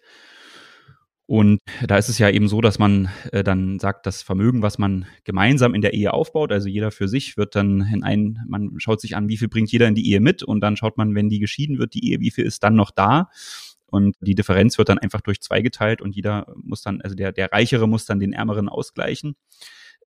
und 1.31 1.59
da 1.87 1.97
ist 1.97 2.09
es 2.09 2.17
ja 2.17 2.29
eben 2.29 2.49
so, 2.49 2.59
dass 2.59 2.77
man 2.77 3.07
äh, 3.31 3.41
dann 3.41 3.79
sagt, 3.79 4.05
das 4.05 4.21
Vermögen, 4.21 4.61
was 4.63 4.77
man 4.77 5.05
gemeinsam 5.23 5.73
in 5.73 5.81
der 5.81 5.93
Ehe 5.93 6.11
aufbaut, 6.11 6.51
also 6.51 6.67
jeder 6.67 6.91
für 6.91 7.07
sich, 7.07 7.37
wird 7.37 7.55
dann 7.55 7.87
in 7.93 8.03
ein, 8.03 8.39
man 8.49 8.73
schaut 8.79 8.99
sich 8.99 9.15
an, 9.15 9.29
wie 9.29 9.37
viel 9.37 9.47
bringt 9.47 9.71
jeder 9.71 9.87
in 9.87 9.95
die 9.95 10.11
Ehe 10.11 10.19
mit 10.19 10.43
und 10.43 10.59
dann 10.59 10.75
schaut 10.75 10.97
man, 10.97 11.15
wenn 11.15 11.29
die 11.29 11.39
geschieden 11.39 11.79
wird, 11.79 11.93
die 11.93 12.11
Ehe, 12.11 12.19
wie 12.19 12.31
viel 12.31 12.43
ist 12.43 12.63
dann 12.63 12.75
noch 12.75 12.91
da? 12.91 13.29
Und 13.85 14.17
die 14.19 14.35
Differenz 14.35 14.77
wird 14.77 14.89
dann 14.89 14.99
einfach 14.99 15.21
durch 15.21 15.39
zwei 15.39 15.61
geteilt 15.61 16.01
und 16.01 16.17
jeder 16.17 16.53
muss 16.61 16.81
dann, 16.81 16.99
also 16.99 17.15
der, 17.15 17.31
der 17.31 17.49
Reichere 17.53 17.87
muss 17.87 18.03
dann 18.03 18.19
den 18.19 18.33
Ärmeren 18.33 18.67
ausgleichen. 18.67 19.37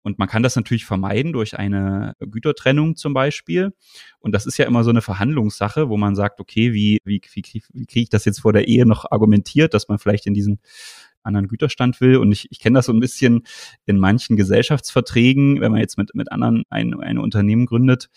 Und 0.04 0.18
man 0.18 0.28
kann 0.28 0.42
das 0.42 0.54
natürlich 0.54 0.84
vermeiden 0.84 1.32
durch 1.32 1.58
eine 1.58 2.14
Gütertrennung 2.20 2.94
zum 2.94 3.14
Beispiel. 3.14 3.72
Und 4.20 4.32
das 4.32 4.44
ist 4.44 4.58
ja 4.58 4.66
immer 4.66 4.84
so 4.84 4.90
eine 4.90 5.00
Verhandlungssache, 5.00 5.88
wo 5.88 5.96
man 5.96 6.14
sagt, 6.14 6.40
okay, 6.40 6.74
wie, 6.74 7.00
wie, 7.04 7.22
wie, 7.32 7.42
kriege 7.42 8.00
ich 8.02 8.10
das 8.10 8.26
jetzt 8.26 8.40
vor 8.40 8.52
der 8.52 8.68
Ehe 8.68 8.84
noch 8.84 9.10
argumentiert, 9.10 9.72
dass 9.72 9.88
man 9.88 9.98
vielleicht 9.98 10.26
in 10.26 10.34
diesen 10.34 10.60
anderen 11.22 11.48
Güterstand 11.48 12.02
will. 12.02 12.18
Und 12.18 12.32
ich, 12.32 12.48
ich 12.50 12.60
kenne 12.60 12.78
das 12.78 12.86
so 12.86 12.92
ein 12.92 13.00
bisschen 13.00 13.44
in 13.86 13.98
manchen 13.98 14.36
Gesellschaftsverträgen, 14.36 15.62
wenn 15.62 15.72
man 15.72 15.80
jetzt 15.80 15.96
mit, 15.96 16.14
mit 16.14 16.30
anderen 16.30 16.64
ein, 16.68 17.00
ein 17.00 17.18
Unternehmen 17.18 17.64
gründet, 17.64 18.10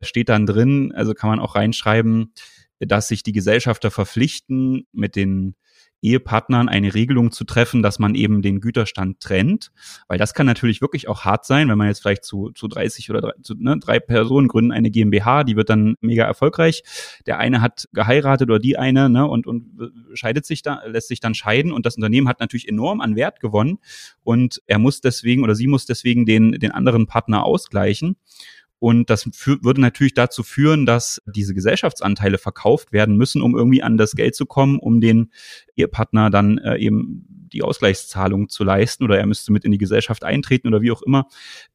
steht 0.00 0.28
dann 0.28 0.46
drin, 0.46 0.92
also 0.94 1.12
kann 1.12 1.28
man 1.28 1.40
auch 1.40 1.56
reinschreiben, 1.56 2.32
dass 2.78 3.08
sich 3.08 3.24
die 3.24 3.32
Gesellschafter 3.32 3.90
verpflichten, 3.90 4.86
mit 4.92 5.16
den 5.16 5.56
Ehepartnern 6.02 6.68
eine 6.68 6.94
Regelung 6.94 7.30
zu 7.30 7.44
treffen, 7.44 7.82
dass 7.82 7.98
man 7.98 8.14
eben 8.14 8.42
den 8.42 8.60
Güterstand 8.60 9.20
trennt, 9.20 9.70
weil 10.08 10.18
das 10.18 10.34
kann 10.34 10.46
natürlich 10.46 10.80
wirklich 10.80 11.08
auch 11.08 11.24
hart 11.24 11.46
sein, 11.46 11.68
wenn 11.68 11.78
man 11.78 11.86
jetzt 11.86 12.02
vielleicht 12.02 12.24
zu, 12.24 12.50
zu 12.50 12.68
30 12.68 13.08
oder 13.10 13.20
drei, 13.20 13.32
zu, 13.42 13.54
ne, 13.54 13.78
drei 13.78 14.00
Personen 14.00 14.48
gründen 14.48 14.72
eine 14.72 14.90
GmbH, 14.90 15.44
die 15.44 15.56
wird 15.56 15.70
dann 15.70 15.94
mega 16.00 16.24
erfolgreich. 16.24 16.82
Der 17.26 17.38
eine 17.38 17.60
hat 17.60 17.88
geheiratet 17.92 18.50
oder 18.50 18.58
die 18.58 18.76
eine 18.76 19.08
ne, 19.08 19.26
und, 19.26 19.46
und 19.46 19.92
scheidet 20.14 20.44
sich 20.44 20.62
da, 20.62 20.82
lässt 20.86 21.08
sich 21.08 21.20
dann 21.20 21.34
scheiden 21.34 21.72
und 21.72 21.86
das 21.86 21.96
Unternehmen 21.96 22.28
hat 22.28 22.40
natürlich 22.40 22.68
enorm 22.68 23.00
an 23.00 23.16
Wert 23.16 23.40
gewonnen 23.40 23.78
und 24.24 24.60
er 24.66 24.78
muss 24.78 25.00
deswegen 25.00 25.44
oder 25.44 25.54
sie 25.54 25.68
muss 25.68 25.86
deswegen 25.86 26.26
den, 26.26 26.52
den 26.52 26.72
anderen 26.72 27.06
Partner 27.06 27.44
ausgleichen. 27.44 28.16
Und 28.82 29.10
das 29.10 29.30
würde 29.44 29.80
natürlich 29.80 30.12
dazu 30.12 30.42
führen, 30.42 30.86
dass 30.86 31.22
diese 31.24 31.54
Gesellschaftsanteile 31.54 32.36
verkauft 32.36 32.90
werden 32.90 33.16
müssen, 33.16 33.40
um 33.40 33.54
irgendwie 33.56 33.80
an 33.80 33.96
das 33.96 34.16
Geld 34.16 34.34
zu 34.34 34.44
kommen, 34.44 34.80
um 34.80 35.00
den 35.00 35.30
Ehepartner 35.76 36.30
dann 36.30 36.58
äh, 36.58 36.78
eben 36.78 37.41
die 37.52 37.62
Ausgleichszahlung 37.62 38.48
zu 38.48 38.64
leisten 38.64 39.04
oder 39.04 39.18
er 39.18 39.26
müsste 39.26 39.52
mit 39.52 39.64
in 39.64 39.72
die 39.72 39.78
Gesellschaft 39.78 40.24
eintreten 40.24 40.68
oder 40.68 40.80
wie 40.80 40.90
auch 40.90 41.02
immer. 41.02 41.28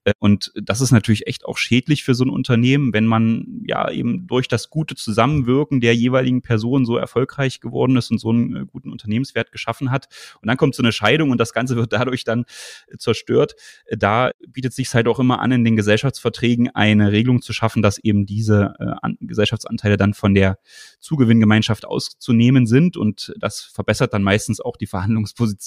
Äh, 0.04 0.13
und 0.20 0.52
das 0.56 0.82
ist 0.82 0.92
natürlich 0.92 1.28
echt 1.28 1.46
auch 1.46 1.58
schädlich 1.58 2.04
für 2.04 2.16
so 2.16 2.24
ein 2.24 2.30
Unternehmen, 2.30 2.94
wenn 2.94 3.06
man 3.06 3.62
ja 3.66 3.90
eben 3.92 4.28
durch 4.28 4.48
das 4.48 4.70
gute 4.70 4.96
Zusammenwirken 4.96 5.82
der 5.82 5.96
jeweiligen 5.96 6.42
Person 6.42 6.86
so 6.86 6.98
erfolgreich 6.98 7.60
geworden 7.60 7.96
ist 7.98 8.12
und 8.12 8.18
so 8.18 8.30
einen 8.30 8.56
äh, 8.56 8.66
guten 8.66 8.92
Unternehmenswert 8.92 9.52
geschaffen 9.52 9.92
hat. 9.92 10.08
Und 10.42 10.48
dann 10.48 10.58
kommt 10.58 10.76
so 10.76 10.84
eine 10.84 10.92
Scheidung 10.92 11.32
und 11.32 11.38
das 11.38 11.54
Ganze 11.54 11.76
wird 11.76 11.94
dadurch 11.94 12.24
dann 12.24 12.46
äh, 12.88 12.98
zerstört. 12.98 13.56
Da 13.90 14.32
bietet 14.48 14.74
sich 14.74 14.94
halt 14.94 15.08
auch 15.08 15.20
immer 15.20 15.40
an, 15.40 15.52
in 15.52 15.63
den 15.63 15.76
Gesellschaftsverträgen 15.76 16.70
eine 16.76 17.12
Regelung 17.12 17.42
zu 17.42 17.54
schaffen, 17.54 17.82
dass 17.82 17.98
eben 17.98 18.26
diese 18.26 18.74
Gesellschaftsanteile 19.20 19.98
dann 19.98 20.13
von 20.13 20.34
der 20.34 20.60
Zugewinngemeinschaft 21.00 21.86
auszunehmen 21.86 22.66
sind 22.66 22.98
und 22.98 23.34
das 23.38 23.62
verbessert 23.62 24.13
dann 24.13 24.24
meistens 24.24 24.60
auch 24.60 24.78
die 24.78 24.88
Verhandlungsposition 24.88 25.67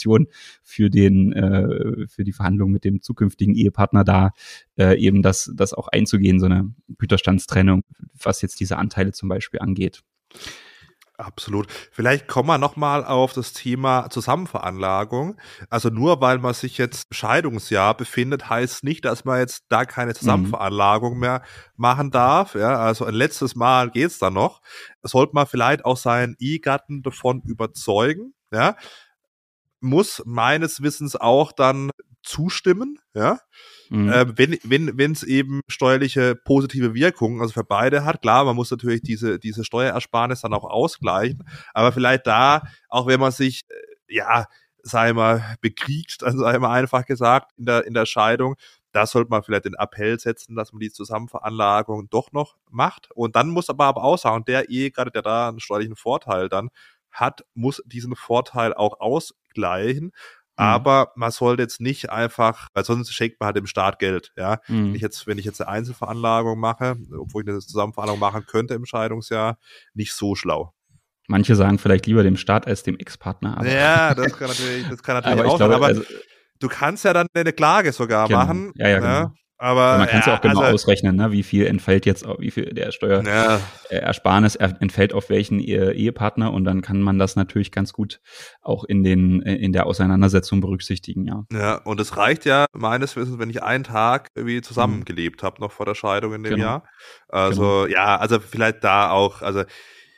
für 0.62 0.90
den 0.90 1.32
äh, 1.32 2.06
für 2.08 2.24
die 2.24 2.32
Verhandlung 2.32 2.70
mit 2.70 2.84
dem 2.84 3.02
zukünftigen 3.02 3.54
Ehepartner 3.54 4.04
da 4.04 4.30
äh, 4.76 4.98
eben 4.98 5.22
das 5.22 5.50
das 5.54 5.74
auch 5.74 5.88
einzugehen 5.88 6.40
so 6.40 6.46
eine 6.46 6.72
Güterstandstrennung 6.98 7.82
was 8.24 8.42
jetzt 8.42 8.60
diese 8.60 8.76
Anteile 8.76 9.12
zum 9.12 9.28
Beispiel 9.28 9.60
angeht. 9.60 10.02
Absolut. 11.20 11.66
Vielleicht 11.92 12.28
kommen 12.28 12.48
wir 12.48 12.56
nochmal 12.56 13.04
auf 13.04 13.34
das 13.34 13.52
Thema 13.52 14.08
Zusammenveranlagung. 14.08 15.36
Also 15.68 15.90
nur 15.90 16.22
weil 16.22 16.38
man 16.38 16.54
sich 16.54 16.78
jetzt 16.78 17.08
im 17.10 17.14
Scheidungsjahr 17.14 17.94
befindet, 17.94 18.48
heißt 18.48 18.84
nicht, 18.84 19.04
dass 19.04 19.26
man 19.26 19.38
jetzt 19.38 19.64
da 19.68 19.84
keine 19.84 20.12
mhm. 20.12 20.14
Zusammenveranlagung 20.14 21.14
mhm. 21.14 21.20
mehr 21.20 21.42
machen 21.76 22.10
darf. 22.10 22.54
Ja, 22.54 22.78
also 22.78 23.04
ein 23.04 23.12
letztes 23.12 23.54
Mal 23.54 23.90
geht's 23.90 24.18
da 24.18 24.30
noch. 24.30 24.62
Sollte 25.02 25.34
man 25.34 25.46
vielleicht 25.46 25.84
auch 25.84 25.98
seinen 25.98 26.36
Ehegatten 26.38 27.02
davon 27.02 27.42
überzeugen. 27.42 28.32
Ja, 28.50 28.76
muss 29.80 30.22
meines 30.26 30.82
Wissens 30.82 31.16
auch 31.16 31.52
dann 31.52 31.90
zustimmen. 32.22 32.98
Ja, 33.14 33.38
Mhm. 33.90 34.08
Äh, 34.08 34.38
wenn 34.38 34.58
wenn 34.62 34.96
wenn 34.96 35.12
es 35.12 35.24
eben 35.24 35.62
steuerliche 35.66 36.36
positive 36.36 36.94
Wirkungen, 36.94 37.40
also 37.40 37.52
für 37.52 37.64
beide 37.64 38.04
hat, 38.04 38.22
klar, 38.22 38.44
man 38.44 38.54
muss 38.54 38.70
natürlich 38.70 39.02
diese 39.02 39.40
diese 39.40 39.64
Steuerersparnis 39.64 40.42
dann 40.42 40.54
auch 40.54 40.64
ausgleichen, 40.64 41.44
aber 41.74 41.90
vielleicht 41.90 42.26
da, 42.28 42.62
auch 42.88 43.08
wenn 43.08 43.18
man 43.18 43.32
sich 43.32 43.62
äh, 43.68 44.14
ja 44.14 44.46
sei 44.84 45.12
mal 45.12 45.56
bekriegt, 45.60 46.20
sei 46.24 46.58
mal 46.60 46.70
einfach 46.72 47.04
gesagt 47.04 47.50
in 47.58 47.66
der 47.66 47.84
in 47.84 47.94
der 47.94 48.06
Scheidung, 48.06 48.54
da 48.92 49.06
sollte 49.06 49.30
man 49.30 49.42
vielleicht 49.42 49.64
den 49.64 49.74
Appell 49.74 50.20
setzen, 50.20 50.54
dass 50.54 50.72
man 50.72 50.78
die 50.78 50.92
Zusammenveranlagung 50.92 52.08
doch 52.10 52.30
noch 52.30 52.56
macht. 52.70 53.10
Und 53.12 53.34
dann 53.34 53.48
muss 53.50 53.70
aber 53.70 53.86
aber 53.86 54.04
auch 54.04 54.18
sagen, 54.18 54.44
der 54.44 54.70
eh 54.70 54.90
gerade 54.90 55.10
der 55.10 55.22
da 55.22 55.48
einen 55.48 55.58
steuerlichen 55.60 55.96
Vorteil 55.96 56.48
dann 56.48 56.70
hat, 57.12 57.44
muss 57.54 57.82
diesen 57.86 58.16
Vorteil 58.16 58.74
auch 58.74 59.00
ausgleichen. 59.00 60.06
Mhm. 60.06 60.12
Aber 60.56 61.12
man 61.16 61.30
sollte 61.30 61.62
jetzt 61.62 61.80
nicht 61.80 62.10
einfach, 62.10 62.68
weil 62.74 62.84
sonst 62.84 63.12
schenkt 63.14 63.40
man 63.40 63.46
halt 63.46 63.56
dem 63.56 63.66
Staat 63.66 63.98
Geld, 63.98 64.32
ja. 64.36 64.60
Mhm. 64.68 64.88
Wenn 64.88 64.94
ich 64.94 65.02
jetzt, 65.02 65.26
wenn 65.26 65.38
ich 65.38 65.44
jetzt 65.44 65.60
eine 65.60 65.70
Einzelveranlagung 65.70 66.58
mache, 66.58 66.96
obwohl 67.18 67.42
ich 67.42 67.48
eine 67.48 67.60
Zusammenveranlagung 67.60 68.20
machen 68.20 68.44
könnte 68.46 68.74
im 68.74 68.84
Scheidungsjahr, 68.84 69.58
nicht 69.94 70.12
so 70.12 70.34
schlau. 70.34 70.74
Manche 71.28 71.54
sagen 71.54 71.78
vielleicht 71.78 72.06
lieber 72.06 72.24
dem 72.24 72.36
Staat 72.36 72.66
als 72.66 72.82
dem 72.82 72.98
Ex-Partner. 72.98 73.62
Ja, 73.64 74.14
das 74.14 74.36
kann 74.36 74.48
natürlich, 74.48 74.88
das 74.88 75.02
kann 75.02 75.14
natürlich 75.22 75.44
auch 75.44 75.58
sein. 75.58 75.72
Aber 75.72 75.86
also, 75.86 76.02
du 76.58 76.68
kannst 76.68 77.04
ja 77.04 77.12
dann 77.12 77.28
eine 77.32 77.52
Klage 77.52 77.92
sogar 77.92 78.26
genau. 78.26 78.40
machen. 78.40 78.72
Ja, 78.74 78.88
ja, 78.88 78.98
genau. 78.98 79.08
Ja? 79.08 79.34
Aber 79.62 79.98
man 79.98 80.08
kann 80.08 80.20
es 80.20 80.26
ja, 80.26 80.36
auch 80.36 80.40
genau 80.40 80.60
also, 80.60 80.72
ausrechnen, 80.72 81.16
ne? 81.16 81.32
wie 81.32 81.42
viel 81.42 81.66
entfällt 81.66 82.06
jetzt, 82.06 82.26
wie 82.38 82.50
viel 82.50 82.72
der 82.72 82.92
Steuerersparnis 82.92 84.56
ja. 84.58 84.68
entfällt 84.80 85.12
auf 85.12 85.28
welchen 85.28 85.60
Ehepartner 85.60 86.50
und 86.50 86.64
dann 86.64 86.80
kann 86.80 87.02
man 87.02 87.18
das 87.18 87.36
natürlich 87.36 87.70
ganz 87.70 87.92
gut 87.92 88.20
auch 88.62 88.84
in 88.84 89.02
den 89.02 89.42
in 89.42 89.74
der 89.74 89.84
Auseinandersetzung 89.84 90.62
berücksichtigen, 90.62 91.26
ja. 91.26 91.44
Ja, 91.52 91.74
und 91.74 92.00
es 92.00 92.16
reicht 92.16 92.46
ja 92.46 92.64
meines 92.72 93.16
Wissens, 93.16 93.38
wenn 93.38 93.50
ich 93.50 93.62
einen 93.62 93.84
Tag 93.84 94.28
irgendwie 94.34 94.62
zusammengelebt 94.62 95.42
mhm. 95.42 95.46
habe 95.46 95.60
noch 95.60 95.72
vor 95.72 95.84
der 95.84 95.94
Scheidung 95.94 96.32
in 96.32 96.42
dem 96.42 96.54
genau. 96.54 96.64
Jahr. 96.64 96.84
Also 97.28 97.82
genau. 97.82 97.86
ja, 97.86 98.16
also 98.16 98.40
vielleicht 98.40 98.82
da 98.82 99.10
auch, 99.10 99.42
also 99.42 99.64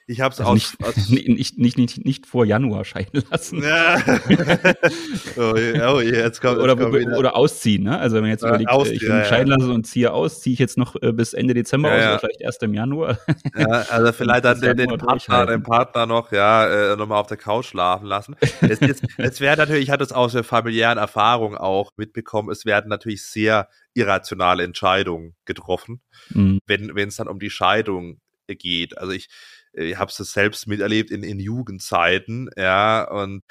ich 0.06 0.20
habe 0.20 0.32
es 0.32 0.40
also 0.40 0.52
aus, 0.52 0.76
nicht, 0.78 0.84
aus 0.84 0.96
nicht, 1.08 1.58
nicht, 1.58 1.78
nicht, 1.78 2.04
nicht, 2.04 2.26
vor 2.26 2.44
Januar 2.44 2.84
scheiden 2.84 3.22
lassen. 3.30 3.62
Ja. 3.62 3.96
oh, 5.36 5.54
oh 5.54 6.00
je, 6.00 6.10
jetzt 6.10 6.40
kommt, 6.40 6.58
oder, 6.58 6.76
kommt 6.76 6.94
oder 7.16 7.36
ausziehen, 7.36 7.84
ne? 7.84 7.98
Also 7.98 8.16
wenn 8.16 8.22
man 8.22 8.30
jetzt 8.30 8.42
überlegt, 8.42 8.70
äh, 8.70 8.72
ausziehen, 8.72 8.96
ich 8.96 9.02
will 9.02 9.18
mich 9.18 9.28
scheiden 9.28 9.48
lassen 9.48 9.70
und 9.70 9.86
ziehe 9.86 10.12
aus, 10.12 10.40
ziehe 10.40 10.54
ich 10.54 10.58
jetzt 10.58 10.76
noch 10.76 10.96
äh, 11.00 11.12
bis 11.12 11.34
Ende 11.34 11.54
Dezember 11.54 11.90
aus 11.90 11.98
oder 11.98 12.18
vielleicht 12.18 12.40
erst 12.40 12.62
im 12.62 12.74
Januar. 12.74 13.18
Ja, 13.56 13.66
also 13.66 14.12
vielleicht 14.12 14.44
dann 14.44 14.60
den, 14.60 14.76
den 14.76 14.98
Partner, 14.98 15.46
den 15.46 15.62
Partner 15.62 16.06
noch, 16.06 16.32
ja, 16.32 16.92
äh, 16.92 16.96
nochmal 16.96 17.20
auf 17.20 17.28
der 17.28 17.36
Couch 17.36 17.66
schlafen 17.66 18.06
lassen. 18.06 18.36
Es, 18.60 18.80
es, 18.80 19.02
es 19.16 19.40
wäre 19.40 19.56
natürlich, 19.56 19.84
ich 19.84 19.90
hatte 19.90 20.04
es 20.04 20.12
aus 20.12 20.32
der 20.32 20.44
familiären 20.44 20.98
Erfahrung 20.98 21.56
auch 21.56 21.90
mitbekommen, 21.96 22.50
es 22.50 22.64
werden 22.64 22.88
natürlich 22.88 23.24
sehr 23.24 23.68
irrationale 23.94 24.64
Entscheidungen 24.64 25.34
getroffen, 25.44 26.00
mhm. 26.30 26.58
wenn 26.66 27.08
es 27.08 27.16
dann 27.16 27.28
um 27.28 27.38
die 27.38 27.50
Scheidung 27.50 28.18
geht. 28.46 28.98
Also 28.98 29.12
ich 29.12 29.26
äh, 29.26 29.28
ich 29.72 29.96
habe 29.96 30.10
es 30.10 30.16
selbst 30.16 30.66
miterlebt 30.66 31.10
in, 31.10 31.22
in 31.22 31.40
Jugendzeiten, 31.40 32.50
ja, 32.56 33.04
und 33.04 33.42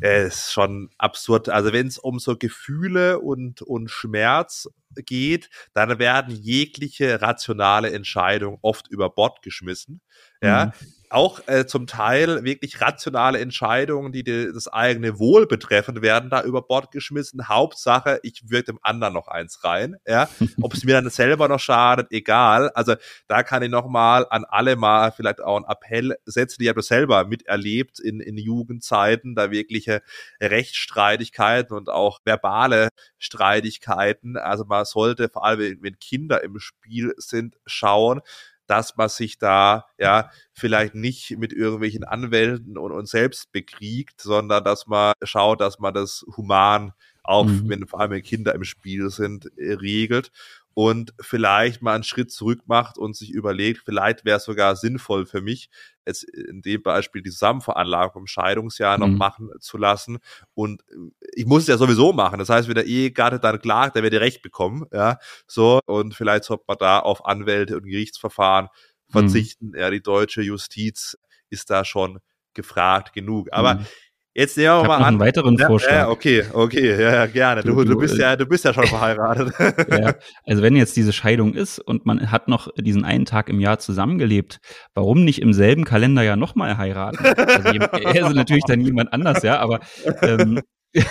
es 0.00 0.36
ist 0.36 0.52
schon 0.52 0.90
absurd. 0.98 1.48
Also 1.48 1.72
wenn 1.72 1.86
es 1.86 1.98
um 1.98 2.18
so 2.18 2.36
Gefühle 2.36 3.20
und, 3.20 3.62
und 3.62 3.90
Schmerz 3.90 4.68
geht, 4.96 5.50
dann 5.74 5.98
werden 5.98 6.34
jegliche 6.34 7.20
rationale 7.22 7.92
Entscheidungen 7.92 8.58
oft 8.62 8.88
über 8.88 9.10
Bord 9.10 9.42
geschmissen. 9.42 10.00
Ja, 10.42 10.66
mhm 10.66 10.97
auch 11.10 11.40
äh, 11.46 11.66
zum 11.66 11.86
Teil 11.86 12.44
wirklich 12.44 12.80
rationale 12.80 13.38
Entscheidungen, 13.38 14.12
die, 14.12 14.24
die 14.24 14.50
das 14.52 14.68
eigene 14.68 15.18
Wohl 15.18 15.46
betreffen, 15.46 16.02
werden 16.02 16.30
da 16.30 16.42
über 16.42 16.62
Bord 16.62 16.90
geschmissen. 16.90 17.48
Hauptsache, 17.48 18.20
ich 18.22 18.48
wirke 18.48 18.72
dem 18.72 18.78
anderen 18.82 19.14
noch 19.14 19.28
eins 19.28 19.64
rein. 19.64 19.96
Ja, 20.06 20.28
ob 20.60 20.74
es 20.74 20.84
mir 20.84 20.94
dann 20.94 21.10
selber 21.10 21.48
noch 21.48 21.60
schadet, 21.60 22.08
egal. 22.10 22.70
Also 22.70 22.94
da 23.26 23.42
kann 23.42 23.62
ich 23.62 23.70
noch 23.70 23.88
mal 23.88 24.26
an 24.30 24.44
alle 24.44 24.76
mal 24.76 25.12
vielleicht 25.12 25.40
auch 25.40 25.56
einen 25.56 25.64
Appell 25.66 26.16
setzen. 26.24 26.62
Ich 26.62 26.68
habe 26.68 26.78
das 26.78 26.86
selber 26.86 27.24
miterlebt 27.26 28.00
in, 28.00 28.20
in 28.20 28.36
Jugendzeiten, 28.36 29.34
da 29.34 29.50
wirkliche 29.50 30.02
Rechtsstreitigkeiten 30.40 31.76
und 31.76 31.88
auch 31.88 32.20
verbale 32.24 32.88
Streitigkeiten. 33.18 34.36
Also 34.36 34.64
man 34.64 34.84
sollte 34.84 35.28
vor 35.28 35.44
allem, 35.44 35.78
wenn 35.80 35.98
Kinder 35.98 36.42
im 36.42 36.58
Spiel 36.58 37.14
sind, 37.16 37.56
schauen, 37.66 38.20
dass 38.68 38.96
man 38.96 39.08
sich 39.08 39.38
da 39.38 39.86
ja 39.98 40.30
vielleicht 40.52 40.94
nicht 40.94 41.36
mit 41.38 41.52
irgendwelchen 41.52 42.04
Anwälten 42.04 42.78
und, 42.78 42.92
und 42.92 43.08
selbst 43.08 43.50
bekriegt, 43.52 44.20
sondern 44.20 44.62
dass 44.64 44.86
man 44.86 45.14
schaut, 45.22 45.60
dass 45.60 45.78
man 45.78 45.94
das 45.94 46.24
human 46.36 46.92
auch 47.28 47.44
mhm. 47.44 47.68
wenn 47.68 47.86
vor 47.86 48.00
allem 48.00 48.22
Kinder 48.22 48.54
im 48.54 48.64
Spiel 48.64 49.10
sind, 49.10 49.50
äh, 49.58 49.74
regelt 49.74 50.32
und 50.78 51.12
vielleicht 51.20 51.82
mal 51.82 51.96
einen 51.96 52.04
Schritt 52.04 52.30
zurück 52.30 52.60
macht 52.66 52.98
und 52.98 53.16
sich 53.16 53.32
überlegt, 53.32 53.82
vielleicht 53.84 54.24
wäre 54.24 54.36
es 54.36 54.44
sogar 54.44 54.76
sinnvoll 54.76 55.26
für 55.26 55.40
mich, 55.40 55.70
jetzt 56.06 56.22
in 56.22 56.62
dem 56.62 56.84
Beispiel 56.84 57.20
die 57.20 57.30
Zusammenveranlagung 57.30 58.22
im 58.22 58.26
Scheidungsjahr 58.28 58.96
noch 58.96 59.08
mhm. 59.08 59.16
machen 59.16 59.50
zu 59.58 59.76
lassen. 59.76 60.18
Und 60.54 60.84
ich 61.34 61.46
muss 61.46 61.62
es 61.62 61.66
ja 61.66 61.78
sowieso 61.78 62.12
machen. 62.12 62.38
Das 62.38 62.48
heißt, 62.48 62.68
wenn 62.68 62.76
der 62.76 62.86
Ehegatte 62.86 63.40
dann 63.40 63.58
klagt, 63.58 63.96
der 63.96 64.04
wird 64.04 64.12
ja 64.12 64.20
Recht 64.20 64.40
bekommen, 64.40 64.86
ja, 64.92 65.18
so. 65.48 65.80
Und 65.84 66.14
vielleicht 66.14 66.44
sollte 66.44 66.62
man 66.68 66.78
da 66.78 67.00
auf 67.00 67.26
Anwälte 67.26 67.76
und 67.76 67.82
Gerichtsverfahren 67.82 68.66
mhm. 68.66 69.12
verzichten. 69.12 69.70
Mhm. 69.70 69.78
Ja, 69.80 69.90
die 69.90 70.00
deutsche 70.00 70.42
Justiz 70.42 71.18
ist 71.50 71.70
da 71.70 71.84
schon 71.84 72.20
gefragt 72.54 73.12
genug. 73.12 73.48
Aber 73.50 73.74
mhm 73.74 73.86
Jetzt 74.38 74.56
nehmen 74.56 74.68
wir 74.68 74.84
mal 74.84 74.96
an. 74.98 75.04
einen 75.04 75.18
weiteren 75.18 75.56
ja, 75.56 75.66
Vorschlag. 75.66 75.92
Ja, 75.92 76.08
okay, 76.10 76.44
okay, 76.52 76.92
ja, 76.92 77.12
ja 77.12 77.26
gerne. 77.26 77.62
Du, 77.64 77.74
du, 77.74 77.82
du, 77.84 77.98
bist 77.98 78.16
ja, 78.16 78.36
du 78.36 78.46
bist 78.46 78.64
ja 78.64 78.72
schon 78.72 78.86
verheiratet. 78.86 79.52
ja, 79.90 80.14
also 80.46 80.62
wenn 80.62 80.76
jetzt 80.76 80.96
diese 80.96 81.12
Scheidung 81.12 81.54
ist 81.54 81.80
und 81.80 82.06
man 82.06 82.30
hat 82.30 82.46
noch 82.46 82.68
diesen 82.76 83.04
einen 83.04 83.24
Tag 83.24 83.48
im 83.48 83.58
Jahr 83.58 83.80
zusammengelebt, 83.80 84.60
warum 84.94 85.24
nicht 85.24 85.42
im 85.42 85.52
selben 85.52 85.82
Kalenderjahr 85.84 86.36
nochmal 86.36 86.78
heiraten? 86.78 87.18
Also, 87.18 87.68
er 87.68 88.28
ist 88.28 88.34
natürlich 88.36 88.62
dann 88.64 88.80
jemand 88.80 89.12
anders, 89.12 89.42
ja, 89.42 89.58
aber 89.58 89.80
ähm, 90.22 90.60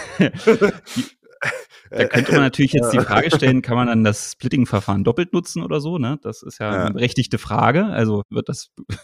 da 1.91 2.05
könnte 2.07 2.32
man 2.32 2.41
natürlich 2.41 2.71
jetzt 2.71 2.93
die 2.93 2.99
Frage 2.99 3.30
stellen, 3.36 3.61
kann 3.61 3.75
man 3.75 3.88
dann 3.88 4.05
das 4.05 4.32
Splitting-Verfahren 4.32 5.03
doppelt 5.03 5.34
nutzen 5.34 5.63
oder 5.63 5.82
so? 5.82 5.97
Ne? 5.97 6.17
Das 6.21 6.43
ist 6.43 6.59
ja, 6.59 6.73
ja. 6.73 6.84
eine 6.86 6.93
berechtigte 6.93 7.39
Frage. 7.39 7.88
Also 7.88 8.23
wird 8.30 8.47
das 8.47 8.69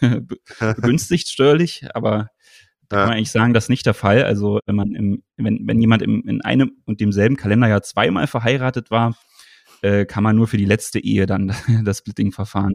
begünstigt 0.60 1.28
steuerlich, 1.28 1.86
aber 1.92 2.28
da 2.88 2.96
kann 2.96 3.08
man 3.08 3.16
eigentlich 3.16 3.30
sagen, 3.30 3.54
das 3.54 3.64
ist 3.64 3.70
nicht 3.70 3.86
der 3.86 3.94
Fall. 3.94 4.24
Also 4.24 4.60
wenn 4.66 4.76
man 4.76 4.94
im, 4.94 5.22
wenn, 5.36 5.66
wenn 5.66 5.80
jemand 5.80 6.02
im, 6.02 6.22
in 6.26 6.42
einem 6.42 6.72
und 6.84 7.00
demselben 7.00 7.36
Kalenderjahr 7.36 7.82
zweimal 7.82 8.26
verheiratet 8.26 8.90
war, 8.90 9.16
äh, 9.82 10.06
kann 10.06 10.22
man 10.24 10.36
nur 10.36 10.48
für 10.48 10.56
die 10.56 10.64
letzte 10.64 10.98
Ehe 10.98 11.26
dann 11.26 11.52
das 11.84 11.98
Splitting-Verfahren 11.98 12.72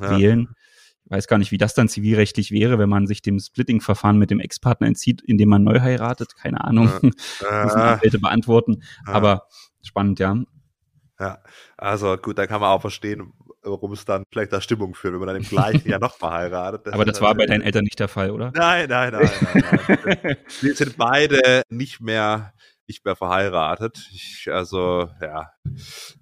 ja. 0.00 0.18
wählen. 0.18 0.48
Ich 1.04 1.10
weiß 1.10 1.26
gar 1.26 1.38
nicht, 1.38 1.52
wie 1.52 1.58
das 1.58 1.74
dann 1.74 1.88
zivilrechtlich 1.88 2.50
wäre, 2.50 2.78
wenn 2.78 2.88
man 2.88 3.06
sich 3.06 3.22
dem 3.22 3.38
Splitting-Verfahren 3.38 4.18
mit 4.18 4.30
dem 4.30 4.40
Ex-Partner 4.40 4.86
entzieht, 4.86 5.22
indem 5.22 5.48
man 5.48 5.64
neu 5.64 5.80
heiratet. 5.80 6.36
Keine 6.36 6.62
Ahnung. 6.62 6.90
Ja. 7.00 7.00
Müssen 7.64 7.80
Anwälte 7.80 8.18
beantworten. 8.18 8.82
Aber 9.06 9.44
spannend, 9.82 10.18
ja. 10.18 10.36
Ja, 11.20 11.38
also 11.76 12.16
gut, 12.16 12.38
da 12.38 12.46
kann 12.46 12.60
man 12.60 12.70
auch 12.70 12.80
verstehen, 12.80 13.32
warum 13.62 13.92
es 13.92 14.04
dann 14.04 14.24
vielleicht 14.30 14.52
da 14.52 14.60
Stimmung 14.60 14.94
führt, 14.94 15.14
wenn 15.14 15.20
man 15.20 15.28
dann 15.28 15.36
im 15.36 15.48
gleichen 15.48 15.88
Jahr 15.88 15.98
noch 15.98 16.16
verheiratet. 16.16 16.86
Das 16.86 16.94
Aber 16.94 17.04
das 17.04 17.20
war 17.20 17.34
bei 17.34 17.46
deinen 17.46 17.62
Eltern 17.62 17.84
nicht 17.84 17.98
der 17.98 18.08
Fall, 18.08 18.30
oder? 18.30 18.52
Nein, 18.54 18.88
nein, 18.88 19.12
nein, 19.12 19.30
nein. 19.40 20.18
nein. 20.22 20.36
Wir 20.60 20.74
sind 20.74 20.96
beide 20.96 21.62
nicht 21.68 22.00
mehr 22.00 22.52
nicht 22.88 23.04
mehr 23.04 23.14
verheiratet. 23.16 24.08
Ich, 24.12 24.48
also, 24.50 25.08
ja, 25.20 25.52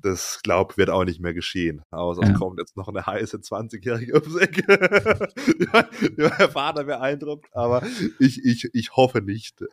das 0.02 0.40
glaube 0.42 0.76
wird 0.76 0.90
auch 0.90 1.04
nicht 1.04 1.20
mehr 1.20 1.32
geschehen. 1.32 1.82
Außer 1.90 2.22
ja. 2.22 2.30
es 2.30 2.38
kommt 2.38 2.58
jetzt 2.58 2.76
noch 2.76 2.88
eine 2.88 3.06
heiße 3.06 3.38
20-Jährige 3.38 4.14
ums 4.14 4.36
Eck. 4.36 4.56
die 4.56 6.22
mein 6.22 6.50
Vater 6.50 6.84
beeindruckt, 6.84 7.46
aber 7.52 7.82
ich, 8.18 8.44
ich, 8.44 8.68
ich 8.72 8.96
hoffe 8.96 9.22
nicht. 9.22 9.60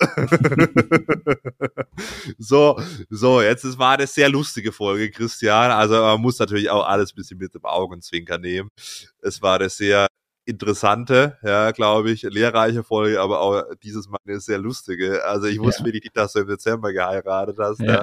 so, 2.37 2.79
so, 3.09 3.41
jetzt 3.41 3.63
es 3.63 3.77
war 3.77 3.93
eine 3.93 4.07
sehr 4.07 4.29
lustige 4.29 4.71
Folge, 4.71 5.11
Christian. 5.11 5.71
Also 5.71 5.95
man 5.95 6.21
muss 6.21 6.39
natürlich 6.39 6.69
auch 6.69 6.85
alles 6.85 7.11
ein 7.13 7.15
bisschen 7.15 7.39
mit 7.39 7.53
dem 7.53 7.65
Augenzwinker 7.65 8.37
nehmen. 8.37 8.69
Es 9.21 9.41
war 9.41 9.59
eine 9.59 9.69
sehr 9.69 10.07
interessante, 10.45 11.37
ja, 11.43 11.71
glaube 11.71 12.11
ich, 12.11 12.23
lehrreiche 12.23 12.83
Folge, 12.83 13.21
aber 13.21 13.41
auch 13.41 13.63
dieses 13.81 14.09
Mal 14.09 14.17
eine 14.27 14.39
sehr 14.39 14.57
lustige. 14.57 15.23
Also 15.25 15.47
ich 15.47 15.59
wusste 15.59 15.81
ja. 15.81 15.85
wirklich 15.87 16.03
nicht, 16.03 16.17
dass 16.17 16.33
du 16.33 16.39
im 16.39 16.47
Dezember 16.47 16.91
geheiratet 16.91 17.57
hast. 17.59 17.79
Ja. 17.79 18.01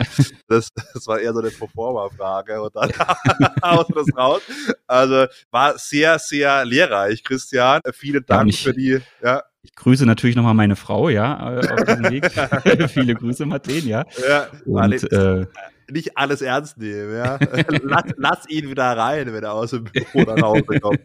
Das, 0.49 0.68
das 0.74 1.07
war 1.07 1.20
eher 1.20 1.32
so 1.32 1.41
eine 1.41 1.51
Performer-Frage 1.51 2.62
und 2.62 2.74
dann 2.74 2.91
haust 3.62 3.91
du 3.91 3.95
das 3.95 4.16
raus. 4.16 4.43
Also 4.86 5.26
war 5.51 5.78
sehr, 5.78 6.18
sehr 6.18 6.64
lehrreich, 6.64 7.22
Christian. 7.22 7.80
Vielen 7.93 8.24
Dank 8.26 8.55
für 8.55 8.72
die, 8.72 9.01
ja. 9.22 9.43
Ich 9.62 9.74
grüße 9.74 10.07
natürlich 10.07 10.36
nochmal 10.36 10.55
meine 10.55 10.74
Frau, 10.74 11.11
ja, 11.11 11.61
äh, 11.61 11.68
auf 11.68 11.84
diesem 11.84 12.11
Weg. 12.11 12.30
Viele 12.91 13.14
Grüße, 13.14 13.45
Martin, 13.45 13.86
ja. 13.86 14.07
Ja, 14.26 14.47
und, 14.64 15.12
äh, 15.12 15.47
nicht 15.93 16.16
alles 16.16 16.43
ernst 16.43 16.78
nehmen, 16.78 17.14
ja. 17.16 17.38
lass, 17.82 18.05
lass, 18.16 18.49
ihn 18.49 18.70
wieder 18.70 18.97
rein, 18.97 19.32
wenn 19.32 19.45
er 19.45 19.53
aus 19.53 19.70
dem 19.70 19.84
Büro 19.84 20.22
nach 20.22 20.43
Hause 20.43 20.80
kommt. 20.80 21.01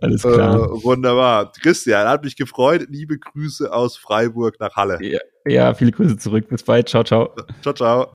Alles 0.00 0.22
klar. 0.22 0.56
Äh, 0.56 0.84
wunderbar. 0.84 1.52
Christian, 1.60 2.08
hat 2.08 2.24
mich 2.24 2.36
gefreut. 2.36 2.86
Liebe 2.88 3.18
Grüße 3.18 3.72
aus 3.72 3.96
Freiburg 3.96 4.60
nach 4.60 4.76
Halle. 4.76 4.98
Ja, 5.02 5.20
ja, 5.46 5.74
viele 5.74 5.92
Grüße 5.92 6.16
zurück. 6.16 6.48
Bis 6.48 6.62
bald. 6.62 6.88
Ciao, 6.88 7.04
ciao. 7.04 7.34
Ciao, 7.62 7.74
ciao. 7.74 8.12